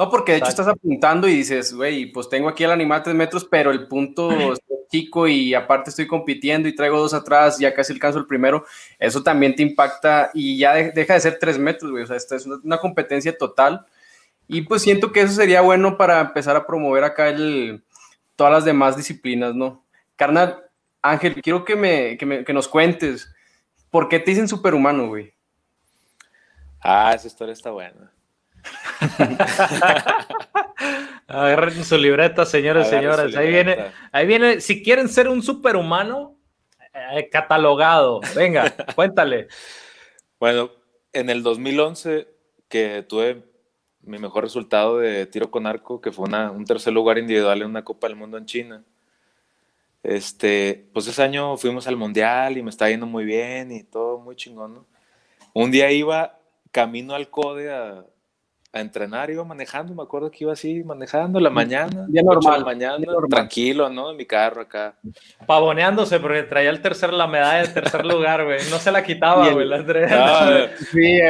No, 0.00 0.08
porque 0.08 0.32
de 0.32 0.38
hecho 0.38 0.48
estás 0.48 0.66
apuntando 0.66 1.28
y 1.28 1.34
dices, 1.34 1.74
güey, 1.74 2.06
pues 2.06 2.30
tengo 2.30 2.48
aquí 2.48 2.64
el 2.64 2.70
animal 2.70 3.02
tres 3.02 3.14
metros, 3.14 3.44
pero 3.44 3.70
el 3.70 3.86
punto 3.86 4.32
es 4.32 4.58
chico 4.90 5.28
y 5.28 5.52
aparte 5.52 5.90
estoy 5.90 6.06
compitiendo 6.06 6.70
y 6.70 6.74
traigo 6.74 6.98
dos 6.98 7.12
atrás, 7.12 7.58
ya 7.58 7.74
casi 7.74 7.92
alcanzo 7.92 8.18
el 8.18 8.26
primero. 8.26 8.64
Eso 8.98 9.22
también 9.22 9.54
te 9.54 9.62
impacta 9.62 10.30
y 10.32 10.56
ya 10.56 10.72
deja 10.72 11.12
de 11.12 11.20
ser 11.20 11.38
tres 11.38 11.58
metros, 11.58 11.90
güey. 11.90 12.04
O 12.04 12.06
sea, 12.06 12.16
esta 12.16 12.34
es 12.34 12.46
una, 12.46 12.78
competencia 12.78 13.36
total. 13.36 13.84
Y 14.48 14.62
pues 14.62 14.80
siento 14.80 15.12
que 15.12 15.20
eso 15.20 15.34
sería 15.34 15.60
bueno 15.60 15.98
para 15.98 16.22
empezar 16.22 16.56
a 16.56 16.66
promover 16.66 17.04
acá 17.04 17.28
el, 17.28 17.84
todas 18.36 18.54
las 18.54 18.64
demás 18.64 18.96
disciplinas, 18.96 19.54
¿no? 19.54 19.84
Carnal, 20.16 20.64
Ángel, 21.02 21.42
quiero 21.42 21.62
que, 21.66 21.76
me, 21.76 22.16
que, 22.16 22.24
me, 22.24 22.42
que 22.42 22.54
nos 22.54 22.68
cuentes, 22.68 23.30
¿por 23.90 24.08
qué 24.08 24.18
te 24.18 24.30
dicen 24.30 24.48
superhumano, 24.48 25.08
güey? 25.08 25.34
Ah, 26.80 27.12
esa 27.14 27.26
historia 27.26 27.52
está 27.52 27.70
buena. 27.70 28.10
Agarren 31.26 31.84
su 31.84 31.96
libreta, 31.96 32.44
señores 32.44 32.88
y 32.88 32.90
señoras. 32.90 33.34
Ahí 33.36 33.50
viene, 33.50 33.92
ahí 34.12 34.26
viene. 34.26 34.60
Si 34.60 34.82
quieren 34.82 35.08
ser 35.08 35.28
un 35.28 35.42
superhumano, 35.42 36.36
eh, 36.92 37.28
catalogado. 37.30 38.20
Venga, 38.34 38.74
cuéntale. 38.94 39.48
Bueno, 40.38 40.70
en 41.12 41.30
el 41.30 41.42
2011 41.42 42.28
que 42.68 43.04
tuve 43.08 43.42
mi 44.02 44.18
mejor 44.18 44.44
resultado 44.44 44.98
de 44.98 45.26
tiro 45.26 45.50
con 45.50 45.66
arco, 45.66 46.00
que 46.00 46.12
fue 46.12 46.28
un 46.28 46.64
tercer 46.64 46.92
lugar 46.92 47.18
individual 47.18 47.62
en 47.62 47.68
una 47.68 47.84
Copa 47.84 48.06
del 48.06 48.16
Mundo 48.16 48.38
en 48.38 48.46
China. 48.46 48.84
Este, 50.02 50.88
pues 50.94 51.06
ese 51.06 51.22
año 51.22 51.58
fuimos 51.58 51.86
al 51.86 51.96
Mundial 51.96 52.56
y 52.56 52.62
me 52.62 52.70
estaba 52.70 52.90
yendo 52.90 53.06
muy 53.06 53.24
bien 53.24 53.70
y 53.70 53.82
todo 53.82 54.18
muy 54.18 54.34
chingón, 54.34 54.86
Un 55.52 55.70
día 55.70 55.92
iba 55.92 56.38
camino 56.70 57.14
al 57.14 57.28
CODE 57.28 57.72
a, 57.72 58.06
a 58.72 58.80
entrenar, 58.80 59.30
iba 59.30 59.44
manejando, 59.44 59.94
me 59.94 60.02
acuerdo 60.02 60.30
que 60.30 60.44
iba 60.44 60.52
así 60.52 60.84
manejando 60.84 61.40
la 61.40 61.50
mañana, 61.50 62.06
ya 62.08 62.22
normal, 62.22 62.64
mañana, 62.64 63.04
tranquilo, 63.28 63.88
¿no? 63.90 64.12
En 64.12 64.16
mi 64.16 64.26
carro 64.26 64.60
acá. 64.60 64.94
Pavoneándose 65.46 66.20
porque 66.20 66.44
traía 66.44 66.70
el 66.70 66.80
tercer, 66.80 67.12
la 67.12 67.26
medalla 67.26 67.62
del 67.62 67.74
tercer 67.74 68.06
lugar, 68.06 68.44
güey. 68.44 68.60
No 68.70 68.78
se 68.78 68.92
la 68.92 69.02
quitaba, 69.02 69.50
güey, 69.50 69.66
la 69.66 69.78
sí, 70.92 71.20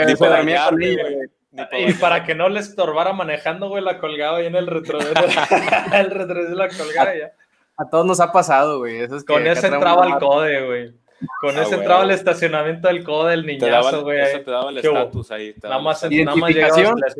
Y 1.78 1.92
para 1.94 2.24
que 2.24 2.34
no 2.34 2.50
le 2.50 2.60
estorbara 2.60 3.14
manejando, 3.14 3.68
güey, 3.68 3.82
la 3.82 3.98
colgaba 3.98 4.38
ahí 4.38 4.46
en 4.46 4.56
el 4.56 4.66
retrovisor. 4.66 5.14
el 5.94 6.10
retrovisor 6.10 6.56
la 6.56 6.68
colgaba 6.68 7.16
ya. 7.16 7.32
A 7.78 7.88
todos 7.88 8.04
nos 8.04 8.20
ha 8.20 8.30
pasado, 8.30 8.80
güey. 8.80 9.08
Con 9.26 9.46
ese 9.46 9.68
entraba 9.68 10.04
al 10.04 10.18
code, 10.18 10.66
güey. 10.66 10.99
Con 11.40 11.58
ah, 11.58 11.62
ese 11.62 11.74
entraba 11.74 12.02
al 12.02 12.10
estacionamiento 12.10 12.88
del 12.88 13.04
CODE, 13.04 13.34
el 13.34 13.46
niñazo, 13.46 14.02
güey. 14.02 14.20
Eso 14.20 14.40
te 14.40 14.50
daba 14.50 14.70
el 14.70 14.78
estatus 14.78 15.30
ahí. 15.30 15.54
Nada 15.62 15.78
más, 15.78 16.02
Identificación. 16.04 16.84
Nada 16.84 17.14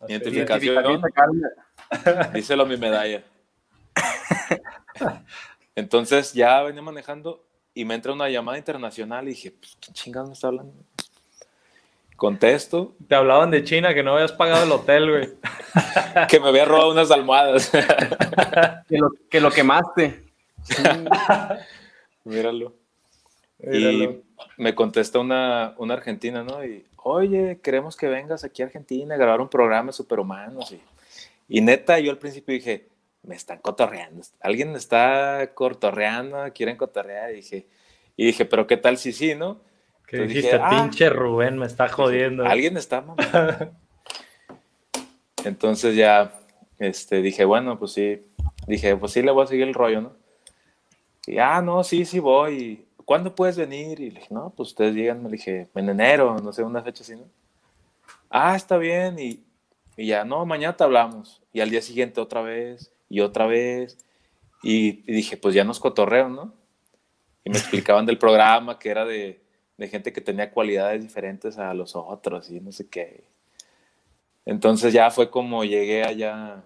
más 0.00 0.08
Identificación. 0.08 1.02
Díselo 2.32 2.66
mi 2.66 2.76
medalla. 2.76 3.22
Entonces 5.74 6.32
ya 6.32 6.62
venía 6.62 6.82
manejando 6.82 7.44
y 7.74 7.84
me 7.84 7.94
entra 7.94 8.12
una 8.12 8.28
llamada 8.28 8.58
internacional 8.58 9.26
y 9.26 9.30
dije, 9.30 9.52
pues, 9.52 9.76
¿qué 9.80 9.92
chingados 9.92 10.28
me 10.28 10.34
está 10.34 10.48
hablando? 10.48 10.74
Contesto. 12.16 12.94
Te 13.08 13.14
hablaban 13.14 13.50
de 13.50 13.64
China, 13.64 13.94
que 13.94 14.02
no 14.02 14.14
habías 14.14 14.32
pagado 14.32 14.64
el 14.64 14.72
hotel, 14.72 15.10
güey. 15.10 15.28
que 16.28 16.38
me 16.38 16.48
había 16.48 16.66
robado 16.66 16.90
unas 16.90 17.10
almohadas. 17.10 17.70
que, 18.88 18.98
lo, 18.98 19.10
que 19.30 19.40
lo 19.40 19.50
quemaste. 19.50 20.24
Míralo. 22.24 22.79
Y 23.62 24.22
me 24.56 24.74
contesta 24.74 25.18
una, 25.18 25.74
una, 25.78 25.94
argentina, 25.94 26.42
¿no? 26.42 26.64
Y, 26.64 26.84
oye, 26.96 27.60
queremos 27.62 27.96
que 27.96 28.08
vengas 28.08 28.44
aquí 28.44 28.62
a 28.62 28.66
Argentina 28.66 29.14
a 29.14 29.18
grabar 29.18 29.40
un 29.40 29.48
programa 29.48 29.88
de 29.88 29.92
superhumanos. 29.92 30.72
Y, 30.72 30.80
y 31.48 31.60
neta, 31.60 31.98
yo 31.98 32.10
al 32.10 32.18
principio 32.18 32.54
dije, 32.54 32.88
me 33.22 33.34
están 33.34 33.58
cotorreando. 33.58 34.22
Alguien 34.40 34.74
está 34.76 35.50
cotorreando, 35.54 36.38
quieren 36.54 36.76
cotorrear. 36.76 37.32
Y 37.32 37.36
dije, 37.36 37.66
y 38.16 38.26
dije, 38.26 38.44
pero 38.44 38.66
¿qué 38.66 38.76
tal 38.76 38.98
si 38.98 39.12
sí, 39.12 39.34
no? 39.34 39.60
Que 40.06 40.22
dijiste, 40.22 40.58
ah". 40.60 40.70
pinche 40.70 41.08
Rubén, 41.08 41.58
me 41.58 41.66
está 41.66 41.88
jodiendo. 41.88 42.44
Alguien 42.44 42.76
está, 42.76 43.00
mamá. 43.00 43.72
Entonces 45.44 45.96
ya, 45.96 46.40
este, 46.78 47.22
dije, 47.22 47.44
bueno, 47.44 47.78
pues 47.78 47.92
sí. 47.92 48.22
Dije, 48.66 48.96
pues 48.96 49.12
sí, 49.12 49.22
le 49.22 49.30
voy 49.30 49.44
a 49.44 49.46
seguir 49.46 49.68
el 49.68 49.74
rollo, 49.74 50.00
¿no? 50.00 50.12
Y, 51.26 51.38
ah, 51.38 51.62
no, 51.62 51.84
sí, 51.84 52.04
sí 52.04 52.18
voy. 52.18 52.86
¿Cuándo 53.10 53.34
puedes 53.34 53.56
venir? 53.56 53.98
Y 53.98 54.08
le 54.12 54.20
dije, 54.20 54.32
no, 54.32 54.50
pues 54.56 54.68
ustedes 54.68 54.94
llegan, 54.94 55.20
me 55.20 55.28
dije, 55.28 55.68
en 55.74 55.88
enero, 55.88 56.36
no 56.38 56.52
sé, 56.52 56.62
una 56.62 56.80
fecha 56.80 57.02
así, 57.02 57.16
¿no? 57.16 57.24
Ah, 58.30 58.54
está 58.54 58.78
bien, 58.78 59.18
y, 59.18 59.42
y 59.96 60.06
ya, 60.06 60.24
no, 60.24 60.46
mañana 60.46 60.76
te 60.76 60.84
hablamos. 60.84 61.42
Y 61.52 61.58
al 61.58 61.70
día 61.70 61.82
siguiente 61.82 62.20
otra 62.20 62.40
vez, 62.40 62.92
y 63.08 63.18
otra 63.18 63.48
vez, 63.48 63.98
y, 64.62 65.02
dije, 65.12 65.36
pues 65.36 65.56
ya 65.56 65.64
nos 65.64 65.80
cotorreo, 65.80 66.28
¿no? 66.28 66.54
Y 67.44 67.50
me 67.50 67.58
explicaban 67.58 68.06
del 68.06 68.16
programa, 68.16 68.78
que 68.78 68.90
era 68.90 69.04
de, 69.04 69.40
de 69.76 69.88
gente 69.88 70.12
que 70.12 70.20
tenía 70.20 70.52
cualidades 70.52 71.02
diferentes 71.02 71.58
a 71.58 71.74
los 71.74 71.96
otros, 71.96 72.48
y 72.48 72.60
no 72.60 72.70
sé 72.70 72.88
qué. 72.88 73.24
Entonces 74.46 74.92
ya 74.92 75.10
fue 75.10 75.30
como 75.30 75.64
llegué 75.64 76.04
allá. 76.04 76.62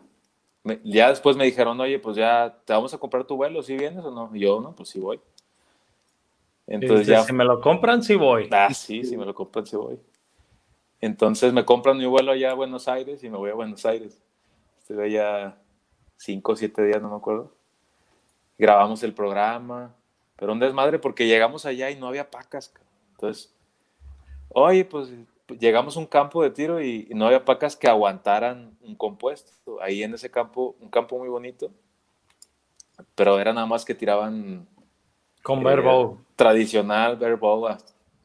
ya 0.85 1.09
después 1.09 1.39
me 1.39 1.47
dijeron, 1.47 1.81
oye, 1.81 1.99
pues 1.99 2.19
ya 2.19 2.55
te 2.67 2.75
vamos 2.75 2.93
a 2.93 2.99
comprar 2.99 3.25
tu 3.25 3.35
vuelo, 3.35 3.63
¿sí 3.63 3.79
vienes 3.79 4.05
o 4.05 4.11
no? 4.11 4.31
Y 4.37 4.41
yo, 4.41 4.61
no, 4.61 4.77
pues 4.77 4.91
sí 4.91 5.01
voy. 5.01 5.19
Entonces 6.67 7.07
ya... 7.07 7.23
Si 7.23 7.33
me 7.33 7.45
lo 7.45 7.61
compran, 7.61 8.03
sí 8.03 8.15
voy. 8.15 8.49
Ah, 8.51 8.73
sí, 8.73 9.05
si 9.05 9.17
me 9.17 9.25
lo 9.25 9.35
compran, 9.35 9.67
sí 9.67 9.77
voy. 9.77 9.99
Entonces 11.01 11.53
me 11.53 11.65
compran 11.65 11.99
mi 11.99 12.07
vuelo 12.07 12.33
allá 12.33 12.53
a 12.53 12.55
Buenos 12.55 12.89
Aires 12.89 13.23
y 13.23 13.29
me 13.29 13.37
voy 13.37 13.51
a 13.51 13.55
Buenos 13.55 13.85
Aires. 13.85 14.23
Estuve 14.79 15.05
allá 15.05 15.59
cinco 16.17 16.53
o 16.53 16.57
siete 16.57 16.85
días, 16.85 17.03
no 17.03 17.11
me 17.11 17.17
acuerdo. 17.17 17.53
Grabamos 18.57 19.03
el 19.03 19.13
programa, 19.13 19.95
pero 20.37 20.53
un 20.53 20.61
desmadre 20.61 20.99
porque 20.99 21.27
llegamos 21.27 21.67
allá 21.67 21.91
y 21.91 21.97
no 21.97 22.09
había 22.09 22.31
pacas. 22.31 22.73
Entonces, 23.13 23.55
oye, 24.49 24.85
pues 24.85 25.11
llegamos 25.59 25.97
a 25.97 26.01
un 26.01 26.07
campo 26.07 26.43
de 26.43 26.51
tiro 26.51 26.81
y, 26.81 27.09
no 27.15 27.27
había 27.27 27.45
pacas 27.45 27.77
que 27.77 27.89
aguantaran 27.89 28.77
un 28.81 28.95
compuesto. 28.95 29.81
Ahí 29.81 30.03
en 30.03 30.15
ese 30.15 30.31
campo, 30.31 30.77
un 30.81 30.89
campo 30.89 31.19
muy 31.19 31.29
bonito, 31.29 31.71
pero 33.15 33.39
era 33.39 33.53
nada 33.53 33.67
más 33.67 33.85
que 33.85 33.95
tiraban 33.95 34.67
con 35.45 35.63
eh, 35.67 36.17
Tradicional 36.37 37.17
verbo. 37.17 37.77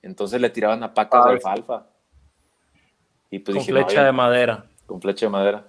Entonces 0.02 0.40
le 0.40 0.50
tiraban 0.50 0.82
a 0.84 0.94
pacas 0.94 1.26
de 1.26 1.32
alfalfa. 1.32 1.86
Y 3.30 3.40
pues 3.40 3.58
con 3.58 3.66
flecha 3.66 4.06
de 4.06 4.12
madera. 4.14 4.66
Con 4.86 5.02
flecha 5.02 5.26
de 5.26 5.30
madera. 5.30 5.68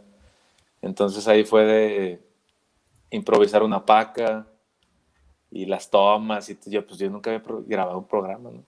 Entonces 0.81 1.27
ahí 1.27 1.45
fue 1.45 1.65
de 1.65 2.21
improvisar 3.11 3.65
una 3.65 3.85
paca 3.85 4.47
y 5.51 5.67
las 5.67 5.91
tomas. 5.91 6.49
Y 6.49 6.57
yo, 6.67 6.87
pues 6.87 7.01
yo 7.01 7.11
nunca 7.11 7.31
había 7.31 7.43
grabado 7.67 7.99
un 7.99 8.07
programa, 8.07 8.51
¿no? 8.51 8.65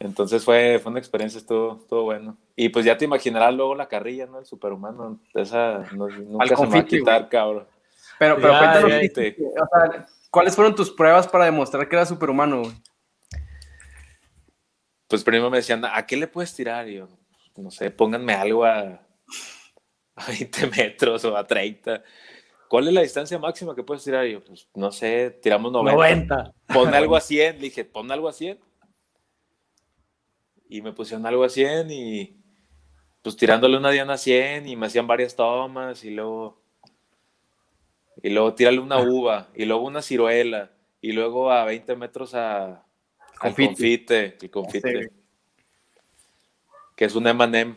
Entonces 0.00 0.44
fue, 0.44 0.80
fue 0.82 0.90
una 0.90 0.98
experiencia, 0.98 1.38
estuvo, 1.38 1.78
estuvo 1.80 2.02
bueno. 2.02 2.36
Y 2.56 2.70
pues 2.70 2.84
ya 2.84 2.98
te 2.98 3.04
imaginarás 3.04 3.54
luego 3.54 3.76
la 3.76 3.86
carrilla, 3.86 4.26
¿no? 4.26 4.40
El 4.40 4.46
superhumano. 4.46 5.20
Esa 5.32 5.84
nunca 5.92 6.56
se 6.56 6.66
me 6.66 6.72
va 6.72 6.78
a 6.80 6.84
quitar, 6.84 7.28
cabrón. 7.28 7.66
Pero, 8.18 8.36
pero 8.36 8.58
cuéntanos, 8.58 8.90
¿Cuáles 10.34 10.56
fueron 10.56 10.74
tus 10.74 10.90
pruebas 10.90 11.28
para 11.28 11.44
demostrar 11.44 11.88
que 11.88 11.94
era 11.94 12.04
superhumano, 12.04 12.62
Pues 15.06 15.22
primero 15.22 15.48
me 15.48 15.58
decían, 15.58 15.84
¿a 15.84 16.04
qué 16.06 16.16
le 16.16 16.26
puedes 16.26 16.52
tirar? 16.52 16.88
Y 16.88 16.96
yo, 16.96 17.08
no 17.56 17.70
sé, 17.70 17.92
pónganme 17.92 18.32
algo 18.32 18.64
a, 18.64 19.06
20 20.26 20.66
metros 20.76 21.24
o 21.24 21.36
a 21.36 21.46
30. 21.46 22.02
¿Cuál 22.68 22.88
es 22.88 22.94
la 22.94 23.02
distancia 23.02 23.38
máxima 23.38 23.76
que 23.76 23.84
puedes 23.84 24.02
tirar? 24.02 24.26
Y 24.26 24.32
yo, 24.32 24.42
pues 24.42 24.68
no 24.74 24.90
sé, 24.90 25.30
tiramos 25.40 25.70
90. 25.70 25.94
90. 26.34 26.52
Pon 26.66 26.92
algo 26.94 27.14
a 27.14 27.20
100. 27.20 27.54
Le 27.54 27.62
dije, 27.62 27.84
pon 27.84 28.10
algo 28.10 28.28
a 28.28 28.32
100. 28.32 28.58
Y 30.68 30.82
me 30.82 30.92
pusieron 30.92 31.24
algo 31.26 31.44
a 31.44 31.48
100 31.48 31.92
y 31.92 32.42
pues 33.22 33.36
tirándole 33.36 33.76
una 33.76 33.92
diana 33.92 34.14
a 34.14 34.18
100 34.18 34.66
y 34.66 34.74
me 34.74 34.86
hacían 34.86 35.06
varias 35.06 35.36
tomas 35.36 36.02
y 36.02 36.10
luego 36.10 36.63
y 38.24 38.30
luego 38.30 38.54
tírale 38.54 38.78
una 38.78 39.00
uva, 39.00 39.48
y 39.54 39.66
luego 39.66 39.84
una 39.84 40.00
ciruela, 40.00 40.70
y 41.02 41.12
luego 41.12 41.52
a 41.52 41.66
20 41.66 41.94
metros 41.94 42.34
a, 42.34 42.82
confite, 43.38 44.38
el 44.40 44.50
confite, 44.50 45.10
que 46.96 47.04
es 47.04 47.14
un 47.14 47.26
M&M, 47.26 47.74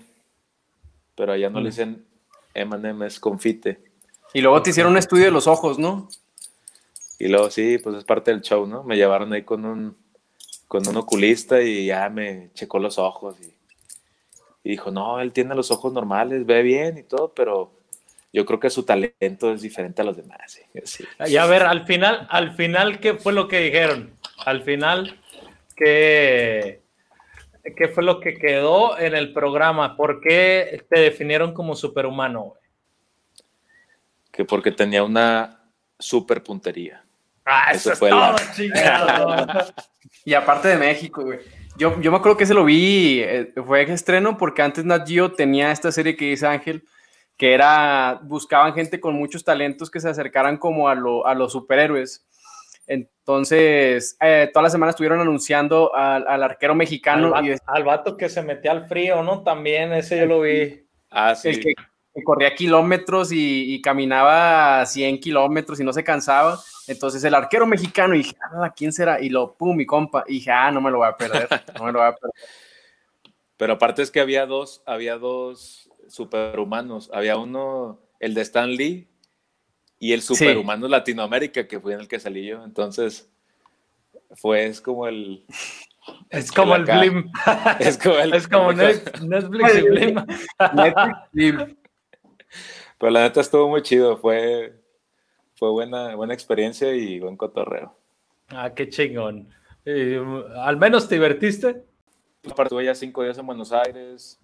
pero 1.16 1.34
allá 1.34 1.50
no 1.50 1.60
le 1.60 1.66
mm. 1.66 1.70
dicen 1.70 2.06
M&M, 2.54 3.06
es 3.06 3.20
confite. 3.20 3.84
Y 4.34 4.40
luego 4.40 4.62
te 4.62 4.70
hicieron 4.70 4.94
un 4.94 4.98
estudio 4.98 5.26
de 5.26 5.32
los 5.32 5.48
ojos, 5.48 5.78
¿no? 5.78 6.08
Y 7.20 7.28
luego 7.28 7.50
sí, 7.50 7.78
pues 7.80 7.98
es 7.98 8.06
parte 8.06 8.32
del 8.32 8.42
show, 8.42 8.66
¿no? 8.66 8.86
Me 8.86 8.96
llevaron 8.96 9.34
ahí 9.34 9.44
con 9.44 9.66
un, 9.66 9.98
con 10.70 10.88
un 10.88 10.96
oculista 10.96 11.62
y 11.62 11.88
ya 11.88 12.08
me 12.08 12.52
checó 12.54 12.80
los 12.80 12.98
ojos 12.98 13.36
y, 13.42 13.54
y 14.64 14.70
dijo, 14.70 14.92
no, 14.92 15.20
él 15.20 15.34
tiene 15.34 15.56
los 15.56 15.72
ojos 15.72 15.92
normales, 15.92 16.46
ve 16.46 16.62
bien 16.62 16.98
y 16.98 17.04
todo, 17.04 17.34
pero 17.34 17.77
yo 18.34 18.46
creo 18.46 18.60
que 18.60 18.70
su 18.70 18.84
talento 18.84 19.52
es 19.52 19.62
diferente 19.62 20.02
a 20.02 20.06
los 20.06 20.18
demás. 20.18 20.60
Y 21.28 21.38
a 21.38 21.46
ver, 21.46 21.64
al 21.64 21.86
final, 21.86 22.28
al 22.30 22.56
final, 22.56 23.00
¿qué 23.00 23.16
fue 23.16 23.34
lo 23.34 23.48
que 23.48 23.60
dijeron? 23.60 24.12
Al 24.46 24.64
final, 24.64 25.20
¿qué, 25.76 26.82
qué 27.76 27.88
fue 27.88 28.04
lo 28.04 28.20
que 28.20 28.36
quedó 28.36 28.98
en 28.98 29.16
el 29.16 29.34
programa? 29.34 29.96
¿Por 29.96 30.22
qué 30.22 30.86
te 30.90 31.00
definieron 31.00 31.54
como 31.54 31.76
superhumano? 31.76 32.54
Que 34.32 34.46
porque 34.46 34.72
tenía 34.72 35.04
una 35.04 35.60
super 35.98 36.44
puntería. 36.44 37.04
Ah, 37.46 37.72
eso, 37.72 37.96
fue 37.96 38.10
todo, 38.10 38.36
y 40.26 40.34
aparte 40.34 40.68
de 40.68 40.78
México, 40.78 41.24
güey. 41.24 41.40
Yo, 41.78 42.00
yo 42.02 42.12
me 42.12 42.18
acuerdo 42.18 42.38
que 42.38 42.46
se 42.46 42.54
lo 42.54 42.66
vi, 42.66 43.22
eh, 43.22 43.54
fue 43.66 43.84
estreno 43.84 44.38
porque 44.38 44.62
antes 44.62 44.84
Nat 44.84 45.08
Geo 45.08 45.32
tenía 45.32 45.72
esta 45.72 45.92
serie 45.92 46.18
que 46.18 46.26
dice 46.26 46.46
Ángel, 46.46 46.84
que 47.38 47.54
era, 47.54 48.20
buscaban 48.24 48.74
gente 48.74 49.00
con 49.00 49.14
muchos 49.14 49.44
talentos 49.44 49.92
que 49.92 50.00
se 50.00 50.10
acercaran 50.10 50.58
como 50.58 50.90
a, 50.90 50.94
a 50.94 51.36
los 51.36 51.52
superhéroes. 51.52 52.26
Entonces, 52.88 54.18
eh, 54.22 54.50
toda 54.52 54.64
la 54.64 54.70
semana 54.70 54.92
estuvieron 54.92 55.20
anunciando 55.20 55.94
al, 55.94 56.42
arquero 56.42 56.74
mexicano. 56.74 57.36
Al, 57.36 57.46
y 57.46 57.56
al, 57.66 57.84
vato 57.84 58.16
que 58.16 58.30
se 58.30 58.42
metía 58.42 58.72
al 58.72 58.88
frío, 58.88 59.22
¿no? 59.22 59.44
También, 59.44 59.92
ese 59.94 60.18
yo 60.18 60.26
lo 60.26 60.42
vi. 60.42 60.86
Ah, 61.12 61.36
sí. 61.36 61.50
El 61.50 61.60
que, 61.60 61.74
corría 62.24 62.56
kilómetros 62.56 63.30
y, 63.32 63.80
caminaba 63.82 64.86
100 64.86 65.20
kilómetros 65.20 65.80
y 65.80 65.84
no 65.84 65.94
se 65.94 66.04
cansaba. 66.04 66.58
Entonces 66.88 67.24
el 67.26 67.36
arquero 67.36 67.68
mexicano, 67.68 68.16
y 68.16 68.20
dije, 68.20 68.36
ah, 68.42 68.74
¿quién 68.76 68.92
será? 68.94 69.22
Y 69.22 69.30
lo, 69.30 69.54
pum, 69.56 69.76
mi 69.76 69.86
compa. 69.86 70.24
Y 70.26 70.36
dije, 70.36 70.50
ah, 70.50 70.72
no 70.72 70.82
me 70.82 70.90
lo 70.90 71.00
voy 71.00 71.08
a 71.10 71.18
perder, 71.18 71.48
no 71.78 71.86
me 71.86 71.92
lo 71.92 72.00
voy 72.00 72.08
a 72.08 72.16
perder. 72.16 72.34
Pero 73.58 73.74
aparte 73.74 74.02
es 74.02 74.12
que 74.12 74.20
había 74.22 74.46
dos, 74.46 74.82
había 74.86 75.18
dos 75.18 75.87
superhumanos. 76.10 77.10
Había 77.14 77.38
uno, 77.38 78.00
el 78.20 78.34
de 78.34 78.42
Stan 78.42 78.70
Lee, 78.70 79.08
y 80.00 80.14
el 80.14 80.22
superhumano 80.22 80.88
Latinoamérica, 80.88 81.68
que 81.68 81.80
fue 81.80 81.94
en 81.94 82.02
el 82.02 82.08
que 82.08 82.20
salí 82.20 82.46
yo. 82.46 82.64
Entonces, 82.64 83.30
fue, 84.36 84.66
es 84.66 84.82
como 84.82 85.08
el... 85.08 85.46
Es 86.30 86.52
como 86.52 86.76
el 86.76 86.86
Blim. 86.86 87.32
Es 87.80 87.98
como, 87.98 88.18
el, 88.18 88.34
es 88.34 88.48
como 88.48 88.72
Netflix 88.72 89.76
y 89.76 89.82
Blim. 89.82 90.16
Netflix 90.74 91.18
Blim. 91.34 91.78
Pero 92.98 93.12
la 93.12 93.22
neta 93.24 93.42
estuvo 93.42 93.68
muy 93.68 93.82
chido, 93.82 94.18
fue, 94.18 94.74
fue 95.56 95.70
buena, 95.70 96.16
buena 96.16 96.34
experiencia 96.34 96.94
y 96.94 97.20
buen 97.20 97.36
cotorreo. 97.36 97.96
Ah, 98.50 98.74
qué 98.74 98.90
chingón. 98.90 99.50
¿Al 99.86 100.78
menos 100.78 101.08
te 101.08 101.16
divertiste? 101.16 101.84
Aparte, 102.50 102.70
tuve 102.70 102.86
ya 102.86 102.96
cinco 102.96 103.24
días 103.24 103.38
en 103.38 103.46
Buenos 103.46 103.72
Aires, 103.72 104.40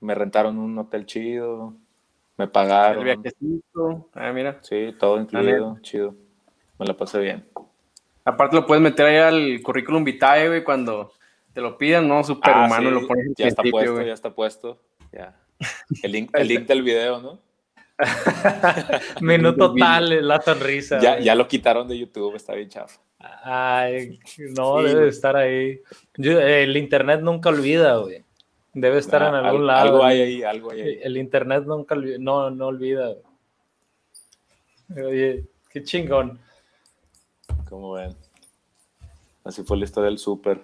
me 0.00 0.14
rentaron 0.14 0.58
un 0.58 0.78
hotel 0.78 1.06
chido, 1.06 1.74
me 2.36 2.46
pagaron. 2.46 3.06
El 3.06 3.16
viajecito, 3.16 4.08
ah, 4.14 4.32
mira. 4.32 4.58
Sí, 4.62 4.94
todo 4.98 5.20
incluido, 5.20 5.78
chido. 5.82 6.14
Me 6.78 6.86
la 6.86 6.96
pasé 6.96 7.18
bien. 7.18 7.44
Aparte 8.24 8.56
lo 8.56 8.66
puedes 8.66 8.82
meter 8.82 9.06
ahí 9.06 9.16
al 9.16 9.62
currículum 9.62 10.04
vitae, 10.04 10.48
güey, 10.48 10.62
cuando 10.62 11.12
te 11.52 11.60
lo 11.60 11.76
pidan, 11.76 12.06
¿no? 12.06 12.22
Superhumano, 12.22 12.88
ah, 12.88 12.92
lo 12.92 13.06
pones 13.06 13.26
en 13.26 13.34
Ya 13.36 13.46
está 13.48 13.62
puesto, 13.62 14.02
ya 14.02 14.12
está 14.12 14.30
puesto. 14.34 14.80
Ya. 15.12 15.34
El 16.02 16.12
link, 16.12 16.30
el 16.34 16.48
link 16.48 16.66
del 16.66 16.82
video, 16.82 17.20
¿no? 17.20 17.40
Minuto 19.20 19.74
tal, 19.74 20.26
la 20.26 20.40
sonrisa. 20.40 21.00
Ya, 21.00 21.18
ya, 21.18 21.34
lo 21.34 21.48
quitaron 21.48 21.88
de 21.88 21.98
YouTube, 21.98 22.36
está 22.36 22.54
bien 22.54 22.68
chafa. 22.68 23.00
Ay, 23.18 24.20
no, 24.56 24.80
debe 24.82 25.08
estar 25.08 25.34
ahí. 25.34 25.80
el 26.16 26.76
internet 26.76 27.20
nunca 27.20 27.48
olvida, 27.48 27.96
güey. 27.96 28.24
Debe 28.80 28.98
estar 28.98 29.22
en 29.22 29.34
algún 29.34 29.66
lado. 29.66 29.88
Algo 29.88 30.04
hay 30.04 30.20
ahí, 30.20 30.42
algo 30.42 30.70
hay 30.70 30.80
ahí. 30.80 30.98
El 31.02 31.16
internet 31.16 31.64
nunca 31.66 31.94
no, 31.94 32.50
no 32.50 32.66
olvida. 32.66 33.14
Oye, 34.96 35.44
qué 35.70 35.82
chingón. 35.82 36.38
Como 37.68 37.92
ven. 37.92 38.16
Así 39.44 39.62
fue 39.62 39.76
la 39.76 39.84
historia 39.84 40.10
del 40.10 40.18
súper. 40.18 40.60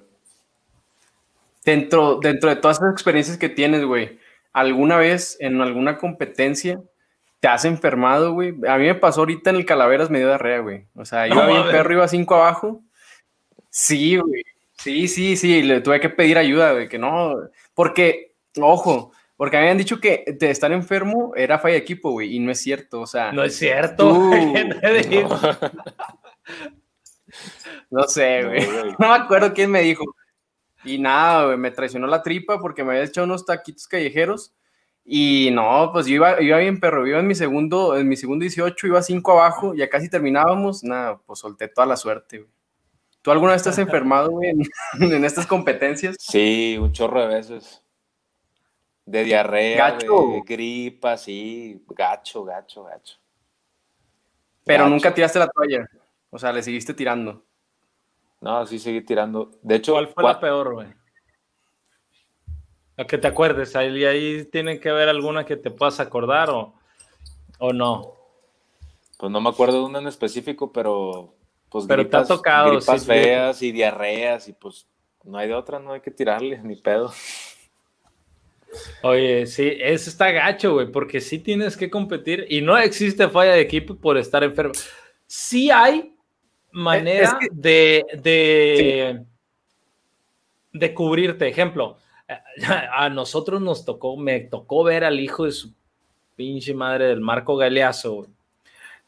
Dentro, 1.64 2.18
dentro 2.20 2.50
de 2.50 2.56
todas 2.56 2.76
esas 2.76 2.92
experiencias 2.92 3.38
que 3.38 3.48
tienes, 3.48 3.84
güey, 3.84 4.18
¿alguna 4.52 4.96
vez 4.98 5.36
en 5.40 5.60
alguna 5.60 5.96
competencia 5.96 6.80
te 7.40 7.48
has 7.48 7.64
enfermado, 7.64 8.32
güey? 8.32 8.54
A 8.68 8.76
mí 8.76 8.84
me 8.84 8.94
pasó 8.94 9.20
ahorita 9.20 9.50
en 9.50 9.56
el 9.56 9.66
Calaveras 9.66 10.10
medio 10.10 10.28
de 10.28 10.34
arrea, 10.34 10.60
güey. 10.60 10.86
O 10.94 11.04
sea, 11.04 11.26
iba 11.26 11.46
bien 11.46 11.62
perro, 11.64 11.94
iba 11.94 12.08
cinco 12.08 12.34
abajo. 12.34 12.82
Sí, 13.70 14.18
güey. 14.18 14.42
Sí, 14.76 15.08
sí, 15.08 15.36
sí. 15.36 15.62
Le 15.62 15.80
tuve 15.80 16.00
que 16.00 16.10
pedir 16.10 16.36
ayuda, 16.36 16.72
güey, 16.72 16.88
que 16.88 16.98
no. 16.98 17.34
Porque, 17.74 18.36
ojo, 18.60 19.12
porque 19.36 19.56
me 19.56 19.62
habían 19.62 19.78
dicho 19.78 20.00
que 20.00 20.24
de 20.26 20.50
estar 20.50 20.70
enfermo 20.72 21.32
era 21.36 21.58
falla 21.58 21.74
de 21.74 21.80
equipo, 21.80 22.12
güey, 22.12 22.36
y 22.36 22.38
no 22.38 22.52
es 22.52 22.60
cierto, 22.60 23.00
o 23.00 23.06
sea. 23.06 23.32
No 23.32 23.42
es 23.42 23.56
cierto. 23.56 24.08
no. 27.90 28.04
sé, 28.04 28.44
güey. 28.44 28.64
No, 28.98 29.08
me 29.08 29.14
acuerdo 29.14 29.52
quién 29.52 29.70
me 29.70 29.82
dijo. 29.82 30.04
Y 30.84 30.98
nada, 30.98 31.46
güey, 31.46 31.58
me 31.58 31.72
traicionó 31.72 32.06
la 32.06 32.22
tripa 32.22 32.60
porque 32.60 32.84
me 32.84 32.92
había 32.92 33.04
echado 33.04 33.26
unos 33.26 33.44
taquitos 33.44 33.88
callejeros. 33.88 34.54
Y 35.04 35.50
no, 35.52 35.90
pues 35.92 36.06
yo 36.06 36.14
iba, 36.14 36.40
iba 36.40 36.58
bien 36.58 36.80
perro, 36.80 37.06
iba 37.06 37.18
en 37.18 37.26
mi 37.26 37.34
segundo, 37.34 37.98
en 37.98 38.08
mi 38.08 38.16
segundo 38.16 38.44
18, 38.44 38.86
iba 38.86 39.02
cinco 39.02 39.32
abajo, 39.32 39.74
ya 39.74 39.90
casi 39.90 40.08
terminábamos, 40.08 40.82
nada, 40.82 41.20
pues 41.26 41.40
solté 41.40 41.68
toda 41.68 41.86
la 41.86 41.96
suerte, 41.96 42.38
güey. 42.38 42.53
¿Tú 43.24 43.30
alguna 43.30 43.52
vez 43.52 43.62
estás 43.62 43.78
enfermado, 43.78 44.32
güey, 44.32 44.50
en, 45.00 45.24
estas 45.24 45.46
competencias? 45.46 46.14
Sí, 46.18 46.76
un 46.78 46.92
chorro 46.92 47.22
de 47.22 47.28
veces. 47.28 47.82
De 49.06 49.24
diarrea, 49.24 49.92
de 49.92 50.42
gripa, 50.44 51.16
sí, 51.16 51.82
gacho, 51.88 52.44
gacho, 52.44 52.84
gacho. 52.84 53.16
Pero 54.62 54.90
nunca 54.90 55.14
tiraste 55.14 55.38
la 55.38 55.48
toalla, 55.48 55.88
o 56.28 56.38
sea, 56.38 56.52
le 56.52 56.62
seguiste 56.62 56.92
tirando. 56.92 57.42
No, 58.42 58.66
sí 58.66 58.78
seguí 58.78 59.00
tirando. 59.00 59.52
De 59.62 59.76
hecho, 59.76 59.92
¿cuál 59.92 60.08
fue 60.08 60.22
la 60.22 60.38
peor, 60.38 60.74
güey? 60.74 60.88
A 62.98 63.06
que 63.06 63.16
te 63.16 63.26
acuerdes, 63.26 63.74
ahí, 63.74 64.04
ahí 64.04 64.44
tienen 64.44 64.78
que 64.78 64.90
haber 64.90 65.08
alguna 65.08 65.46
que 65.46 65.56
te 65.56 65.70
puedas 65.70 65.98
acordar 65.98 66.50
o, 66.50 66.74
o 67.58 67.72
no. 67.72 68.16
Pues 69.18 69.32
no 69.32 69.40
me 69.40 69.48
acuerdo 69.48 69.78
de 69.78 69.86
una 69.86 70.00
en 70.00 70.08
específico, 70.08 70.72
pero 70.72 71.34
pues 71.74 71.86
Pero 71.88 72.04
gripas, 72.04 72.28
te 72.28 72.32
ha 72.32 72.36
tocado, 72.36 72.70
gripas 72.70 73.04
feas 73.04 73.60
y 73.60 73.72
diarreas 73.72 74.46
y 74.46 74.52
pues 74.52 74.86
no 75.24 75.38
hay 75.38 75.48
de 75.48 75.54
otra, 75.54 75.80
no 75.80 75.92
hay 75.92 76.00
que 76.00 76.12
tirarle 76.12 76.56
ni 76.62 76.76
pedo. 76.76 77.12
Oye, 79.02 79.44
sí, 79.48 79.76
eso 79.80 80.08
está 80.08 80.30
gacho, 80.30 80.74
güey, 80.74 80.92
porque 80.92 81.20
sí 81.20 81.40
tienes 81.40 81.76
que 81.76 81.90
competir 81.90 82.46
y 82.48 82.60
no 82.60 82.78
existe 82.78 83.28
falla 83.28 83.54
de 83.54 83.62
equipo 83.62 83.96
por 83.96 84.16
estar 84.16 84.44
enfermo. 84.44 84.72
Sí 85.26 85.68
hay 85.68 86.14
manera 86.70 87.40
de, 87.50 88.06
de, 88.22 89.24
de 90.72 90.94
cubrirte. 90.94 91.48
Ejemplo, 91.48 91.96
a 92.92 93.08
nosotros 93.08 93.60
nos 93.60 93.84
tocó, 93.84 94.16
me 94.16 94.38
tocó 94.42 94.84
ver 94.84 95.02
al 95.02 95.18
hijo 95.18 95.44
de 95.44 95.50
su 95.50 95.74
pinche 96.36 96.72
madre 96.72 97.06
del 97.06 97.20
Marco 97.20 97.56
Galeazo, 97.56 98.28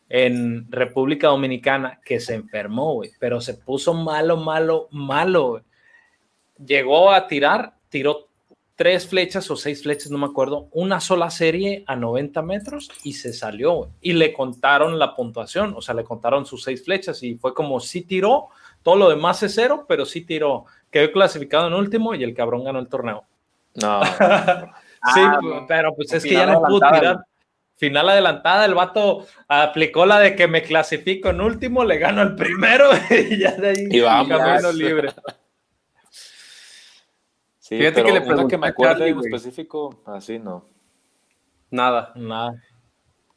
en 0.09 0.71
República 0.71 1.29
Dominicana 1.29 2.01
que 2.05 2.21
se 2.21 2.35
enfermó, 2.35 2.95
güey, 2.95 3.11
pero 3.19 3.41
se 3.41 3.55
puso 3.55 3.95
malo, 3.95 4.37
malo, 4.37 4.89
malo. 4.91 5.63
Llegó 6.65 7.13
a 7.13 7.27
tirar, 7.27 7.75
tiró 7.89 8.29
tres 8.77 9.07
flechas 9.07 9.51
o 9.51 9.57
seis 9.57 9.83
flechas, 9.83 10.11
no 10.11 10.19
me 10.19 10.27
acuerdo, 10.27 10.69
una 10.73 11.01
sola 11.01 11.31
serie 11.31 11.83
a 11.87 11.97
90 11.97 12.43
metros 12.43 12.91
y 13.03 13.15
se 13.15 13.33
salió. 13.33 13.91
Y 14.01 14.13
le 14.13 14.33
contaron 14.33 14.99
la 14.99 15.15
puntuación, 15.15 15.75
o 15.77 15.81
sea, 15.81 15.95
le 15.95 16.05
contaron 16.05 16.47
sus 16.47 16.63
seis 16.63 16.85
flechas 16.85 17.23
y 17.23 17.37
fue 17.37 17.55
como 17.55 17.81
sí 17.81 18.03
tiró, 18.03 18.49
todo 18.83 18.97
lo 18.97 19.09
demás 19.09 19.43
es 19.43 19.55
cero, 19.55 19.87
pero 19.89 20.05
sí 20.05 20.21
tiró. 20.21 20.67
Quedó 20.91 21.11
clasificado 21.11 21.67
en 21.67 21.75
último 21.75 22.15
y 22.15 22.23
el 22.23 22.35
cabrón 22.35 22.65
ganó 22.65 22.79
el 22.79 22.89
torneo. 22.89 23.25
No. 23.75 24.01
sí, 25.15 25.21
ah, 25.23 25.65
pero 25.67 25.95
pues 25.97 26.13
es 26.13 26.23
que 26.23 26.35
ya 26.35 26.47
no 26.47 26.63
pudo 26.63 26.79
tirar 26.79 27.25
final 27.77 28.09
adelantada, 28.09 28.65
el 28.65 28.75
vato 28.75 29.27
aplicó 29.49 30.07
la 30.07 30.19
de 30.19 30.35
que 30.35 30.49
me 30.49 30.63
clasifico 30.63 31.29
en 31.29 31.41
último, 31.41 31.85
le 31.85 31.99
gano 31.99 32.23
el 32.23 32.35
primero 32.35 32.91
y 33.11 33.39
ya 33.39 33.53
de 33.53 33.69
ahí 33.69 33.89
y 33.91 34.01
vamos. 34.01 34.29
camino 34.29 34.73
libre. 34.73 35.13
Sí, 37.59 37.79
Fíjate 37.79 38.05
que 38.05 38.13
le 38.13 38.21
pregunté 38.21 38.55
que 38.55 38.59
me 38.59 38.69
acuerdo 38.69 39.05
en 39.05 39.19
específico, 39.19 40.03
así 40.07 40.39
no. 40.39 40.69
Nada. 41.71 42.13
Nada. 42.15 42.63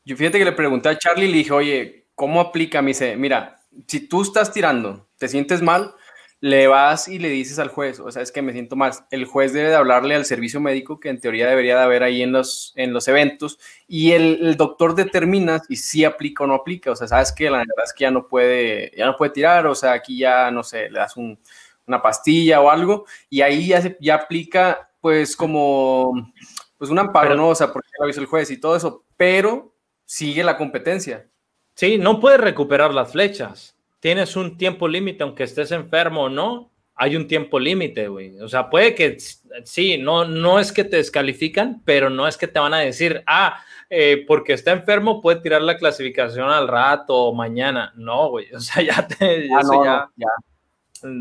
Yo 0.05 0.15
fíjate 0.15 0.37
que 0.37 0.45
le 0.45 0.51
pregunté 0.51 0.89
a 0.89 0.97
Charlie 0.97 1.25
y 1.25 1.31
le 1.31 1.37
dije, 1.39 1.51
oye, 1.51 2.05
¿cómo 2.15 2.39
aplica? 2.39 2.81
Me 2.81 2.89
dice, 2.89 3.17
mira, 3.17 3.59
si 3.87 4.07
tú 4.07 4.21
estás 4.21 4.51
tirando, 4.51 5.07
te 5.17 5.27
sientes 5.27 5.61
mal, 5.61 5.93
le 6.41 6.67
vas 6.67 7.09
y 7.09 7.19
le 7.19 7.29
dices 7.29 7.59
al 7.59 7.67
juez, 7.67 7.99
o 7.99 8.09
sea, 8.11 8.21
es 8.21 8.31
que 8.31 8.41
me 8.41 8.53
siento 8.53 8.75
mal. 8.77 8.93
El 9.11 9.25
juez 9.25 9.51
debe 9.51 9.69
de 9.69 9.75
hablarle 9.75 10.15
al 10.15 10.25
servicio 10.25 10.61
médico 10.61 10.99
que 10.99 11.09
en 11.09 11.19
teoría 11.19 11.49
debería 11.49 11.75
de 11.75 11.83
haber 11.83 12.01
ahí 12.03 12.21
en 12.21 12.31
los, 12.31 12.71
en 12.75 12.93
los 12.93 13.07
eventos 13.09 13.59
y 13.87 14.13
el, 14.13 14.55
doctor 14.55 14.95
determina 14.95 15.59
si 15.59 15.75
sí 15.75 16.05
aplica 16.05 16.45
o 16.45 16.47
no 16.47 16.55
aplica. 16.55 16.91
O 16.91 16.95
sea, 16.95 17.07
sabes 17.07 17.33
que 17.33 17.49
la 17.49 17.57
verdad 17.59 17.83
es 17.83 17.93
que 17.93 18.03
ya 18.03 18.11
no 18.11 18.27
puede, 18.27 18.91
ya 18.97 19.05
no 19.05 19.17
puede 19.17 19.31
tirar, 19.31 19.67
o 19.67 19.75
sea, 19.75 19.93
aquí 19.93 20.19
ya, 20.19 20.49
no 20.51 20.63
sé, 20.63 20.89
le 20.89 20.99
das 20.99 21.15
una 21.17 22.01
pastilla 22.01 22.61
o 22.61 22.69
algo 22.69 23.05
y 23.29 23.41
ahí 23.41 23.67
ya, 23.67 23.81
se, 23.81 23.97
ya 23.99 24.15
aplica 24.15 24.91
pues 25.01 25.35
como 25.35 26.33
pues 26.77 26.89
un 26.89 26.99
amparo, 26.99 27.35
¿no? 27.35 27.49
O 27.49 27.55
sea, 27.55 27.73
porque 27.73 27.89
lo 27.97 28.05
avisó 28.05 28.21
el 28.21 28.27
juez 28.27 28.49
y 28.51 28.57
todo 28.57 28.77
eso, 28.77 29.03
pero 29.17 29.75
sigue 30.05 30.43
la 30.45 30.57
competencia. 30.57 31.29
Sí, 31.75 31.97
no 31.97 32.19
puede 32.21 32.37
recuperar 32.37 32.93
las 32.93 33.11
flechas 33.11 33.78
tienes 33.99 34.35
un 34.35 34.57
tiempo 34.57 34.87
límite, 34.87 35.23
aunque 35.23 35.43
estés 35.43 35.71
enfermo 35.71 36.23
o 36.23 36.29
no, 36.29 36.71
hay 37.01 37.15
un 37.15 37.27
tiempo 37.27 37.59
límite, 37.59 38.09
güey. 38.09 38.39
O 38.41 38.49
sea, 38.49 38.69
puede 38.69 38.93
que 38.93 39.17
sí, 39.63 39.97
no, 39.97 40.25
no 40.25 40.59
es 40.59 40.73
que 40.73 40.83
te 40.83 40.97
descalifican, 40.97 41.81
pero 41.85 42.09
no 42.09 42.27
es 42.27 42.35
que 42.35 42.47
te 42.47 42.59
van 42.59 42.73
a 42.73 42.79
decir, 42.79 43.23
ah, 43.25 43.63
eh, 43.89 44.25
porque 44.27 44.51
está 44.51 44.71
enfermo 44.71 45.21
puede 45.21 45.39
tirar 45.39 45.61
la 45.61 45.77
clasificación 45.77 46.49
al 46.49 46.67
rato 46.67 47.15
o 47.15 47.33
mañana. 47.33 47.93
No, 47.95 48.29
güey. 48.29 48.47
O 48.53 48.59
sea, 48.59 48.83
ya 48.83 49.07
te, 49.07 49.49
ah, 49.53 49.61
ya, 49.83 50.09
ya, 50.17 50.27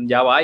ya 0.05 0.21
va. 0.21 0.41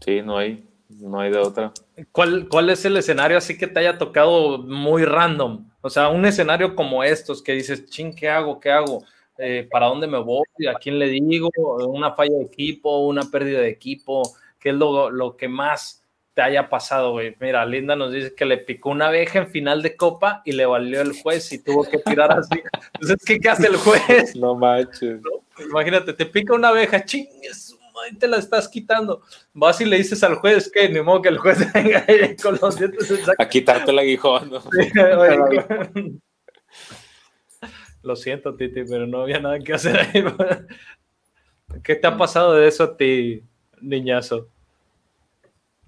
Sí, 0.00 0.20
no 0.22 0.38
hay, 0.38 0.66
no 0.88 1.20
hay 1.20 1.30
de 1.30 1.38
otra. 1.38 1.72
¿Cuál, 2.10 2.48
¿Cuál 2.48 2.70
es 2.70 2.84
el 2.84 2.96
escenario 2.96 3.38
así 3.38 3.56
que 3.56 3.68
te 3.68 3.78
haya 3.78 3.96
tocado 3.96 4.58
muy 4.58 5.04
random? 5.04 5.70
O 5.80 5.88
sea, 5.88 6.08
un 6.08 6.26
escenario 6.26 6.74
como 6.74 7.04
estos 7.04 7.42
que 7.42 7.52
dices, 7.52 7.86
ching, 7.86 8.12
¿qué 8.12 8.28
hago? 8.28 8.58
¿Qué 8.58 8.72
hago? 8.72 9.04
Eh, 9.38 9.66
para 9.70 9.86
dónde 9.86 10.06
me 10.06 10.18
voy, 10.18 10.44
a 10.68 10.74
quién 10.74 10.98
le 10.98 11.08
digo, 11.08 11.50
una 11.88 12.12
falla 12.12 12.36
de 12.36 12.44
equipo, 12.44 12.98
una 13.06 13.22
pérdida 13.22 13.60
de 13.60 13.68
equipo, 13.68 14.22
qué 14.60 14.70
es 14.70 14.74
lo, 14.74 15.10
lo 15.10 15.36
que 15.36 15.48
más 15.48 16.04
te 16.34 16.42
haya 16.42 16.68
pasado, 16.68 17.12
güey. 17.12 17.36
Mira, 17.40 17.64
Linda 17.64 17.96
nos 17.96 18.12
dice 18.12 18.34
que 18.34 18.44
le 18.44 18.58
picó 18.58 18.90
una 18.90 19.06
abeja 19.06 19.38
en 19.38 19.48
final 19.48 19.82
de 19.82 19.96
copa 19.96 20.42
y 20.44 20.52
le 20.52 20.66
valió 20.66 21.00
el 21.00 21.12
juez 21.20 21.52
y 21.52 21.62
tuvo 21.62 21.84
que 21.84 21.98
tirar 21.98 22.32
así. 22.32 22.60
Entonces, 22.94 23.24
¿qué, 23.24 23.38
qué 23.38 23.48
hace 23.48 23.68
el 23.68 23.76
juez? 23.76 24.34
No 24.36 24.54
manches. 24.54 25.20
Imagínate, 25.70 26.12
te 26.12 26.26
pica 26.26 26.54
una 26.54 26.68
abeja, 26.68 27.04
chingues, 27.04 27.76
te 28.18 28.26
la 28.26 28.38
estás 28.38 28.68
quitando. 28.68 29.22
Vas 29.52 29.80
y 29.80 29.84
le 29.84 29.96
dices 29.96 30.22
al 30.24 30.34
juez 30.36 30.70
que 30.70 30.88
ni 30.88 31.00
modo 31.00 31.22
que 31.22 31.28
el 31.28 31.38
juez 31.38 31.58
venga 31.72 32.04
ahí 32.06 32.36
con 32.36 32.58
los 32.60 32.76
dientes. 32.76 33.12
A 33.38 33.48
quitarte 33.48 33.90
el 33.92 33.98
aguijón. 33.98 34.50
¿no? 34.50 34.60
Sí, 34.60 34.90
Lo 38.04 38.16
siento, 38.16 38.54
Titi, 38.54 38.84
pero 38.84 39.06
no 39.06 39.22
había 39.22 39.40
nada 39.40 39.58
que 39.58 39.72
hacer 39.74 39.98
ahí. 39.98 40.22
¿Qué 41.82 41.96
te 41.96 42.06
ha 42.06 42.16
pasado 42.16 42.52
de 42.54 42.68
eso 42.68 42.84
a 42.84 42.96
ti, 42.96 43.42
niñazo? 43.80 44.48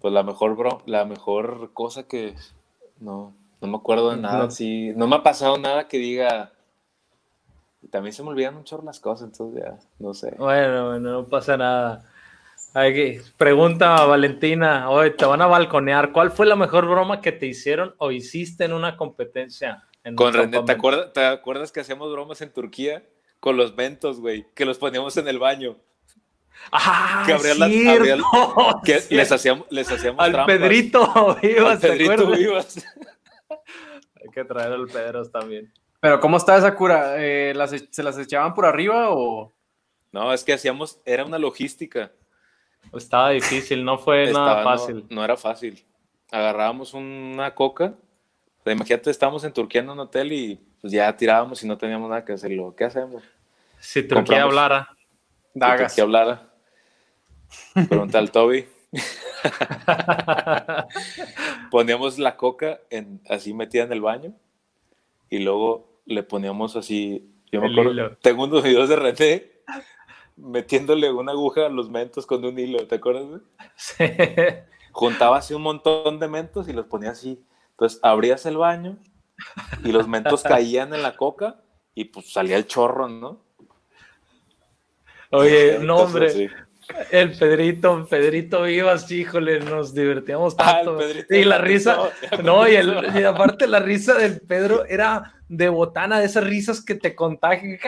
Pues 0.01 0.12
la 0.12 0.23
mejor, 0.23 0.57
bro, 0.57 0.83
la 0.87 1.05
mejor 1.05 1.71
cosa 1.73 2.07
que 2.09 2.35
no, 3.01 3.35
no 3.61 3.69
me 3.69 3.77
acuerdo 3.77 4.11
de 4.11 4.17
nada. 4.17 4.45
No. 4.45 4.51
Sí, 4.51 4.93
no 4.97 5.07
me 5.07 5.17
ha 5.17 5.23
pasado 5.23 5.59
nada 5.59 5.89
que 5.89 5.99
diga. 5.99 6.53
También 7.91 8.12
se 8.12 8.23
me 8.23 8.31
olvidan 8.31 8.57
un 8.57 8.64
chorro 8.64 8.83
las 8.85 8.99
cosas, 8.99 9.29
entonces 9.31 9.62
ya, 9.62 9.79
no 9.99 10.12
sé. 10.12 10.35
Bueno, 10.39 10.89
bueno, 10.89 11.11
no 11.12 11.27
pasa 11.27 11.57
nada. 11.57 12.05
Hay 12.75 12.93
que- 12.95 13.23
Pregunta 13.37 13.97
a 13.97 14.07
Valentina, 14.07 14.91
oye, 14.91 15.11
te 15.11 15.25
van 15.25 15.41
a 15.43 15.47
balconear. 15.47 16.12
¿Cuál 16.12 16.31
fue 16.31 16.47
la 16.47 16.57
mejor 16.57 16.87
broma 16.89 17.21
que 17.21 17.33
te 17.33 17.47
hicieron 17.47 17.95
o 17.99 18.11
hiciste 18.11 18.64
en 18.64 18.73
una 18.73 18.97
competencia? 18.97 19.85
Con 20.14 20.32
René, 20.32 20.62
¿te 20.62 20.72
acuerdas, 20.72 21.12
¿te 21.12 21.24
acuerdas 21.24 21.72
que 21.72 21.80
hacíamos 21.80 22.12
bromas 22.12 22.40
en 22.40 22.52
Turquía? 22.52 23.04
Con 23.40 23.57
los 23.57 23.74
ventos, 23.76 24.20
güey, 24.20 24.46
que 24.54 24.64
los 24.64 24.78
poníamos 24.78 25.16
en 25.16 25.28
el 25.28 25.38
baño. 25.38 25.76
Ah, 26.72 27.22
que 27.26 27.32
abrían 27.34 27.59
la- 27.59 27.66
cierto, 27.68 28.00
abrían- 28.00 28.20
Que 28.84 29.00
les 29.11 29.30
hacíamos, 29.32 29.66
les 29.70 29.90
hacíamos 29.90 30.24
Al 30.24 30.32
trampas. 30.32 30.57
Pedrito 30.59 31.36
Vivas, 31.42 31.72
Al 31.74 31.80
¿te 31.80 31.88
Pedrito? 31.88 32.30
Vivas. 32.30 32.86
Hay 33.50 34.30
que 34.32 34.44
traer 34.44 34.72
al 34.72 34.86
Pedros 34.86 35.30
también. 35.30 35.72
Pero 36.00 36.18
¿cómo 36.20 36.36
está 36.36 36.57
esa 36.57 36.74
cura? 36.74 37.14
Eh, 37.18 37.52
las 37.54 37.72
e- 37.72 37.88
¿Se 37.90 38.02
las 38.02 38.18
echaban 38.18 38.54
por 38.54 38.64
arriba 38.66 39.11
o...? 39.11 39.52
No, 40.12 40.32
es 40.32 40.44
que 40.44 40.52
hacíamos, 40.54 41.00
era 41.04 41.24
una 41.24 41.38
logística. 41.38 42.11
Estaba 42.92 43.30
difícil, 43.30 43.84
no 43.84 43.98
fue 43.98 44.24
Estaba- 44.24 44.46
nada 44.46 44.59
no- 44.59 44.64
fácil. 44.70 45.07
No, 45.11 45.24
era 45.24 45.36
fácil. 45.36 45.84
Agarrábamos 46.32 46.94
una 46.94 47.54
coca. 47.54 47.94
Sea, 48.67 48.73
imagínate, 48.73 49.12
estábamos 49.12 49.45
en 49.45 49.53
Turquía 49.53 49.81
en 49.81 49.91
un 49.91 50.01
hotel 50.01 50.33
y 50.33 50.61
pues 50.81 50.93
ya 50.93 51.17
tirábamos 51.17 51.62
y 51.62 51.69
no 51.69 51.79
teníamos 51.79 52.11
nada 52.11 52.25
que 52.25 52.33
hacerlo. 52.33 52.75
¿Qué 52.77 52.83
hacemos? 52.83 53.23
Si 53.79 54.03
Turquía 54.03 54.17
compramos. 54.17 54.49
hablara. 54.49 54.89
Si 55.53 55.61
Dagas. 55.61 55.93
Turquía 55.93 56.03
hablara. 56.03 56.51
Pregunta 57.89 58.19
al 58.19 58.33
Toby. 58.33 58.67
Poníamos 61.71 62.19
la 62.19 62.37
coca 62.37 62.81
en, 62.91 63.21
así 63.31 63.55
metida 63.55 63.85
en 63.85 63.93
el 63.93 64.01
baño 64.01 64.33
y 65.31 65.39
luego 65.39 66.01
le 66.05 66.25
poníamos 66.25 66.75
así. 66.75 67.25
Yo 67.53 67.61
me 67.61 67.71
acuerdo, 67.71 67.93
hilo. 67.93 68.17
tengo 68.17 68.43
unos 68.43 68.64
videos 68.64 68.89
de 68.89 68.97
René 68.97 69.45
metiéndole 70.37 71.12
una 71.12 71.31
aguja 71.31 71.67
a 71.67 71.69
los 71.69 71.89
mentos 71.89 72.27
con 72.27 72.45
un 72.45 72.59
hilo, 72.59 72.85
¿te 72.89 72.97
acuerdas? 72.97 73.43
Sí. 73.77 74.03
juntaba 74.91 75.37
así 75.37 75.55
un 75.55 75.62
montón 75.62 76.19
de 76.19 76.27
mentos 76.27 76.69
y 76.69 76.73
los 76.73 76.87
ponía 76.87 77.11
así. 77.11 77.41
Entonces 77.77 78.01
abrías 78.03 78.47
el 78.47 78.57
baño 78.57 78.97
y 79.85 79.93
los 79.93 80.09
mentos 80.09 80.43
caían 80.43 80.95
en 80.95 81.03
la 81.03 81.14
coca 81.16 81.61
y 81.95 82.05
pues 82.07 82.33
salía 82.33 82.57
el 82.57 82.66
chorro, 82.66 83.09
¿no? 83.09 83.45
Oye, 85.31 85.79
no, 85.81 85.97
hombre, 85.99 86.31
sí. 86.31 86.49
el 87.11 87.37
Pedrito, 87.37 88.07
Pedrito 88.09 88.62
Vivas, 88.62 89.11
híjole, 89.11 89.61
nos 89.61 89.93
divertíamos 89.93 90.55
Ah, 90.59 90.77
tanto. 90.77 90.97
Pedrito 90.99 91.35
y 91.35 91.45
la 91.45 91.59
risa, 91.59 92.11
no, 92.45 92.66
y, 92.68 92.77
el- 92.77 93.11
y 93.14 93.24
aparte 93.24 93.66
la 93.66 93.81
risa 93.81 94.14
del 94.14 94.41
Pedro 94.41 94.85
era 94.87 95.35
de 95.49 95.68
botana, 95.68 96.20
de 96.20 96.27
esas 96.27 96.45
risas 96.45 96.81
que 96.85 96.95
te 96.95 97.14
contagian, 97.14 97.79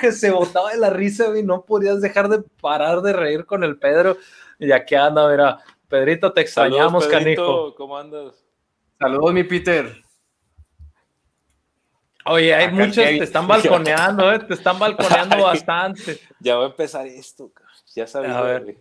que 0.00 0.12
se 0.12 0.30
botaba 0.30 0.70
de 0.72 0.78
la 0.78 0.90
risa, 0.90 1.38
y 1.38 1.42
no 1.42 1.64
podías 1.64 2.00
dejar 2.00 2.28
de 2.28 2.42
parar 2.60 3.02
de 3.02 3.12
reír 3.12 3.44
con 3.44 3.62
el 3.62 3.78
Pedro. 3.78 4.16
Y 4.58 4.72
aquí 4.72 4.94
anda, 4.94 5.28
mira, 5.30 5.58
Pedrito, 5.88 6.32
te 6.32 6.40
extrañamos, 6.40 7.04
Saludos, 7.04 7.22
Pedrito, 7.22 7.42
canijo. 7.46 7.74
¿Cómo 7.76 7.98
andas? 7.98 8.34
Saludos, 9.00 9.32
mi 9.32 9.44
Peter. 9.44 9.96
Oye, 12.26 12.54
hay 12.54 12.66
Acá 12.66 12.74
muchos, 12.74 12.96
Kevin. 12.96 13.18
te 13.18 13.24
están 13.24 13.48
balconeando, 13.48 14.30
¿eh? 14.32 14.38
te 14.40 14.54
están 14.54 14.78
balconeando 14.78 15.36
Ay. 15.38 15.42
bastante. 15.42 16.20
Ya 16.38 16.56
va 16.56 16.64
a 16.64 16.68
empezar 16.68 17.06
esto, 17.06 17.50
ya 17.94 18.06
sabes. 18.06 18.30
A 18.30 18.42
ver. 18.42 18.76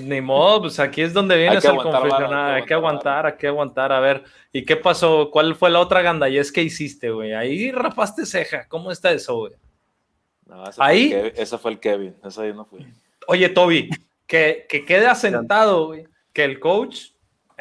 Ni 0.00 0.20
modo, 0.20 0.62
pues 0.62 0.78
aquí 0.80 1.00
es 1.02 1.12
donde 1.12 1.36
vienes 1.36 1.64
al 1.64 1.76
confesionario. 1.76 2.54
hay 2.54 2.60
Hay 2.60 2.66
que 2.66 2.74
aguantar, 2.74 3.26
hay 3.26 3.36
que 3.36 3.46
aguantar. 3.46 3.92
A 3.92 4.00
ver, 4.00 4.24
¿y 4.52 4.64
qué 4.64 4.76
pasó? 4.76 5.30
¿Cuál 5.30 5.54
fue 5.54 5.70
la 5.70 5.80
otra 5.80 6.02
gandallez 6.02 6.50
que 6.52 6.62
hiciste, 6.62 7.10
güey? 7.10 7.32
Ahí 7.32 7.70
rapaste 7.72 8.26
ceja. 8.26 8.66
¿Cómo 8.68 8.90
está 8.90 9.12
eso, 9.12 9.36
güey? 9.36 9.52
No, 10.46 10.68
ese 10.68 10.80
Ahí- 10.82 11.08
Fue 11.10 11.18
el 11.18 11.22
Kevin, 11.32 11.42
ese 11.42 11.58
fue 11.58 11.70
el 11.70 11.80
Kevin, 11.80 12.16
esa 12.24 12.46
yo 12.46 12.54
no 12.54 12.64
fui. 12.64 12.86
Oye, 13.28 13.48
Toby, 13.48 13.90
que, 14.26 14.66
que 14.68 14.84
quede 14.84 15.06
asentado, 15.06 15.86
güey, 15.86 16.06
que 16.32 16.44
el 16.44 16.58
coach 16.60 17.10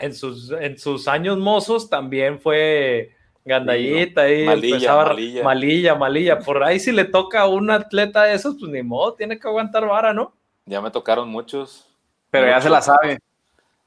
en 0.02 0.14
sus, 0.16 0.52
en 0.52 0.78
sus 0.78 1.08
años 1.08 1.38
mozos 1.38 1.90
también 1.90 2.40
fue 2.40 3.16
gandallita 3.46 4.22
ahí. 4.24 4.46
Malilla, 4.46 4.76
empezaba- 4.76 5.06
malilla. 5.06 5.44
malilla, 5.44 5.96
malilla. 5.96 6.40
Por 6.40 6.64
ahí 6.64 6.80
si 6.80 6.92
le 6.92 7.06
toca 7.06 7.42
a 7.42 7.48
un 7.48 7.70
atleta 7.70 8.24
de 8.24 8.34
esos, 8.34 8.58
pues 8.60 8.72
ni 8.72 8.84
modo, 8.84 9.14
tiene 9.14 9.40
que 9.40 9.48
aguantar 9.48 9.88
vara, 9.88 10.14
¿no? 10.14 10.34
Ya 10.66 10.82
me 10.82 10.92
tocaron 10.92 11.30
muchos. 11.30 11.88
Pero 12.30 12.48
ya 12.48 12.62
se 12.62 12.70
la 12.70 12.82
sabe. 12.82 13.20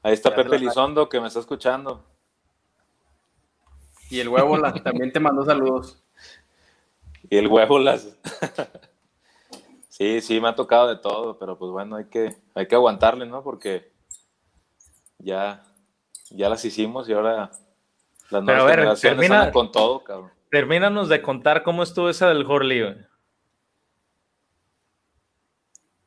Ahí 0.01 0.13
está 0.13 0.29
Ya 0.29 0.35
Pepe. 0.37 0.59
Lizondo 0.59 1.09
que 1.09 1.19
me 1.19 1.27
está 1.27 1.39
escuchando. 1.39 2.05
Y 4.09 4.19
el 4.19 4.29
huevo 4.29 4.61
también 4.83 5.11
te 5.11 5.19
mandó 5.19 5.43
saludos. 5.43 6.01
Y 7.27 7.37
el 7.37 7.47
huevo 7.47 7.79
las. 7.79 8.15
sí, 9.89 10.21
sí, 10.21 10.39
me 10.39 10.49
ha 10.49 10.53
tocado 10.55 10.87
de 10.87 10.97
todo, 10.97 11.39
pero 11.39 11.57
pues 11.57 11.71
bueno, 11.71 11.95
hay 11.95 12.05
que, 12.05 12.35
hay 12.53 12.67
que 12.67 12.75
aguantarle, 12.75 13.25
¿no? 13.25 13.41
Porque 13.41 13.91
ya, 15.17 15.63
ya 16.31 16.49
las 16.49 16.63
hicimos 16.65 17.07
y 17.09 17.13
ahora 17.13 17.51
las 18.29 18.43
nuevas 18.43 18.63
a 18.63 18.65
ver, 18.65 18.75
generaciones 18.79 19.17
termina- 19.19 19.39
andan 19.39 19.53
con 19.53 19.71
todo, 19.71 20.03
cabrón. 20.03 20.31
Termínanos 20.49 21.09
de 21.09 21.21
contar 21.21 21.63
cómo 21.63 21.83
estuvo 21.83 22.09
esa 22.09 22.29
del 22.29 22.45
Horley, 22.45 22.81
güey. 22.81 22.95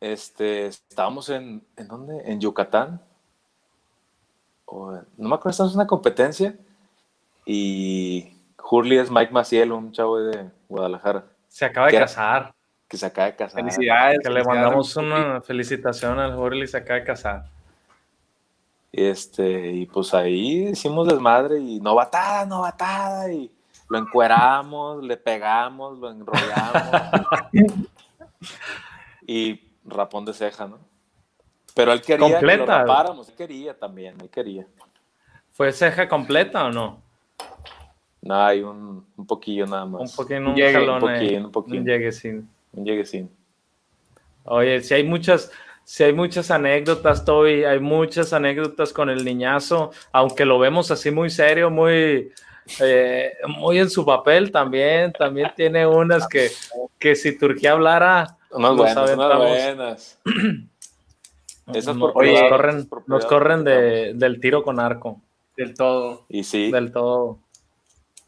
Este, 0.00 0.66
estábamos 0.66 1.28
en, 1.28 1.64
¿en 1.76 1.88
dónde? 1.88 2.22
En 2.30 2.40
Yucatán. 2.40 3.00
O 4.64 4.92
no 5.16 5.28
me 5.28 5.34
acuerdo, 5.34 5.50
estábamos 5.50 5.74
en 5.74 5.80
una 5.80 5.86
competencia 5.86 6.54
y 7.44 8.32
Hurley 8.70 8.98
es 8.98 9.10
Mike 9.10 9.32
Maciel, 9.32 9.72
un 9.72 9.92
chavo 9.92 10.18
de 10.20 10.50
Guadalajara, 10.68 11.24
Se 11.48 11.64
acaba 11.64 11.86
de 11.88 11.98
casar. 11.98 12.54
que 12.86 12.96
se 12.96 13.06
acaba 13.06 13.26
de 13.30 13.36
casar. 13.36 13.60
Felicidades. 13.60 14.20
Que 14.22 14.30
le 14.30 14.44
mandamos 14.44 14.94
una 14.96 15.40
felicitación 15.40 16.18
al 16.18 16.32
Horley, 16.34 16.66
se 16.68 16.76
acaba 16.76 17.00
de 17.00 17.06
casar. 17.06 17.44
Y 18.90 19.04
este, 19.04 19.72
y 19.72 19.86
pues 19.86 20.14
ahí 20.14 20.68
hicimos 20.68 21.06
desmadre 21.06 21.58
y 21.58 21.78
novatada, 21.80 22.46
novatada, 22.46 23.30
y 23.32 23.50
lo 23.88 23.98
encueramos, 23.98 25.02
le 25.04 25.16
pegamos, 25.16 25.98
lo 25.98 26.10
enrollamos. 26.10 26.82
y 29.26 29.60
rapón 29.84 30.24
de 30.24 30.32
ceja, 30.32 30.66
¿no? 30.66 30.78
Pero 31.74 31.92
él 31.92 32.00
quería 32.02 32.26
que 32.26 32.32
Completa. 32.32 32.64
lo 32.64 32.66
rapáramos, 32.66 33.28
él 33.28 33.34
quería 33.34 33.78
también, 33.78 34.16
él 34.20 34.30
quería. 34.30 34.66
¿Fue 35.52 35.72
ceja 35.72 36.08
completa 36.08 36.64
o 36.64 36.70
no? 36.70 37.02
No, 38.20 38.34
hay 38.44 38.62
un, 38.62 39.06
un 39.16 39.26
poquillo 39.26 39.66
nada 39.66 39.84
más. 39.84 40.00
Un 40.10 40.16
poquito, 40.16 40.40
un 40.40 40.54
Llegue, 40.54 40.72
jalón 40.72 40.94
un 40.96 41.00
poquín, 41.00 41.44
un 41.44 41.52
poquín. 41.52 41.78
un 41.80 41.84
lleguecín. 41.86 42.50
Un 42.72 42.84
lleguecín. 42.84 43.30
Oye, 44.44 44.82
si 44.82 44.94
hay 44.94 45.04
muchas, 45.04 45.52
si 45.90 46.04
hay 46.04 46.12
muchas 46.12 46.50
anécdotas, 46.50 47.24
Toby, 47.24 47.64
hay 47.64 47.80
muchas 47.80 48.34
anécdotas 48.34 48.92
con 48.92 49.08
el 49.08 49.24
niñazo, 49.24 49.90
aunque 50.12 50.44
lo 50.44 50.58
vemos 50.58 50.90
así 50.90 51.10
muy 51.10 51.30
serio, 51.30 51.70
muy, 51.70 52.30
eh, 52.78 53.32
muy 53.46 53.78
en 53.78 53.88
su 53.88 54.04
papel 54.04 54.52
también, 54.52 55.14
también 55.14 55.50
tiene 55.56 55.86
unas 55.86 56.28
que, 56.28 56.50
que 56.98 57.16
si 57.16 57.38
Turquía 57.38 57.72
hablara, 57.72 58.36
Unas 58.50 58.68
Nos 58.70 58.76
buenas, 58.76 59.12
unas 59.14 59.38
buenas. 59.38 60.20
Esas 61.72 61.96
no- 61.96 62.12
por 62.12 62.22
nos 62.26 62.32
privado, 62.34 62.50
corren, 62.50 62.86
por 62.86 63.08
nos 63.08 63.24
corren 63.24 63.64
de, 63.64 64.12
del 64.14 64.40
tiro 64.40 64.62
con 64.62 64.80
arco, 64.80 65.22
Del 65.56 65.72
todo. 65.72 66.26
Y 66.28 66.44
sí, 66.44 66.70
del 66.70 66.92
todo. 66.92 67.38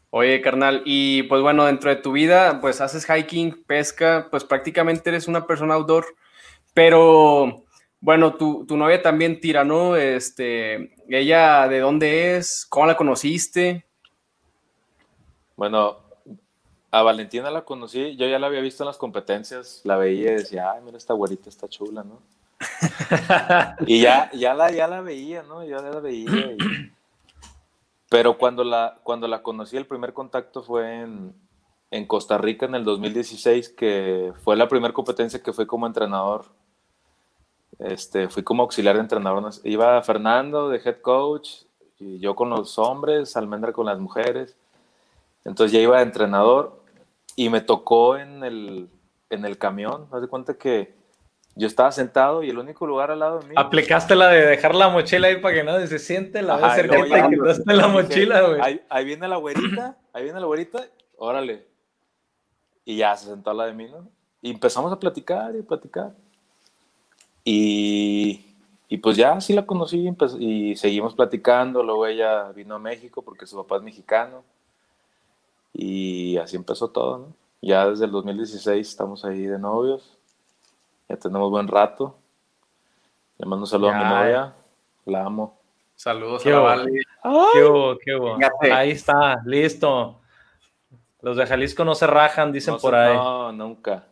Oye, 0.09 0.41
carnal, 0.41 0.81
y 0.85 1.21
pues 1.23 1.43
bueno, 1.43 1.65
dentro 1.65 1.91
de 1.91 1.95
tu 1.97 2.11
vida, 2.11 2.59
pues 2.59 2.81
haces 2.81 3.05
hiking, 3.07 3.63
pesca, 3.67 4.29
pues 4.31 4.43
prácticamente 4.43 5.11
eres 5.11 5.27
una 5.27 5.45
persona 5.45 5.75
outdoor, 5.75 6.05
pero 6.73 7.63
bueno, 7.99 8.35
tu, 8.35 8.65
tu 8.65 8.77
novia 8.77 9.01
también 9.01 9.39
tira, 9.39 9.63
¿no? 9.63 9.95
Este, 9.95 10.93
ella, 11.07 11.67
¿de 11.67 11.79
dónde 11.79 12.37
es? 12.37 12.65
¿Cómo 12.69 12.85
la 12.85 12.97
conociste? 12.97 13.85
Bueno, 15.55 15.97
a 16.91 17.03
Valentina 17.03 17.49
la 17.51 17.63
conocí, 17.63 18.15
yo 18.17 18.27
ya 18.27 18.39
la 18.39 18.47
había 18.47 18.61
visto 18.61 18.83
en 18.83 18.87
las 18.87 18.97
competencias, 18.97 19.81
la 19.85 19.95
veía 19.95 20.31
y 20.31 20.35
decía, 20.35 20.71
ay, 20.71 20.81
mira, 20.83 20.97
esta 20.97 21.13
güerita 21.13 21.47
está 21.47 21.69
chula, 21.69 22.03
¿no? 22.03 22.19
y 23.87 24.01
ya, 24.01 24.29
ya, 24.33 24.53
la, 24.53 24.71
ya 24.71 24.87
la 24.87 25.01
veía, 25.01 25.43
¿no? 25.43 25.63
Ya 25.63 25.77
la 25.77 25.99
veía. 25.99 26.55
Pero 28.09 28.37
cuando 28.37 28.63
la, 28.63 28.99
cuando 29.03 29.27
la 29.27 29.41
conocí, 29.41 29.77
el 29.77 29.87
primer 29.87 30.13
contacto 30.13 30.63
fue 30.63 31.01
en, 31.01 31.33
en 31.91 32.05
Costa 32.05 32.37
Rica 32.37 32.65
en 32.65 32.75
el 32.75 32.83
2016, 32.83 33.69
que 33.69 34.33
fue 34.43 34.57
la 34.57 34.67
primera 34.67 34.93
competencia 34.93 35.41
que 35.41 35.53
fui 35.53 35.65
como 35.65 35.87
entrenador. 35.87 36.45
Este, 37.81 38.29
fui 38.29 38.43
como 38.43 38.63
auxiliar 38.63 38.95
de 38.95 39.01
entrenador. 39.01 39.51
Iba 39.63 40.01
Fernando 40.03 40.69
de 40.69 40.77
head 40.77 41.01
coach, 41.01 41.63
y 41.99 42.19
yo 42.19 42.35
con 42.35 42.49
los 42.49 42.77
hombres, 42.79 43.35
Almendra 43.37 43.73
con 43.73 43.85
las 43.85 43.99
mujeres. 43.99 44.57
Entonces 45.45 45.71
ya 45.71 45.79
iba 45.79 45.97
de 45.97 46.03
entrenador 46.03 46.81
y 47.35 47.49
me 47.49 47.61
tocó 47.61 48.17
en 48.17 48.43
el, 48.43 48.89
en 49.29 49.45
el 49.45 49.57
camión. 49.57 50.07
Haz 50.11 50.21
de 50.21 50.27
cuenta 50.27 50.55
que 50.55 50.93
yo 51.55 51.67
estaba 51.67 51.91
sentado 51.91 52.43
y 52.43 52.49
el 52.49 52.57
único 52.57 52.85
lugar 52.85 53.11
al 53.11 53.19
lado 53.19 53.39
de 53.39 53.47
mí. 53.47 53.55
Aplicaste 53.57 54.15
la 54.15 54.29
de 54.29 54.45
dejar 54.45 54.73
la 54.73 54.89
mochila 54.89 55.27
ahí 55.27 55.37
para 55.37 55.55
que 55.55 55.63
nadie 55.63 55.87
se 55.87 55.99
siente, 55.99 56.41
la 56.41 56.57
vez 56.57 56.73
cerquita 56.75 57.29
que 57.29 57.35
quitaste 57.35 57.73
la 57.73 57.87
mochila, 57.87 58.41
güey. 58.41 58.61
Ahí, 58.61 58.81
ahí, 58.89 59.05
viene 59.05 59.27
la 59.27 59.37
güerita, 59.37 59.97
ahí 60.13 60.23
viene 60.23 60.39
la 60.39 60.45
güerita, 60.45 60.85
órale. 61.17 61.67
Y 62.85 62.97
ya 62.97 63.15
se 63.15 63.27
sentó 63.27 63.51
a 63.51 63.53
la 63.53 63.65
de 63.65 63.73
mí, 63.73 63.87
¿no? 63.89 64.07
Y 64.41 64.51
empezamos 64.51 64.91
a 64.91 64.99
platicar 64.99 65.55
y 65.55 65.61
platicar. 65.61 66.13
Y, 67.43 68.55
y 68.87 68.97
pues 68.97 69.17
ya 69.17 69.33
así 69.33 69.53
la 69.53 69.65
conocí 69.65 70.09
y 70.39 70.75
seguimos 70.75 71.15
platicando. 71.15 71.83
Luego 71.83 72.05
ella 72.07 72.51
vino 72.51 72.75
a 72.75 72.79
México 72.79 73.21
porque 73.21 73.45
su 73.45 73.55
papá 73.57 73.77
es 73.77 73.83
mexicano. 73.83 74.43
Y 75.73 76.37
así 76.37 76.55
empezó 76.55 76.89
todo, 76.89 77.17
¿no? 77.17 77.33
Ya 77.61 77.87
desde 77.87 78.05
el 78.05 78.11
2016 78.11 78.87
estamos 78.87 79.23
ahí 79.23 79.43
de 79.43 79.59
novios 79.59 80.17
ya 81.11 81.17
tenemos 81.17 81.49
buen 81.49 81.67
rato. 81.67 82.15
Le 83.37 83.45
mando 83.45 83.63
un 83.63 83.67
saludo 83.67 83.89
a 83.89 83.97
mi 83.97 84.03
novia. 84.03 84.53
La 85.05 85.25
amo. 85.25 85.59
Saludos 85.95 86.45
a 86.45 86.49
la 86.49 86.59
Vale. 86.59 86.91
¿Qué 87.53 87.97
qué 88.61 88.71
Ahí 88.71 88.91
está, 88.91 89.41
listo. 89.45 90.19
Los 91.21 91.37
de 91.37 91.45
Jalisco 91.45 91.83
no 91.83 91.95
se 91.95 92.07
rajan, 92.07 92.51
dicen 92.51 92.77
por 92.77 92.95
ahí. 92.95 93.15
No, 93.15 93.51
nunca. 93.51 94.05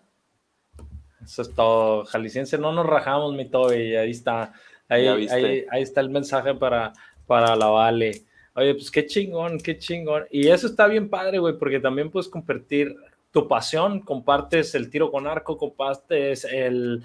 Eso 1.30 1.44
es 1.44 1.54
todo. 1.54 2.06
Jalisciense 2.06 2.58
no 2.58 2.74
nos 2.74 2.88
rajamos, 2.88 3.36
mi 3.36 3.46
Toby. 3.46 3.96
Ahí 3.96 4.10
está. 4.10 4.52
Ahí, 4.88 5.08
ahí, 5.08 5.64
ahí, 5.70 5.84
está 5.84 6.02
el 6.02 6.10
mensaje 6.10 6.56
para, 6.56 6.92
para 7.28 7.56
la 7.56 7.68
Vale. 7.68 8.24
Oye, 8.56 8.74
pues 8.74 8.90
qué 8.90 9.06
chingón, 9.06 9.60
qué 9.60 9.78
chingón. 9.78 10.26
Y 10.32 10.48
eso 10.48 10.66
está 10.66 10.88
bien 10.88 11.08
padre, 11.08 11.38
güey, 11.38 11.56
porque 11.60 11.80
también 11.80 12.10
puedes 12.10 12.28
compartir 12.28 12.96
tu 13.32 13.48
pasión, 13.48 14.00
compartes 14.00 14.74
el 14.74 14.90
tiro 14.90 15.12
con 15.12 15.28
arco, 15.28 15.56
compartes 15.56 16.46
el, 16.46 17.04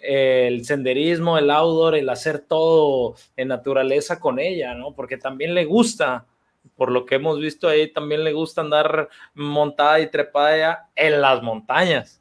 el 0.00 0.64
senderismo, 0.64 1.38
el 1.38 1.48
outdoor, 1.48 1.94
el 1.94 2.08
hacer 2.08 2.40
todo 2.40 3.14
en 3.36 3.46
naturaleza 3.46 4.18
con 4.18 4.40
ella, 4.40 4.74
¿no? 4.74 4.96
Porque 4.96 5.16
también 5.16 5.54
le 5.54 5.64
gusta, 5.64 6.26
por 6.74 6.90
lo 6.90 7.06
que 7.06 7.14
hemos 7.14 7.38
visto 7.38 7.68
ahí, 7.68 7.92
también 7.92 8.24
le 8.24 8.32
gusta 8.32 8.62
andar 8.62 9.08
montada 9.32 10.00
y 10.00 10.10
trepada 10.10 10.90
en 10.96 11.20
las 11.20 11.40
montañas. 11.40 12.19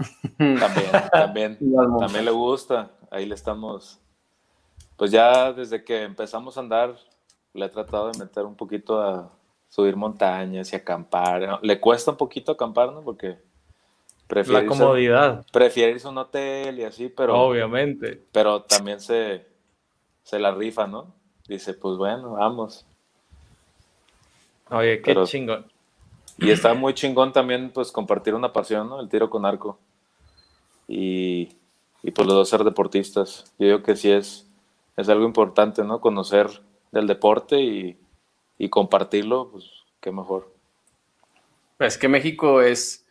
También, 0.38 0.90
también, 1.12 1.58
también 1.98 2.24
le 2.24 2.30
gusta. 2.30 2.90
Ahí 3.10 3.26
le 3.26 3.34
estamos, 3.34 4.00
pues 4.96 5.10
ya 5.10 5.52
desde 5.52 5.84
que 5.84 6.04
empezamos 6.04 6.56
a 6.56 6.60
andar, 6.60 6.96
le 7.52 7.66
he 7.66 7.68
tratado 7.68 8.10
de 8.10 8.18
meter 8.18 8.44
un 8.44 8.54
poquito 8.54 9.00
a, 9.00 9.30
subir 9.70 9.96
montañas 9.96 10.70
y 10.72 10.76
acampar. 10.76 11.60
Le 11.62 11.80
cuesta 11.80 12.10
un 12.10 12.16
poquito 12.18 12.52
acampar, 12.52 12.92
¿no? 12.92 13.00
Porque 13.02 13.38
prefiere... 14.26 14.62
La 14.62 14.68
comodidad. 14.68 15.46
prefiere 15.50 15.92
irse 15.92 16.06
a 16.06 16.10
un 16.10 16.18
hotel 16.18 16.78
y 16.78 16.84
así, 16.84 17.08
pero... 17.08 17.40
Obviamente. 17.40 18.20
Pero 18.32 18.62
también 18.62 19.00
se, 19.00 19.46
se 20.24 20.38
la 20.38 20.52
rifa, 20.52 20.86
¿no? 20.86 21.14
Dice, 21.48 21.72
pues 21.72 21.96
bueno, 21.96 22.32
vamos. 22.32 22.84
Oye, 24.70 25.00
qué 25.00 25.16
chingón. 25.24 25.64
Y 26.38 26.50
está 26.50 26.74
muy 26.74 26.94
chingón 26.94 27.32
también, 27.32 27.70
pues, 27.70 27.92
compartir 27.92 28.34
una 28.34 28.52
pasión, 28.52 28.88
¿no? 28.88 29.00
El 29.00 29.08
tiro 29.08 29.30
con 29.30 29.44
arco. 29.44 29.78
Y, 30.92 31.50
y 32.02 32.10
pues 32.10 32.26
los 32.26 32.34
dos 32.34 32.48
ser 32.48 32.64
deportistas. 32.64 33.54
Yo 33.60 33.66
digo 33.66 33.82
que 33.84 33.94
sí 33.94 34.10
es, 34.10 34.50
es 34.96 35.08
algo 35.08 35.24
importante, 35.24 35.84
¿no? 35.84 36.00
Conocer 36.00 36.48
del 36.90 37.06
deporte 37.06 37.60
y, 37.60 37.96
y 38.58 38.68
compartirlo, 38.68 39.50
pues 39.52 39.70
qué 40.00 40.10
mejor. 40.10 40.52
Es 41.78 41.96
que 41.96 42.08
México 42.08 42.60
es, 42.60 43.06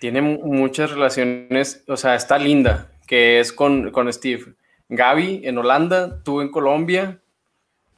tiene 0.00 0.22
muchas 0.22 0.92
relaciones, 0.92 1.84
o 1.88 1.98
sea, 1.98 2.14
está 2.14 2.38
linda, 2.38 2.90
que 3.06 3.38
es 3.38 3.52
con, 3.52 3.90
con 3.90 4.10
Steve. 4.10 4.54
Gaby 4.88 5.42
en 5.44 5.58
Holanda, 5.58 6.22
tú 6.22 6.40
en 6.40 6.50
Colombia, 6.50 7.20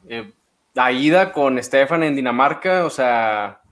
eh, 0.09 0.33
Aida 0.75 1.33
con 1.33 1.63
Stefan 1.63 2.03
en 2.03 2.17
Dinamarca, 2.17 2.85
o 2.85 2.91
sea, 2.91 3.63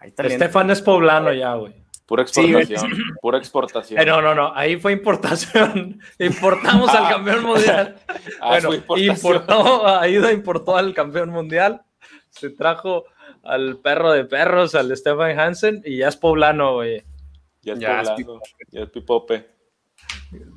Estefan 0.00 0.70
es 0.70 0.80
poblano 0.80 1.32
ya, 1.32 1.54
güey. 1.54 1.79
Pura 2.10 2.22
exportación, 2.24 2.90
pura 3.22 3.38
exportación. 3.38 4.00
Eh, 4.00 4.04
no, 4.04 4.20
no, 4.20 4.34
no, 4.34 4.52
ahí 4.56 4.76
fue 4.76 4.90
importación. 4.90 6.00
Importamos 6.18 6.90
al 6.90 7.06
ah. 7.06 7.10
campeón 7.10 7.44
mundial. 7.44 7.96
Ah, 8.40 8.58
bueno, 8.60 8.74
importó, 8.96 9.86
Aida 10.00 10.32
importó 10.32 10.76
al 10.76 10.92
campeón 10.92 11.30
mundial 11.30 11.82
se 12.30 12.50
trajo 12.50 13.04
al 13.42 13.78
perro 13.78 14.12
de 14.12 14.24
perros, 14.24 14.74
al 14.74 14.94
Stefan 14.96 15.38
Hansen, 15.38 15.82
y 15.84 15.98
ya 15.98 16.08
es 16.08 16.16
poblano, 16.16 16.74
güey. 16.74 17.04
Ya 17.62 17.74
es 17.74 18.08
poblano, 18.08 18.40
ya 18.70 18.80
es 18.82 18.90
pipope. 18.90 19.46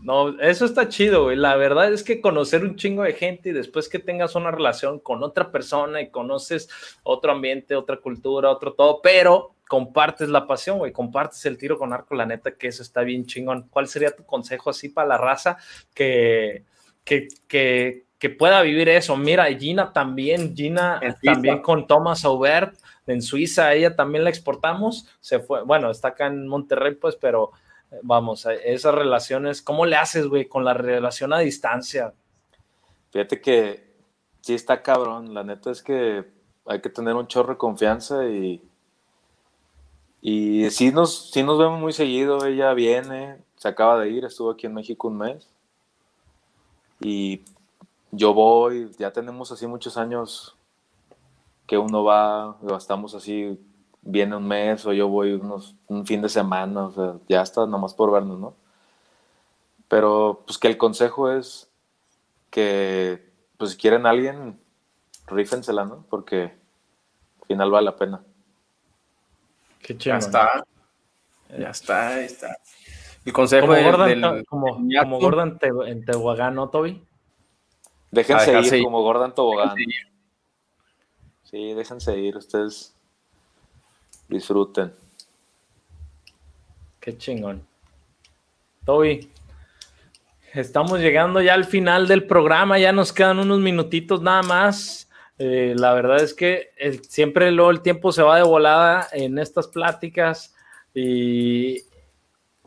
No, 0.01 0.39
eso 0.39 0.65
está 0.65 0.87
chido, 0.89 1.25
güey. 1.25 1.35
La 1.35 1.55
verdad 1.55 1.91
es 1.93 2.03
que 2.03 2.21
conocer 2.21 2.63
un 2.63 2.75
chingo 2.75 3.03
de 3.03 3.13
gente 3.13 3.49
y 3.49 3.53
después 3.53 3.89
que 3.89 3.99
tengas 3.99 4.35
una 4.35 4.51
relación 4.51 4.99
con 4.99 5.23
otra 5.23 5.51
persona 5.51 6.01
y 6.01 6.09
conoces 6.09 6.69
otro 7.03 7.31
ambiente, 7.31 7.75
otra 7.75 7.97
cultura, 7.97 8.49
otro 8.49 8.73
todo, 8.73 9.01
pero 9.01 9.55
compartes 9.73 10.29
la 10.29 10.45
pasión, 10.45 10.77
güey, 10.77 10.91
compartes 10.91 11.43
el 11.47 11.57
tiro 11.57 11.79
con 11.79 11.93
arco, 11.93 12.13
la 12.13 12.27
neta 12.27 12.55
que 12.55 12.67
eso 12.67 12.83
está 12.83 13.01
bien 13.01 13.25
chingón. 13.25 13.69
¿Cuál 13.71 13.87
sería 13.87 14.15
tu 14.15 14.23
consejo 14.23 14.69
así 14.69 14.89
para 14.89 15.07
la 15.07 15.17
raza 15.17 15.57
que, 15.95 16.63
que, 17.03 17.27
que, 17.47 18.05
que 18.19 18.29
pueda 18.29 18.61
vivir 18.61 18.87
eso. 18.87 19.17
Mira, 19.17 19.45
Gina 19.45 19.91
también, 19.91 20.55
Gina 20.55 21.01
también 21.23 21.63
con 21.63 21.87
Thomas 21.87 22.23
Aubert 22.23 22.77
en 23.07 23.23
Suiza, 23.23 23.73
ella 23.73 23.95
también 23.95 24.23
la 24.23 24.29
exportamos, 24.29 25.07
se 25.19 25.39
fue, 25.39 25.63
bueno, 25.63 25.89
está 25.89 26.09
acá 26.09 26.27
en 26.27 26.47
Monterrey, 26.47 26.93
pues, 26.93 27.15
pero 27.15 27.49
eh, 27.89 27.97
vamos, 28.03 28.45
esas 28.63 28.93
relaciones, 28.93 29.63
¿cómo 29.63 29.87
le 29.87 29.95
haces, 29.95 30.27
güey, 30.27 30.47
con 30.47 30.63
la 30.63 30.75
relación 30.75 31.33
a 31.33 31.39
distancia? 31.39 32.13
Fíjate 33.09 33.41
que 33.41 33.95
sí 34.39 34.53
está 34.53 34.83
cabrón, 34.83 35.33
la 35.33 35.43
neta 35.43 35.71
es 35.71 35.81
que 35.81 36.25
hay 36.67 36.79
que 36.79 36.89
tener 36.91 37.15
un 37.15 37.25
chorro 37.25 37.53
de 37.53 37.57
confianza 37.57 38.23
y, 38.27 38.61
y 40.25 40.69
sí 40.69 40.93
nos, 40.93 41.35
nos 41.35 41.59
vemos 41.59 41.81
muy 41.81 41.91
seguido, 41.91 42.45
ella 42.45 42.73
viene, 42.73 43.39
se 43.57 43.67
acaba 43.67 43.99
de 43.99 44.09
ir, 44.09 44.23
estuvo 44.23 44.51
aquí 44.51 44.67
en 44.67 44.73
México 44.73 45.09
un 45.09 45.17
mes 45.17 45.49
y 47.01 47.41
yo 48.09 48.33
voy, 48.33 48.89
ya 48.97 49.11
tenemos 49.11 49.51
así 49.51 49.67
muchos 49.67 49.97
años 49.97 50.55
que 51.67 51.77
uno 51.77 52.05
va, 52.05 52.51
o 52.51 52.77
estamos 52.77 53.13
así, 53.15 53.59
viene 54.01 54.37
un 54.37 54.47
mes 54.47 54.85
o 54.85 54.93
yo 54.93 55.09
voy 55.09 55.33
unos, 55.33 55.75
un 55.89 56.05
fin 56.05 56.21
de 56.21 56.29
semana, 56.29 56.89
ya 57.27 57.41
está 57.41 57.65
nomás 57.65 57.93
por 57.93 58.09
vernos, 58.09 58.39
¿no? 58.39 58.53
Pero 59.89 60.43
pues 60.45 60.57
que 60.57 60.69
el 60.69 60.77
consejo 60.77 61.31
es 61.31 61.69
que, 62.49 63.29
pues 63.57 63.71
si 63.71 63.77
quieren 63.77 64.05
a 64.05 64.11
alguien, 64.11 64.57
rífensela, 65.27 65.83
¿no? 65.83 66.05
Porque 66.09 66.43
al 67.41 67.47
final 67.47 67.71
vale 67.71 67.85
la 67.85 67.97
pena. 67.97 68.23
Qué 69.83 69.97
chido. 69.97 70.15
Ya 70.15 70.19
está. 70.19 70.63
Ya 71.59 71.69
está, 71.69 72.07
ahí 72.15 72.25
está. 72.25 72.57
El 73.25 73.31
consejo 73.31 73.67
como 73.67 73.81
Gordon, 73.83 74.43
como, 74.45 74.75
como 74.75 75.19
Gordon 75.19 75.59
en 75.85 76.03
Tehuacán, 76.03 76.55
¿no, 76.55 76.69
Toby? 76.69 77.05
Déjense 78.11 78.77
ir, 78.77 78.83
como 78.83 79.01
Gordon 79.01 79.33
Tobogán. 79.33 79.75
Sí, 81.43 81.73
déjense 81.73 82.17
ir, 82.17 82.35
ustedes 82.37 82.95
disfruten. 84.27 84.93
Qué 86.99 87.17
chingón. 87.17 87.65
Toby, 88.85 89.31
estamos 90.53 90.99
llegando 90.99 91.41
ya 91.41 91.53
al 91.53 91.65
final 91.65 92.07
del 92.07 92.25
programa, 92.25 92.77
ya 92.77 92.91
nos 92.91 93.13
quedan 93.13 93.39
unos 93.39 93.59
minutitos 93.59 94.21
nada 94.21 94.41
más. 94.43 95.09
Eh, 95.45 95.75
la 95.77 95.93
verdad 95.93 96.23
es 96.23 96.33
que 96.33 96.69
siempre 97.09 97.51
luego 97.51 97.69
el 97.69 97.81
tiempo 97.81 98.13
se 98.13 98.23
va 98.23 98.37
de 98.37 98.43
volada 98.43 99.09
en 99.11 99.37
estas 99.37 99.67
pláticas 99.67 100.55
y, 100.93 101.81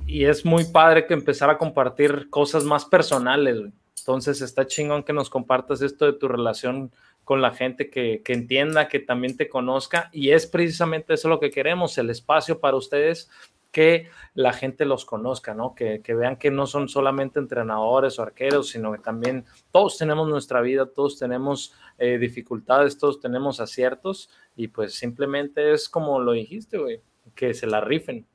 y 0.07 0.27
es 0.27 0.45
muy 0.45 0.65
padre 0.65 1.07
que 1.07 1.15
empezar 1.15 1.49
a 1.49 1.57
compartir 1.57 2.29
cosas 2.29 2.65
más 2.65 2.85
personales. 2.85 3.73
Entonces 3.99 4.43
está 4.43 4.67
chingón 4.67 5.05
que 5.05 5.15
nos 5.15 5.31
compartas 5.31 5.81
esto 5.81 6.05
de 6.05 6.13
tu 6.13 6.29
relación 6.29 6.93
con 7.25 7.41
la 7.41 7.53
gente 7.53 7.89
que, 7.89 8.23
entienda, 8.27 8.89
que 8.89 8.99
también 8.99 9.39
te 9.39 9.49
conozca. 9.49 10.11
Y 10.13 10.33
es 10.33 10.47
precisamente 10.47 11.15
eso 11.15 11.31
lo 11.31 11.41
que 11.41 11.51
queremos, 11.51 11.97
el 11.97 12.11
espacio 12.11 12.61
para 12.61 12.77
ustedes 12.77 13.31
que 13.71 14.09
la 14.35 14.53
gente 14.53 14.85
los 14.85 15.05
conozca, 15.05 15.55
¿no? 15.55 15.75
Que, 15.75 16.01
vean 16.09 16.37
que 16.37 16.51
no 16.51 16.67
son 16.67 16.89
solamente 16.89 17.39
entrenadores 17.39 18.19
o 18.19 18.23
arqueros, 18.23 18.71
sino 18.71 18.93
que 18.93 18.99
también 18.99 19.45
todos 19.71 19.99
tenemos 19.99 20.29
nuestra 20.29 20.61
vida, 20.61 20.87
todos 20.87 21.19
tenemos 21.19 21.75
eh, 21.99 22.19
dificultades, 22.19 22.99
todos 22.99 23.21
tenemos 23.21 23.61
aciertos 23.61 24.31
y 24.57 24.69
pues 24.69 24.95
simplemente 24.95 25.73
es 25.73 25.89
como 25.89 26.21
lo 26.21 26.33
dijiste, 26.33 26.79
güey, 26.79 27.03
que 27.35 27.55
se 27.55 27.67
la 27.67 27.81
rifen. 27.81 28.27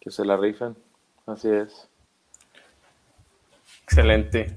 Que 0.00 0.10
se 0.10 0.24
la 0.24 0.36
rifen, 0.36 0.76
así 1.26 1.50
es. 1.50 1.88
Excelente. 3.82 4.54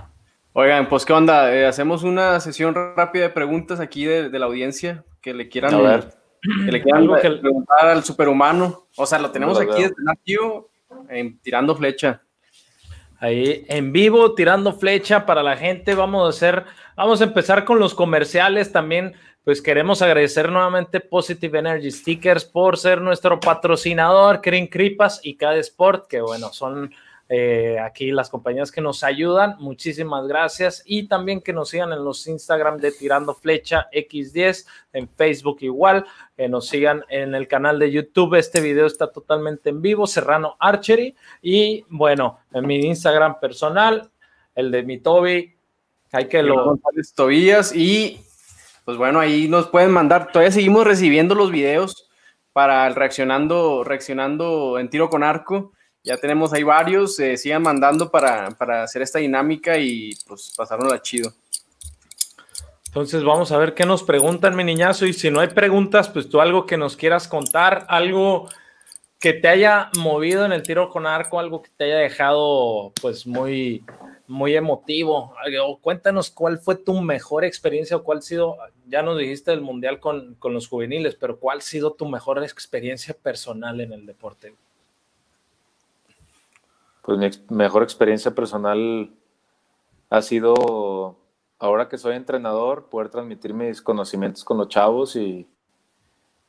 Oigan, 0.54 0.90
pues 0.90 1.06
qué 1.06 1.14
onda, 1.14 1.54
eh, 1.54 1.68
hacemos 1.68 2.04
una 2.04 2.40
sesión 2.40 2.74
rápida 2.74 3.24
de 3.24 3.30
preguntas 3.30 3.80
aquí 3.80 4.06
de, 4.06 4.30
la 4.38 4.46
audiencia 4.46 5.06
que 5.22 5.34
le 5.34 5.48
quieran, 5.48 5.74
Que 6.42 6.72
le 6.72 6.82
quieran 6.82 7.08
preguntar 7.42 7.88
al 7.88 8.04
superhumano. 8.04 8.88
O 8.96 9.06
sea, 9.06 9.20
lo 9.20 9.32
tenemos 9.32 9.60
aquí 9.60 9.82
desde 9.82 9.96
Natio, 10.00 10.70
tirando 11.42 11.76
flecha. 11.76 12.22
Ahí 13.20 13.66
en 13.68 13.92
vivo, 13.92 14.34
tirando 14.34 14.72
flecha 14.74 15.26
para 15.26 15.44
la 15.44 15.58
gente. 15.58 15.94
Vamos 15.94 16.26
a 16.26 16.30
hacer, 16.30 16.66
vamos 16.96 17.20
a 17.20 17.26
empezar 17.26 17.66
con 17.66 17.80
los 17.80 17.94
comerciales 17.94 18.72
también. 18.72 19.14
Pues 19.44 19.62
queremos 19.62 20.02
agradecer 20.02 20.52
nuevamente 20.52 21.00
Positive 21.00 21.60
Energy 21.60 21.92
Stickers 21.92 22.46
por 22.46 22.78
ser 22.78 23.02
nuestro 23.02 23.40
patrocinador, 23.40 24.42
Green 24.44 24.68
Cripas 24.68 25.22
y 25.24 25.36
Cada 25.36 25.56
Sport, 25.56 26.08
que 26.08 26.22
bueno, 26.22 26.50
son 26.54 26.94
eh, 27.32 27.78
aquí 27.80 28.10
las 28.10 28.32
compañías 28.32 28.72
que 28.72 28.82
nos 28.82 29.04
ayudan, 29.04 29.56
muchísimas 29.60 30.28
gracias. 30.28 30.82
Y 30.84 31.08
también 31.08 31.42
que 31.42 31.54
nos 31.54 31.70
sigan 31.70 31.94
en 31.94 32.04
los 32.04 32.26
Instagram 32.26 32.78
de 32.78 32.92
Tirando 32.92 33.36
Flecha 33.36 33.88
X10, 33.94 34.66
en 34.94 35.08
Facebook 35.08 35.58
igual, 35.62 36.08
que 36.36 36.50
nos 36.50 36.68
sigan 36.68 37.06
en 37.08 37.36
el 37.36 37.48
canal 37.48 37.78
de 37.78 37.92
YouTube, 37.92 38.34
este 38.34 38.62
video 38.62 38.88
está 38.88 39.12
totalmente 39.12 39.70
en 39.70 39.80
vivo, 39.84 40.08
Serrano 40.08 40.56
Archery. 40.60 41.16
Y 41.44 41.86
bueno, 41.90 42.40
en 42.52 42.66
mi 42.66 42.78
Instagram 42.78 43.40
personal, 43.40 44.10
el 44.56 44.72
de 44.72 44.82
mi 44.82 44.98
Toby, 44.98 45.56
hay 46.12 46.28
que 46.28 46.42
lo... 46.42 46.80
Tobías. 47.14 47.76
Y 47.76 48.22
pues 48.86 48.98
bueno, 48.98 49.20
ahí 49.20 49.48
nos 49.48 49.68
pueden 49.68 49.92
mandar, 49.92 50.32
todavía 50.32 50.52
seguimos 50.52 50.84
recibiendo 50.84 51.36
los 51.36 51.52
videos 51.52 52.10
para 52.54 52.88
el 52.88 52.96
reaccionando, 52.96 53.84
reaccionando 53.84 54.80
en 54.80 54.90
tiro 54.90 55.12
con 55.12 55.22
arco 55.22 55.74
ya 56.04 56.18
tenemos 56.18 56.54
ahí 56.54 56.64
varios, 56.64 57.16
se 57.16 57.38
sigan 57.38 57.64
mandando 57.64 58.10
para, 58.10 58.48
hacer 58.84 59.02
esta 59.02 59.20
dinámica 59.20 59.78
y 59.78 60.12
pues 60.28 60.54
pasárnosla 60.56 61.02
chido. 61.02 61.34
Entonces 62.88 63.24
vamos 63.24 63.52
a 63.52 63.58
ver 63.58 63.76
qué 63.76 63.86
nos 63.86 64.04
preguntan, 64.04 64.56
mi 64.56 64.64
niñazo, 64.64 65.06
y 65.06 65.14
si 65.14 65.30
no 65.30 65.42
hay 65.42 65.50
preguntas, 65.50 66.10
pues 66.10 66.28
tú 66.28 66.42
algo 66.42 66.66
que 66.66 66.78
nos 66.78 66.98
quieras 66.98 67.28
contar, 67.28 67.86
algo 67.88 68.50
que 69.20 69.34
te 69.34 69.48
haya 69.48 69.92
movido 70.00 70.46
en 70.46 70.54
el 70.54 70.64
tiro 70.64 70.90
con 70.90 71.06
arco, 71.06 71.40
algo 71.40 71.62
que 71.62 71.70
te 71.76 71.84
haya 71.84 71.98
dejado 71.98 72.92
pues 73.00 73.28
muy, 73.28 73.84
muy 74.26 74.56
emotivo. 74.56 75.36
cuéntanos 75.82 76.32
cuál 76.32 76.58
fue 76.58 76.76
tu 76.76 77.00
mejor 77.02 77.44
experiencia 77.44 77.98
o 77.98 78.04
cuál 78.04 78.20
ha 78.20 78.22
sido, 78.22 78.58
ya 78.88 79.04
nos 79.04 79.20
dijiste 79.20 79.52
el 79.52 79.62
mundial 79.62 80.00
con, 80.00 80.36
con 80.36 80.54
los 80.54 80.68
juveniles, 80.68 81.16
pero 81.16 81.38
cuál 81.38 81.60
ha 81.60 81.62
sido 81.62 81.92
tu 81.92 82.08
mejor 82.08 82.44
experiencia 82.44 83.14
personal 83.14 83.82
en 83.82 83.94
el 83.94 84.06
deporte 84.08 84.56
pues 87.02 87.18
mi 87.18 87.56
mejor 87.56 87.84
experiencia 87.84 88.32
personal 88.36 89.12
ha 90.10 90.22
sido, 90.22 91.18
ahora 91.60 91.88
que 91.88 91.98
soy 91.98 92.16
entrenador, 92.16 92.90
poder 92.90 93.10
transmitir 93.10 93.54
mis 93.54 93.82
conocimientos 93.82 94.44
con 94.44 94.58
los 94.58 94.68
chavos 94.68 95.16
y, 95.16 95.48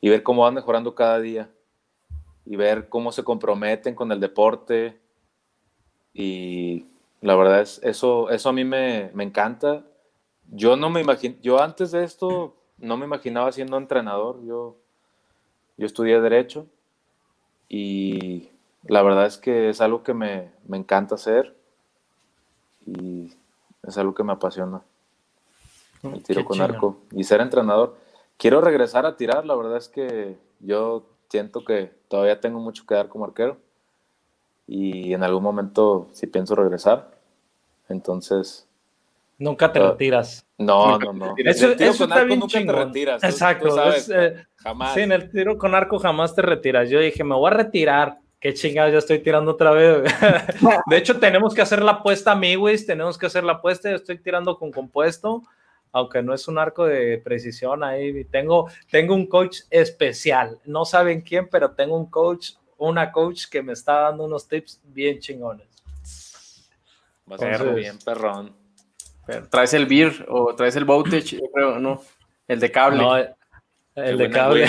ver 0.02 0.22
cómo 0.22 0.42
van 0.42 0.54
mejorando 0.54 0.94
cada 0.94 1.20
día 1.20 1.50
y 2.46 2.56
ver 2.56 2.88
cómo 2.88 3.12
se 3.12 3.22
comprometen 3.22 3.94
con 3.94 4.10
el 4.12 4.20
deporte. 4.20 4.98
Y 6.14 6.86
la 7.20 7.36
verdad 7.36 7.60
es, 7.60 7.80
eso, 7.82 8.30
eso 8.30 8.48
a 8.48 8.52
mí 8.52 8.64
me, 8.64 9.10
me 9.14 9.24
encanta. 9.24 9.84
Yo 10.50 10.76
no 10.76 10.90
me 10.90 11.00
imagino, 11.00 11.36
yo 11.42 11.60
antes 11.60 11.92
de 11.92 12.02
esto 12.02 12.56
no 12.78 12.96
me 12.96 13.04
imaginaba 13.04 13.52
siendo 13.52 13.76
entrenador. 13.76 14.42
Yo, 14.44 14.76
yo 15.76 15.86
estudié 15.86 16.20
Derecho 16.20 16.66
y 17.68 18.49
la 18.84 19.02
verdad 19.02 19.26
es 19.26 19.38
que 19.38 19.68
es 19.70 19.80
algo 19.80 20.02
que 20.02 20.14
me, 20.14 20.50
encanta 20.72 21.14
hacer 21.14 21.54
y 22.86 23.32
es 23.86 23.98
algo 23.98 24.14
que 24.14 24.24
me 24.24 24.32
apasiona. 24.32 24.82
Mm, 26.02 26.14
el 26.14 26.22
tiro 26.22 26.44
con 26.44 26.60
arco 26.60 26.98
y 27.12 27.24
ser 27.24 27.40
entrenador. 27.40 27.96
Quiero 28.36 28.60
regresar 28.60 29.04
a 29.04 29.16
tirar, 29.16 29.44
la 29.44 29.54
verdad 29.54 29.76
es 29.76 29.88
que 29.88 30.38
yo 30.60 31.04
siento 31.28 31.64
que 31.64 31.92
todavía 32.08 32.40
tengo 32.40 32.58
mucho 32.58 32.86
que 32.86 32.94
dar 32.94 33.08
como 33.08 33.24
arquero 33.24 33.58
y 34.66 35.12
en 35.12 35.22
algún 35.22 35.42
momento 35.42 36.08
sí 36.12 36.26
pienso 36.26 36.54
regresar. 36.54 37.10
Entonces... 37.88 38.66
Nunca 39.36 39.72
te 39.72 39.78
retiras. 39.78 40.46
No, 40.58 40.98
no, 40.98 41.12
no. 41.12 41.34
Eso, 41.38 41.70
eso 41.72 42.04
está 42.04 42.24
bien 42.24 42.40
nunca 42.40 42.58
te 42.58 42.72
retiras. 42.72 43.24
Exacto. 43.24 43.68
Eh, 44.10 44.44
jamás. 44.56 44.94
Sí, 44.94 45.00
en 45.00 45.12
el 45.12 45.30
tiro 45.30 45.56
con 45.56 45.74
arco 45.74 45.98
jamás 45.98 46.34
te 46.34 46.42
retiras. 46.42 46.90
Yo 46.90 47.00
dije, 47.00 47.24
me 47.24 47.34
voy 47.34 47.50
a 47.50 47.54
retirar 47.54 48.19
qué 48.40 48.54
chingada, 48.54 48.88
ya 48.88 48.98
estoy 48.98 49.20
tirando 49.20 49.52
otra 49.52 49.70
vez. 49.70 50.12
de 50.86 50.96
hecho, 50.96 51.20
tenemos 51.20 51.54
que 51.54 51.62
hacer 51.62 51.82
la 51.82 51.92
apuesta, 51.92 52.32
amigos, 52.32 52.86
tenemos 52.86 53.18
que 53.18 53.26
hacer 53.26 53.44
la 53.44 53.52
apuesta. 53.52 53.90
Yo 53.90 53.96
estoy 53.96 54.18
tirando 54.18 54.58
con 54.58 54.72
compuesto, 54.72 55.42
aunque 55.92 56.22
no 56.22 56.32
es 56.32 56.48
un 56.48 56.58
arco 56.58 56.86
de 56.86 57.18
precisión 57.18 57.84
ahí. 57.84 58.24
Tengo, 58.24 58.68
tengo 58.90 59.14
un 59.14 59.26
coach 59.26 59.60
especial. 59.68 60.58
No 60.64 60.84
saben 60.84 61.20
quién, 61.20 61.48
pero 61.48 61.72
tengo 61.72 61.96
un 61.96 62.06
coach, 62.06 62.52
una 62.78 63.12
coach 63.12 63.44
que 63.46 63.62
me 63.62 63.74
está 63.74 64.00
dando 64.00 64.24
unos 64.24 64.48
tips 64.48 64.80
bien 64.84 65.18
chingones. 65.18 65.68
Vas 67.26 67.42
a 67.42 67.62
bien, 67.64 67.98
perrón. 67.98 68.56
¿Traes 69.50 69.74
el 69.74 69.86
beer 69.86 70.26
o 70.28 70.54
traes 70.56 70.74
el 70.74 70.84
voltage? 70.84 71.36
Yo 71.36 71.50
creo, 71.52 71.78
no. 71.78 72.02
El 72.48 72.58
de 72.58 72.72
cable. 72.72 72.98
No, 72.98 73.16
el, 73.94 74.18
de 74.18 74.30
cable. 74.30 74.66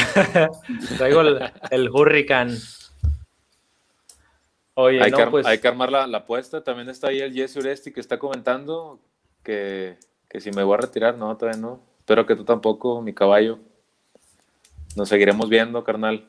Traigo 0.97 1.21
el, 1.21 1.51
el 1.71 1.89
Hurricane 1.89 2.55
hay, 4.75 5.11
que, 5.11 5.27
pues 5.27 5.45
hay 5.45 5.59
que 5.59 5.67
armar 5.67 5.91
la, 5.91 6.17
apuesta. 6.17 6.63
También 6.63 6.89
está 6.89 7.07
ahí 7.07 7.19
el 7.19 7.33
Jesse 7.33 7.57
Uresti 7.57 7.91
que 7.91 7.99
está 7.99 8.17
comentando 8.17 8.99
que, 9.43 9.97
si 10.39 10.51
me 10.51 10.63
voy 10.63 10.75
a 10.75 10.77
retirar, 10.77 11.17
no, 11.17 11.35
todavía 11.37 11.59
no. 11.59 11.81
Espero 11.99 12.25
que 12.25 12.35
tú 12.35 12.43
tampoco, 12.45 13.01
mi 13.01 13.13
caballo. 13.13 13.59
Nos 14.95 15.09
seguiremos 15.09 15.49
viendo, 15.49 15.83
carnal. 15.83 16.27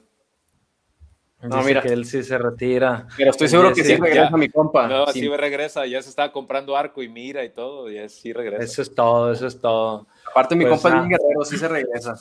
No, 1.42 1.60
mira. 1.64 1.82
que 1.82 1.88
él 1.88 2.04
sí 2.04 2.22
se 2.22 2.38
retira. 2.38 3.08
Pero 3.16 3.30
estoy 3.30 3.48
seguro 3.48 3.74
que 3.74 3.82
sí 3.82 3.96
regresa 3.96 4.36
mi 4.36 4.48
compa. 4.48 4.86
No, 4.86 5.06
sí. 5.08 5.28
regresa. 5.28 5.86
Ya 5.86 6.00
se 6.00 6.08
estaba 6.08 6.30
comprando 6.30 6.76
arco 6.76 7.02
y 7.02 7.08
mira 7.08 7.44
y 7.44 7.50
todo. 7.50 7.90
Y 7.90 8.08
sí 8.08 8.32
regresa. 8.32 8.62
Eso 8.62 8.82
es 8.82 8.94
todo, 8.94 9.32
eso 9.32 9.48
es 9.48 9.60
todo. 9.60 10.06
Aparte, 10.30 10.54
mi 10.54 10.64
pues 10.64 10.80
compa 10.80 10.96
es 10.96 11.02
un 11.02 11.08
guerrero, 11.08 11.44
sí 11.44 11.56
se 11.56 11.68
regresa. 11.68 12.14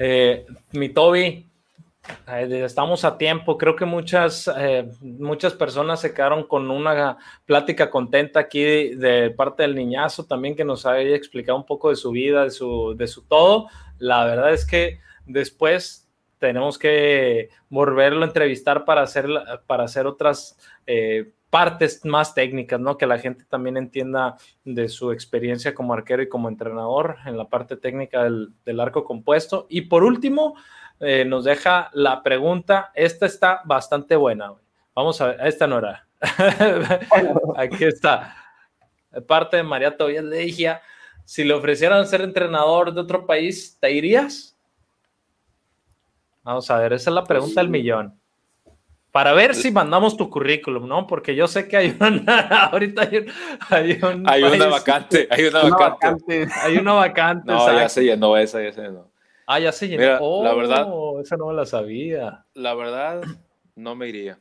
Eh, 0.00 0.46
mi 0.72 0.88
Toby, 0.90 1.47
Estamos 2.26 3.04
a 3.04 3.16
tiempo. 3.16 3.56
Creo 3.56 3.74
que 3.74 3.84
muchas, 3.84 4.50
eh, 4.58 4.90
muchas 5.00 5.54
personas 5.54 6.00
se 6.00 6.12
quedaron 6.12 6.46
con 6.46 6.70
una 6.70 7.16
plática 7.46 7.90
contenta 7.90 8.40
aquí 8.40 8.94
de, 8.94 9.30
parte 9.30 9.62
del 9.62 9.74
niñazo 9.74 10.26
también 10.26 10.54
que 10.54 10.64
nos 10.64 10.84
haya 10.84 11.16
explicado 11.16 11.56
un 11.56 11.64
poco 11.64 11.88
de 11.90 11.96
su 11.96 12.10
vida, 12.10 12.44
de 12.44 12.50
su, 12.50 12.94
de 12.96 13.06
su 13.06 13.22
todo. 13.22 13.68
La 13.98 14.24
verdad 14.24 14.52
es 14.52 14.66
que 14.66 15.00
después 15.24 16.08
tenemos 16.38 16.78
que 16.78 17.48
volverlo 17.68 18.22
a 18.22 18.26
entrevistar 18.28 18.84
para 18.84 19.02
hacer, 19.02 19.26
para 19.66 19.84
hacer 19.84 20.06
otras 20.06 20.58
eh, 20.86 21.32
partes 21.50 22.04
más 22.04 22.34
técnicas, 22.34 22.78
¿no? 22.78 22.98
Que 22.98 23.06
la 23.06 23.18
gente 23.18 23.44
también 23.48 23.76
entienda 23.76 24.36
de 24.64 24.88
su 24.88 25.12
experiencia 25.12 25.74
como 25.74 25.94
arquero 25.94 26.22
y 26.22 26.28
como 26.28 26.48
entrenador 26.48 27.16
en 27.24 27.36
la 27.36 27.48
parte 27.48 27.76
técnica 27.76 28.24
del, 28.24 28.50
del 28.64 28.80
arco 28.80 29.04
compuesto. 29.04 29.66
Y 29.70 29.82
por 29.82 30.04
último, 30.04 30.54
eh, 31.00 31.24
nos 31.24 31.44
deja 31.44 31.90
la 31.92 32.22
pregunta. 32.22 32.90
Esta 32.94 33.26
está 33.26 33.62
bastante 33.64 34.16
buena. 34.16 34.52
Vamos 34.94 35.20
a 35.20 35.28
ver, 35.28 35.46
esta 35.46 35.66
no 35.66 35.78
era. 35.78 36.06
Aquí 37.56 37.84
está. 37.84 38.34
parte 39.26 39.58
de 39.58 39.62
María 39.62 39.96
Tobias 39.96 40.24
le 40.24 40.38
dije, 40.38 40.76
si 41.24 41.44
le 41.44 41.54
ofrecieran 41.54 42.06
ser 42.06 42.22
entrenador 42.22 42.92
de 42.92 43.00
otro 43.00 43.26
país, 43.26 43.76
¿te 43.80 43.92
irías? 43.92 44.56
Vamos 46.42 46.70
a 46.70 46.78
ver, 46.78 46.94
esa 46.94 47.10
es 47.10 47.14
la 47.14 47.24
pregunta 47.24 47.60
del 47.60 47.68
millón. 47.68 48.18
Para 49.12 49.32
ver 49.32 49.54
si 49.54 49.70
mandamos 49.70 50.16
tu 50.16 50.30
currículum, 50.30 50.86
¿no? 50.86 51.06
Porque 51.06 51.34
yo 51.34 51.48
sé 51.48 51.66
que 51.66 51.76
hay 51.76 51.96
una, 51.98 52.38
ahorita 52.72 53.02
hay, 53.02 53.98
un, 54.02 54.28
hay, 54.28 54.42
una 54.42 54.66
vacante, 54.66 55.28
hay 55.30 55.44
una, 55.44 55.62
vacante. 55.64 56.46
Hay 56.62 56.76
una 56.76 56.92
vacante. 56.92 57.52
No, 57.52 57.72
ya 57.72 57.88
se 57.88 58.04
llenó 58.04 58.36
esa, 58.36 58.62
ya 58.62 58.72
se 58.72 58.82
llenó. 58.82 59.07
Ah, 59.50 59.58
ya 59.60 59.72
se 59.72 59.88
llenó. 59.88 60.42
la 60.44 60.52
verdad. 60.52 60.86
Oh, 60.90 61.22
esa 61.22 61.38
no 61.38 61.50
la 61.54 61.64
sabía. 61.64 62.44
La 62.52 62.74
verdad, 62.74 63.22
no 63.74 63.94
me 63.94 64.06
iría. 64.06 64.38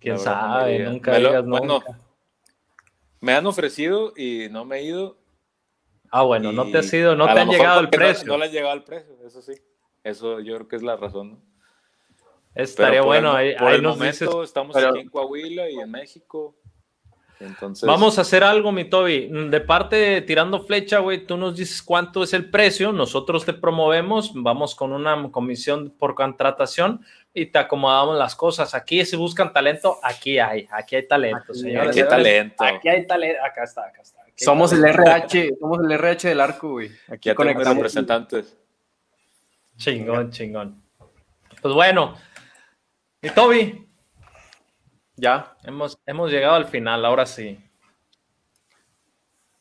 Quién 0.00 0.18
sabe, 0.18 0.78
nunca 0.78 1.12
me 1.12 1.18
digas 1.18 1.44
nunca. 1.44 2.00
me 3.20 3.34
han 3.34 3.46
ofrecido 3.46 4.14
y 4.16 4.48
no 4.50 4.64
me 4.64 4.78
he 4.78 4.84
ido. 4.84 5.18
Ah, 6.10 6.22
bueno, 6.22 6.52
no 6.52 6.70
te 6.70 6.78
has 6.78 6.90
ido, 6.94 7.16
no 7.16 7.26
te 7.26 7.38
han 7.38 7.50
llegado 7.50 7.80
el 7.80 7.90
precio. 7.90 8.26
No, 8.26 8.38
le 8.38 8.46
han 8.46 8.50
llegado 8.50 8.74
el 8.76 8.82
precio, 8.82 9.14
eso 9.26 9.42
sí. 9.42 9.52
Eso 10.02 10.40
yo 10.40 10.54
creo 10.54 10.68
que 10.68 10.76
es 10.76 10.82
la 10.82 10.96
razón. 10.96 11.32
¿no? 11.32 11.42
Estaría 12.54 13.02
bueno. 13.02 13.30
ahí, 13.32 13.54
por 13.58 13.72
el 13.72 13.82
momento 13.82 14.42
estamos 14.42 14.74
aquí 14.74 15.00
en 15.00 15.10
Coahuila 15.10 15.68
y 15.68 15.80
en 15.80 15.90
México. 15.90 16.56
Entonces... 17.40 17.86
Vamos 17.86 18.18
a 18.18 18.22
hacer 18.22 18.44
algo, 18.44 18.72
mi 18.72 18.84
Toby. 18.84 19.28
De 19.50 19.60
parte 19.60 19.96
de 19.96 20.22
Tirando 20.22 20.60
Flecha, 20.64 20.98
güey, 20.98 21.26
tú 21.26 21.36
nos 21.36 21.56
dices 21.56 21.82
cuánto 21.82 22.22
es 22.22 22.32
el 22.32 22.50
precio, 22.50 22.92
nosotros 22.92 23.44
te 23.44 23.52
promovemos, 23.52 24.32
vamos 24.34 24.74
con 24.74 24.92
una 24.92 25.30
comisión 25.30 25.90
por 25.90 26.14
contratación 26.14 27.04
y 27.32 27.46
te 27.46 27.58
acomodamos 27.58 28.16
las 28.16 28.36
cosas. 28.36 28.74
Aquí 28.74 29.04
si 29.04 29.16
buscan 29.16 29.52
talento, 29.52 29.98
aquí 30.02 30.38
hay, 30.38 30.68
aquí 30.70 30.96
hay 30.96 31.08
talento, 31.08 31.38
aquí, 31.48 31.58
señores. 31.58 31.90
Aquí 31.90 32.00
hay 32.00 32.08
talento. 32.08 32.64
Aquí 32.64 32.88
hay 32.88 33.06
talento, 33.06 33.44
acá 33.44 33.64
está, 33.64 33.86
acá 33.86 34.02
está. 34.02 34.20
somos 34.36 34.72
el 34.72 34.84
RH, 34.84 35.56
somos 35.58 35.78
el 35.84 35.92
RH 35.92 36.28
del 36.28 36.40
arco, 36.40 36.70
güey. 36.70 36.90
Aquí 37.08 37.28
ya 37.28 37.34
conectamos 37.34 37.74
representantes. 37.74 38.56
Chingón, 39.76 40.30
chingón. 40.30 40.82
Pues 41.60 41.74
bueno, 41.74 42.14
mi 43.20 43.30
Toby, 43.30 43.83
ya, 45.16 45.56
hemos, 45.64 45.98
hemos 46.06 46.30
llegado 46.30 46.54
al 46.54 46.66
final, 46.66 47.04
ahora 47.04 47.26
sí. 47.26 47.58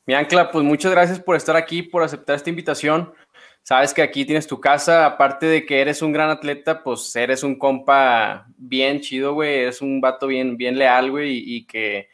Mi 0.06 0.14
Ancla, 0.14 0.52
pues 0.52 0.66
muchas 0.66 0.92
gracias 0.92 1.20
por 1.20 1.36
estar 1.36 1.56
aquí, 1.56 1.82
por 1.82 2.04
aceptar 2.04 2.36
esta 2.36 2.50
invitación. 2.50 3.14
Sabes 3.62 3.94
que 3.94 4.02
aquí 4.02 4.26
tienes 4.26 4.46
tu 4.46 4.60
casa, 4.60 5.06
aparte 5.06 5.46
de 5.46 5.66
que 5.66 5.80
eres 5.80 6.02
un 6.02 6.12
gran 6.12 6.30
atleta, 6.30 6.84
pues 6.84 7.16
eres 7.16 7.44
un 7.44 7.58
compa 7.58 8.46
bien 8.58 9.00
chido, 9.00 9.34
güey, 9.34 9.60
eres 9.60 9.82
un 9.82 10.02
vato 10.02 10.28
bien, 10.28 10.58
bien 10.58 10.78
leal, 10.78 11.12
güey, 11.12 11.42
y, 11.46 11.66
que 11.66 12.10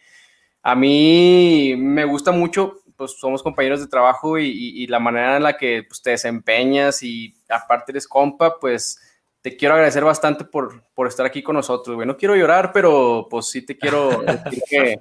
a 0.61 0.75
mí 0.75 1.73
me 1.75 2.05
gusta 2.05 2.31
mucho, 2.31 2.81
pues 2.95 3.13
somos 3.19 3.41
compañeros 3.41 3.79
de 3.79 3.87
trabajo 3.87 4.37
y, 4.37 4.85
la 4.85 4.99
manera 4.99 5.37
en 5.37 5.43
la 5.43 5.57
que 5.57 5.83
pues, 5.87 6.03
te 6.03 6.11
desempeñas 6.11 7.01
y 7.01 7.33
aparte 7.49 7.93
eres 7.93 8.07
compa, 8.07 8.59
pues 8.59 9.01
te 9.41 9.55
quiero 9.55 9.73
agradecer 9.73 10.03
bastante 10.03 10.43
por, 10.43 10.83
por 10.93 11.07
estar 11.07 11.25
aquí 11.25 11.41
con 11.41 11.55
nosotros, 11.55 11.95
güey. 11.95 12.07
No 12.07 12.17
quiero 12.17 12.35
llorar, 12.35 12.71
pero 12.73 13.27
pues 13.29 13.47
sí 13.47 13.65
te 13.65 13.77
quiero 13.77 14.21
decir 14.45 14.63
que 14.69 14.97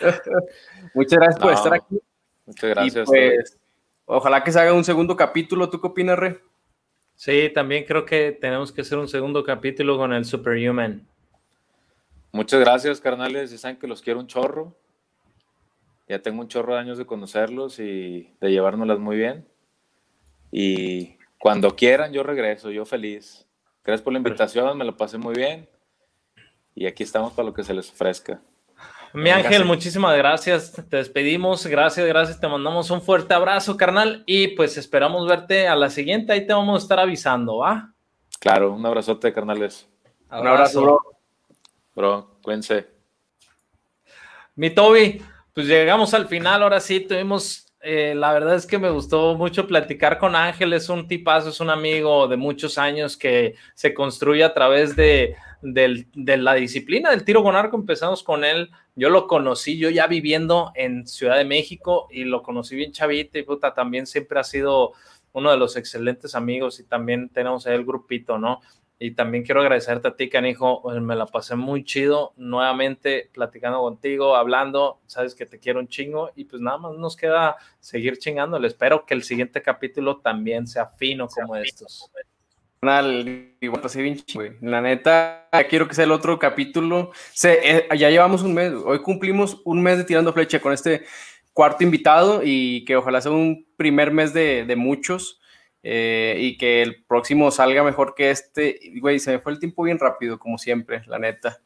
muchas 0.94 1.18
gracias 1.18 1.38
por 1.40 1.52
estar 1.52 1.74
aquí. 1.74 2.00
Muchas 2.46 2.70
gracias. 2.70 3.06
Pues, 3.06 3.58
ojalá 4.04 4.44
que 4.44 4.52
se 4.52 4.60
haga 4.60 4.72
un 4.72 4.84
segundo 4.84 5.16
capítulo. 5.16 5.70
¿Tú 5.70 5.80
qué 5.80 5.86
opinas, 5.86 6.18
Re? 6.18 6.40
Sí, 7.14 7.50
también 7.54 7.84
creo 7.84 8.04
que 8.04 8.32
tenemos 8.32 8.72
que 8.72 8.82
hacer 8.82 8.98
un 8.98 9.08
segundo 9.08 9.44
capítulo 9.44 9.96
con 9.96 10.12
el 10.12 10.24
Superhuman. 10.24 11.06
Muchas 12.32 12.60
gracias, 12.60 13.00
carnales. 13.00 13.50
Ya 13.50 13.58
saben 13.58 13.78
que 13.78 13.86
los 13.86 14.02
quiero 14.02 14.20
un 14.20 14.26
chorro. 14.26 14.76
Ya 16.06 16.20
tengo 16.20 16.42
un 16.42 16.48
chorro 16.48 16.74
de 16.74 16.80
años 16.80 16.98
de 16.98 17.06
conocerlos 17.06 17.78
y 17.78 18.34
de 18.40 18.50
llevárnoslas 18.50 18.98
muy 18.98 19.16
bien. 19.16 19.46
Y 20.50 21.16
cuando 21.38 21.74
quieran, 21.74 22.12
yo 22.12 22.22
regreso, 22.22 22.70
yo 22.70 22.84
feliz. 22.84 23.43
Gracias 23.84 24.02
por 24.02 24.12
la 24.12 24.18
invitación, 24.18 24.76
me 24.78 24.84
lo 24.84 24.96
pasé 24.96 25.18
muy 25.18 25.34
bien. 25.34 25.68
Y 26.74 26.86
aquí 26.86 27.02
estamos 27.02 27.32
para 27.32 27.46
lo 27.46 27.54
que 27.54 27.62
se 27.62 27.74
les 27.74 27.90
ofrezca. 27.90 28.40
Mi 29.12 29.30
Ángel, 29.30 29.64
muchísimas 29.64 30.16
gracias. 30.16 30.72
Te 30.72 30.96
despedimos. 30.96 31.64
Gracias, 31.66 32.04
gracias. 32.04 32.40
Te 32.40 32.48
mandamos 32.48 32.90
un 32.90 33.00
fuerte 33.00 33.32
abrazo, 33.32 33.76
carnal. 33.76 34.24
Y 34.26 34.48
pues 34.48 34.76
esperamos 34.76 35.28
verte 35.28 35.68
a 35.68 35.76
la 35.76 35.88
siguiente. 35.88 36.32
Ahí 36.32 36.44
te 36.46 36.52
vamos 36.52 36.80
a 36.80 36.82
estar 36.82 36.98
avisando, 36.98 37.58
¿va? 37.58 37.92
Claro, 38.40 38.72
un 38.72 38.84
abrazote, 38.84 39.32
carnales. 39.32 39.88
Un 40.32 40.48
abrazo, 40.48 40.82
bro. 40.82 41.00
Bro, 41.94 42.38
cuídense. 42.42 42.88
Mi 44.56 44.70
Toby, 44.70 45.22
pues 45.52 45.68
llegamos 45.68 46.12
al 46.12 46.26
final. 46.26 46.64
Ahora 46.64 46.80
sí, 46.80 46.98
tuvimos 46.98 47.63
eh, 47.84 48.14
la 48.14 48.32
verdad 48.32 48.54
es 48.54 48.66
que 48.66 48.78
me 48.78 48.88
gustó 48.88 49.34
mucho 49.34 49.66
platicar 49.66 50.18
con 50.18 50.34
Ángel, 50.34 50.72
es 50.72 50.88
un 50.88 51.06
tipazo, 51.06 51.50
es 51.50 51.60
un 51.60 51.68
amigo 51.68 52.26
de 52.28 52.38
muchos 52.38 52.78
años 52.78 53.16
que 53.16 53.56
se 53.74 53.92
construye 53.92 54.42
a 54.42 54.54
través 54.54 54.96
de, 54.96 55.36
la 55.60 56.54
disciplina 56.54 57.10
del 57.10 57.24
tiro 57.24 57.42
con 57.42 57.56
arco. 57.56 57.76
Empezamos 57.76 58.22
con 58.22 58.42
él, 58.42 58.70
yo 58.96 59.10
lo 59.10 59.26
conocí, 59.26 59.76
yo 59.76 59.90
ya 59.90 60.06
viviendo 60.06 60.72
en 60.74 61.06
Ciudad 61.06 61.36
de 61.36 61.44
México 61.44 62.08
y 62.10 62.24
lo 62.24 62.42
conocí 62.42 62.74
bien 62.74 62.92
chavito 62.92 63.38
y 63.38 63.42
puta, 63.42 63.74
también 63.74 64.06
siempre 64.06 64.40
ha 64.40 64.44
sido 64.44 64.92
uno 65.32 65.50
de 65.50 65.58
los 65.58 65.76
excelentes 65.76 66.34
amigos 66.34 66.80
y 66.80 66.84
también 66.84 67.28
tenemos 67.28 67.66
ahí 67.66 67.74
el 67.74 67.84
grupito, 67.84 68.38
¿no? 68.38 68.62
Y 69.04 69.10
también 69.10 69.44
quiero 69.44 69.60
agradecerte 69.60 70.08
a 70.08 70.16
ti, 70.16 70.30
canijo. 70.30 70.82
Me 70.98 71.14
la 71.14 71.26
pasé 71.26 71.56
muy 71.56 71.84
chido 71.84 72.32
nuevamente 72.38 73.28
platicando 73.34 73.82
contigo, 73.82 74.34
hablando. 74.34 75.02
Sabes 75.04 75.34
que 75.34 75.44
te 75.44 75.58
quiero 75.58 75.78
un 75.78 75.88
chingo. 75.88 76.30
Y 76.36 76.46
pues 76.46 76.62
nada 76.62 76.78
más 76.78 76.94
nos 76.96 77.14
queda 77.14 77.56
seguir 77.80 78.16
chingándole. 78.16 78.66
Espero 78.66 79.04
que 79.04 79.12
el 79.12 79.22
siguiente 79.22 79.60
capítulo 79.60 80.22
también 80.22 80.66
sea 80.66 80.86
fino 80.86 81.28
como 81.28 81.54
estos. 81.54 82.10
Igual 83.60 83.82
pasé 83.82 84.00
bien 84.00 84.16
chingo, 84.16 84.46
La 84.62 84.80
neta, 84.80 85.50
quiero 85.68 85.86
que 85.86 85.94
sea 85.94 86.04
el 86.04 86.12
otro 86.12 86.38
capítulo. 86.38 87.12
Se, 87.34 87.60
eh, 87.62 87.88
ya 87.98 88.08
llevamos 88.08 88.42
un 88.42 88.54
mes. 88.54 88.72
Hoy 88.72 89.02
cumplimos 89.02 89.60
un 89.66 89.82
mes 89.82 89.98
de 89.98 90.04
tirando 90.04 90.32
flecha 90.32 90.60
con 90.60 90.72
este 90.72 91.04
cuarto 91.52 91.84
invitado 91.84 92.40
y 92.42 92.86
que 92.86 92.96
ojalá 92.96 93.20
sea 93.20 93.32
un 93.32 93.66
primer 93.76 94.12
mes 94.12 94.32
de 94.32 94.74
muchos. 94.78 95.42
Eh, 95.86 96.38
y 96.40 96.56
que 96.56 96.80
el 96.80 97.04
próximo 97.04 97.50
salga 97.50 97.82
mejor 97.82 98.14
que 98.14 98.30
este. 98.30 98.80
Güey, 99.00 99.18
se 99.18 99.32
me 99.32 99.38
fue 99.38 99.52
el 99.52 99.58
tiempo 99.58 99.82
bien 99.82 99.98
rápido, 99.98 100.38
como 100.38 100.56
siempre, 100.56 101.02
la 101.06 101.18
neta. 101.18 101.60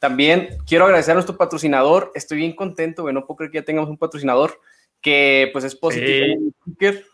También 0.00 0.58
quiero 0.66 0.84
agradecer 0.84 1.12
a 1.12 1.14
nuestro 1.14 1.36
patrocinador. 1.36 2.10
Estoy 2.16 2.38
bien 2.38 2.56
contento, 2.56 3.02
güey. 3.02 3.14
No 3.14 3.24
puedo 3.24 3.36
creer 3.36 3.52
que 3.52 3.58
ya 3.58 3.64
tengamos 3.64 3.88
un 3.88 3.96
patrocinador 3.96 4.60
que 5.00 5.50
pues 5.52 5.64
es 5.64 5.76
positivo. 5.76 6.52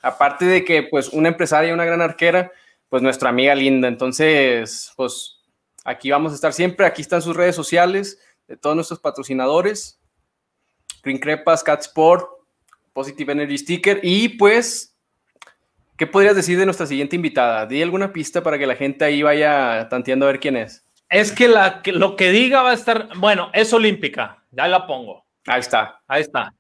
Aparte 0.03 0.47
de 0.47 0.65
que 0.65 0.85
pues 0.85 1.11
una 1.11 1.29
empresaria, 1.29 1.75
una 1.75 1.85
gran 1.85 2.01
arquera, 2.01 2.51
pues 2.89 3.03
nuestra 3.03 3.29
amiga 3.29 3.55
linda. 3.55 3.87
Entonces, 3.87 4.93
pues 4.97 5.43
aquí 5.85 6.11
vamos 6.11 6.33
a 6.33 6.37
estar 6.37 6.55
siempre. 6.55 6.87
Aquí 6.87 7.03
están 7.03 7.21
sus 7.21 7.37
redes 7.37 7.55
sociales 7.55 8.19
de 8.49 8.57
todos 8.57 8.75
nuestros 8.75 8.99
patrocinadores. 8.99 10.01
Green 11.03 11.19
Crepas, 11.19 11.63
Cat 11.63 11.83
Sport, 11.83 12.27
Positive 12.95 13.33
Energy 13.33 13.59
Sticker 13.59 14.01
y 14.03 14.31
pues 14.31 14.90
¿Qué 16.01 16.07
podrías 16.07 16.35
decir 16.35 16.59
de 16.59 16.65
nuestra 16.65 16.87
siguiente 16.87 17.15
invitada? 17.15 17.67
Di 17.67 17.83
alguna 17.83 18.11
pista 18.11 18.43
para 18.43 18.57
que 18.57 18.67
la 18.67 18.75
gente 18.75 19.05
ahí 19.05 19.21
vaya 19.21 19.87
tanteando 19.91 20.25
a 20.25 20.33
ver 20.33 20.41
quién 20.41 20.57
es. 20.57 20.83
Es 21.11 21.31
que, 21.31 21.47
la, 21.47 21.83
lo 21.85 22.17
que 22.17 22.31
diga 22.31 22.63
va 22.63 22.71
a 22.71 22.73
estar, 22.73 23.11
bueno, 23.19 23.51
es 23.53 23.71
olímpica, 23.75 24.43
ya 24.51 24.67
la 24.67 24.87
pongo. 24.87 25.27
Ahí 25.47 25.61
está. 25.61 26.01
Ahí 26.09 26.23
está 26.23 26.55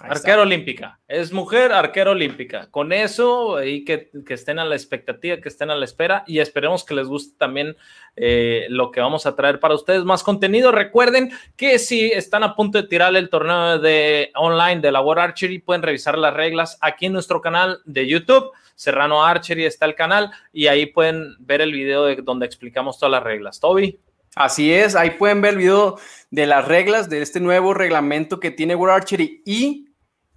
arquero 0.00 0.42
olímpica. 0.42 0.98
Es 1.06 1.32
mujer, 1.32 1.72
arquero 1.72 2.12
olímpica. 2.12 2.68
Con 2.70 2.92
eso, 2.92 3.62
y 3.62 3.84
que, 3.84 4.10
estén 4.28 4.58
a 4.58 4.64
la 4.64 4.74
expectativa, 4.74 5.38
que 5.38 5.48
estén 5.48 5.70
a 5.70 5.76
la 5.76 5.84
espera 5.84 6.24
y 6.26 6.38
esperemos 6.38 6.84
que 6.84 6.94
les 6.94 7.06
guste 7.06 7.36
también 7.38 7.76
eh, 8.16 8.66
lo 8.68 8.90
que 8.90 9.00
vamos 9.00 9.26
a 9.26 9.36
traer 9.36 9.60
para 9.60 9.74
ustedes. 9.74 10.04
Más 10.04 10.22
contenido. 10.22 10.72
Recuerden 10.72 11.32
que 11.56 11.78
si 11.78 12.06
están 12.10 12.42
a 12.42 12.54
punto 12.54 12.80
de 12.80 12.88
tirar 12.88 13.14
el 13.14 13.28
torneo 13.28 13.78
de 13.78 14.30
online 14.34 14.80
de 14.80 14.92
la 14.92 15.00
War 15.00 15.18
Archery, 15.18 15.58
pueden 15.58 15.82
revisar 15.82 16.18
las 16.18 16.34
reglas 16.34 16.78
aquí 16.80 17.06
en 17.06 17.12
nuestro 17.12 17.40
canal 17.40 17.80
de 17.84 18.06
YouTube. 18.06 18.50
Serrano 18.74 19.24
Archery 19.24 19.66
está 19.66 19.84
el 19.84 19.94
canal 19.94 20.30
y 20.52 20.66
ahí 20.66 20.86
pueden 20.86 21.36
ver 21.38 21.60
el 21.60 21.72
video 21.72 22.04
de 22.06 22.16
donde 22.16 22.46
explicamos 22.46 22.98
todas 22.98 23.12
las 23.12 23.22
reglas. 23.22 23.60
Toby. 23.60 23.98
Así 24.36 24.72
es, 24.72 24.94
ahí 24.94 25.10
pueden 25.10 25.40
ver 25.40 25.54
el 25.54 25.58
video 25.58 25.98
de 26.30 26.46
las 26.46 26.66
reglas 26.66 27.10
de 27.10 27.20
este 27.20 27.40
nuevo 27.40 27.74
reglamento 27.74 28.38
que 28.38 28.52
tiene 28.52 28.76
War 28.76 28.90
Archery 28.90 29.42
y 29.44 29.89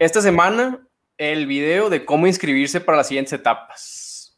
esta 0.04 0.22
semana 0.22 0.86
el 1.18 1.48
video 1.48 1.90
de 1.90 2.04
cómo 2.04 2.28
inscribirse 2.28 2.82
para 2.82 2.98
las 2.98 3.08
siguientes 3.08 3.34
etapas. 3.34 4.38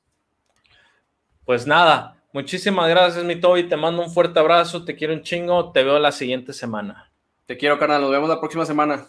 Pues 1.43 1.65
nada, 1.65 2.23
muchísimas 2.33 2.87
gracias, 2.89 3.23
mi 3.23 3.35
Toby. 3.35 3.67
Te 3.67 3.75
mando 3.75 4.03
un 4.03 4.11
fuerte 4.11 4.39
abrazo, 4.39 4.85
te 4.85 4.95
quiero 4.95 5.13
un 5.13 5.23
chingo. 5.23 5.71
Te 5.71 5.83
veo 5.83 5.97
la 5.99 6.11
siguiente 6.11 6.53
semana. 6.53 7.11
Te 7.45 7.57
quiero, 7.57 7.79
carnal. 7.79 8.01
Nos 8.01 8.11
vemos 8.11 8.29
la 8.29 8.39
próxima 8.39 8.65
semana. 8.65 9.07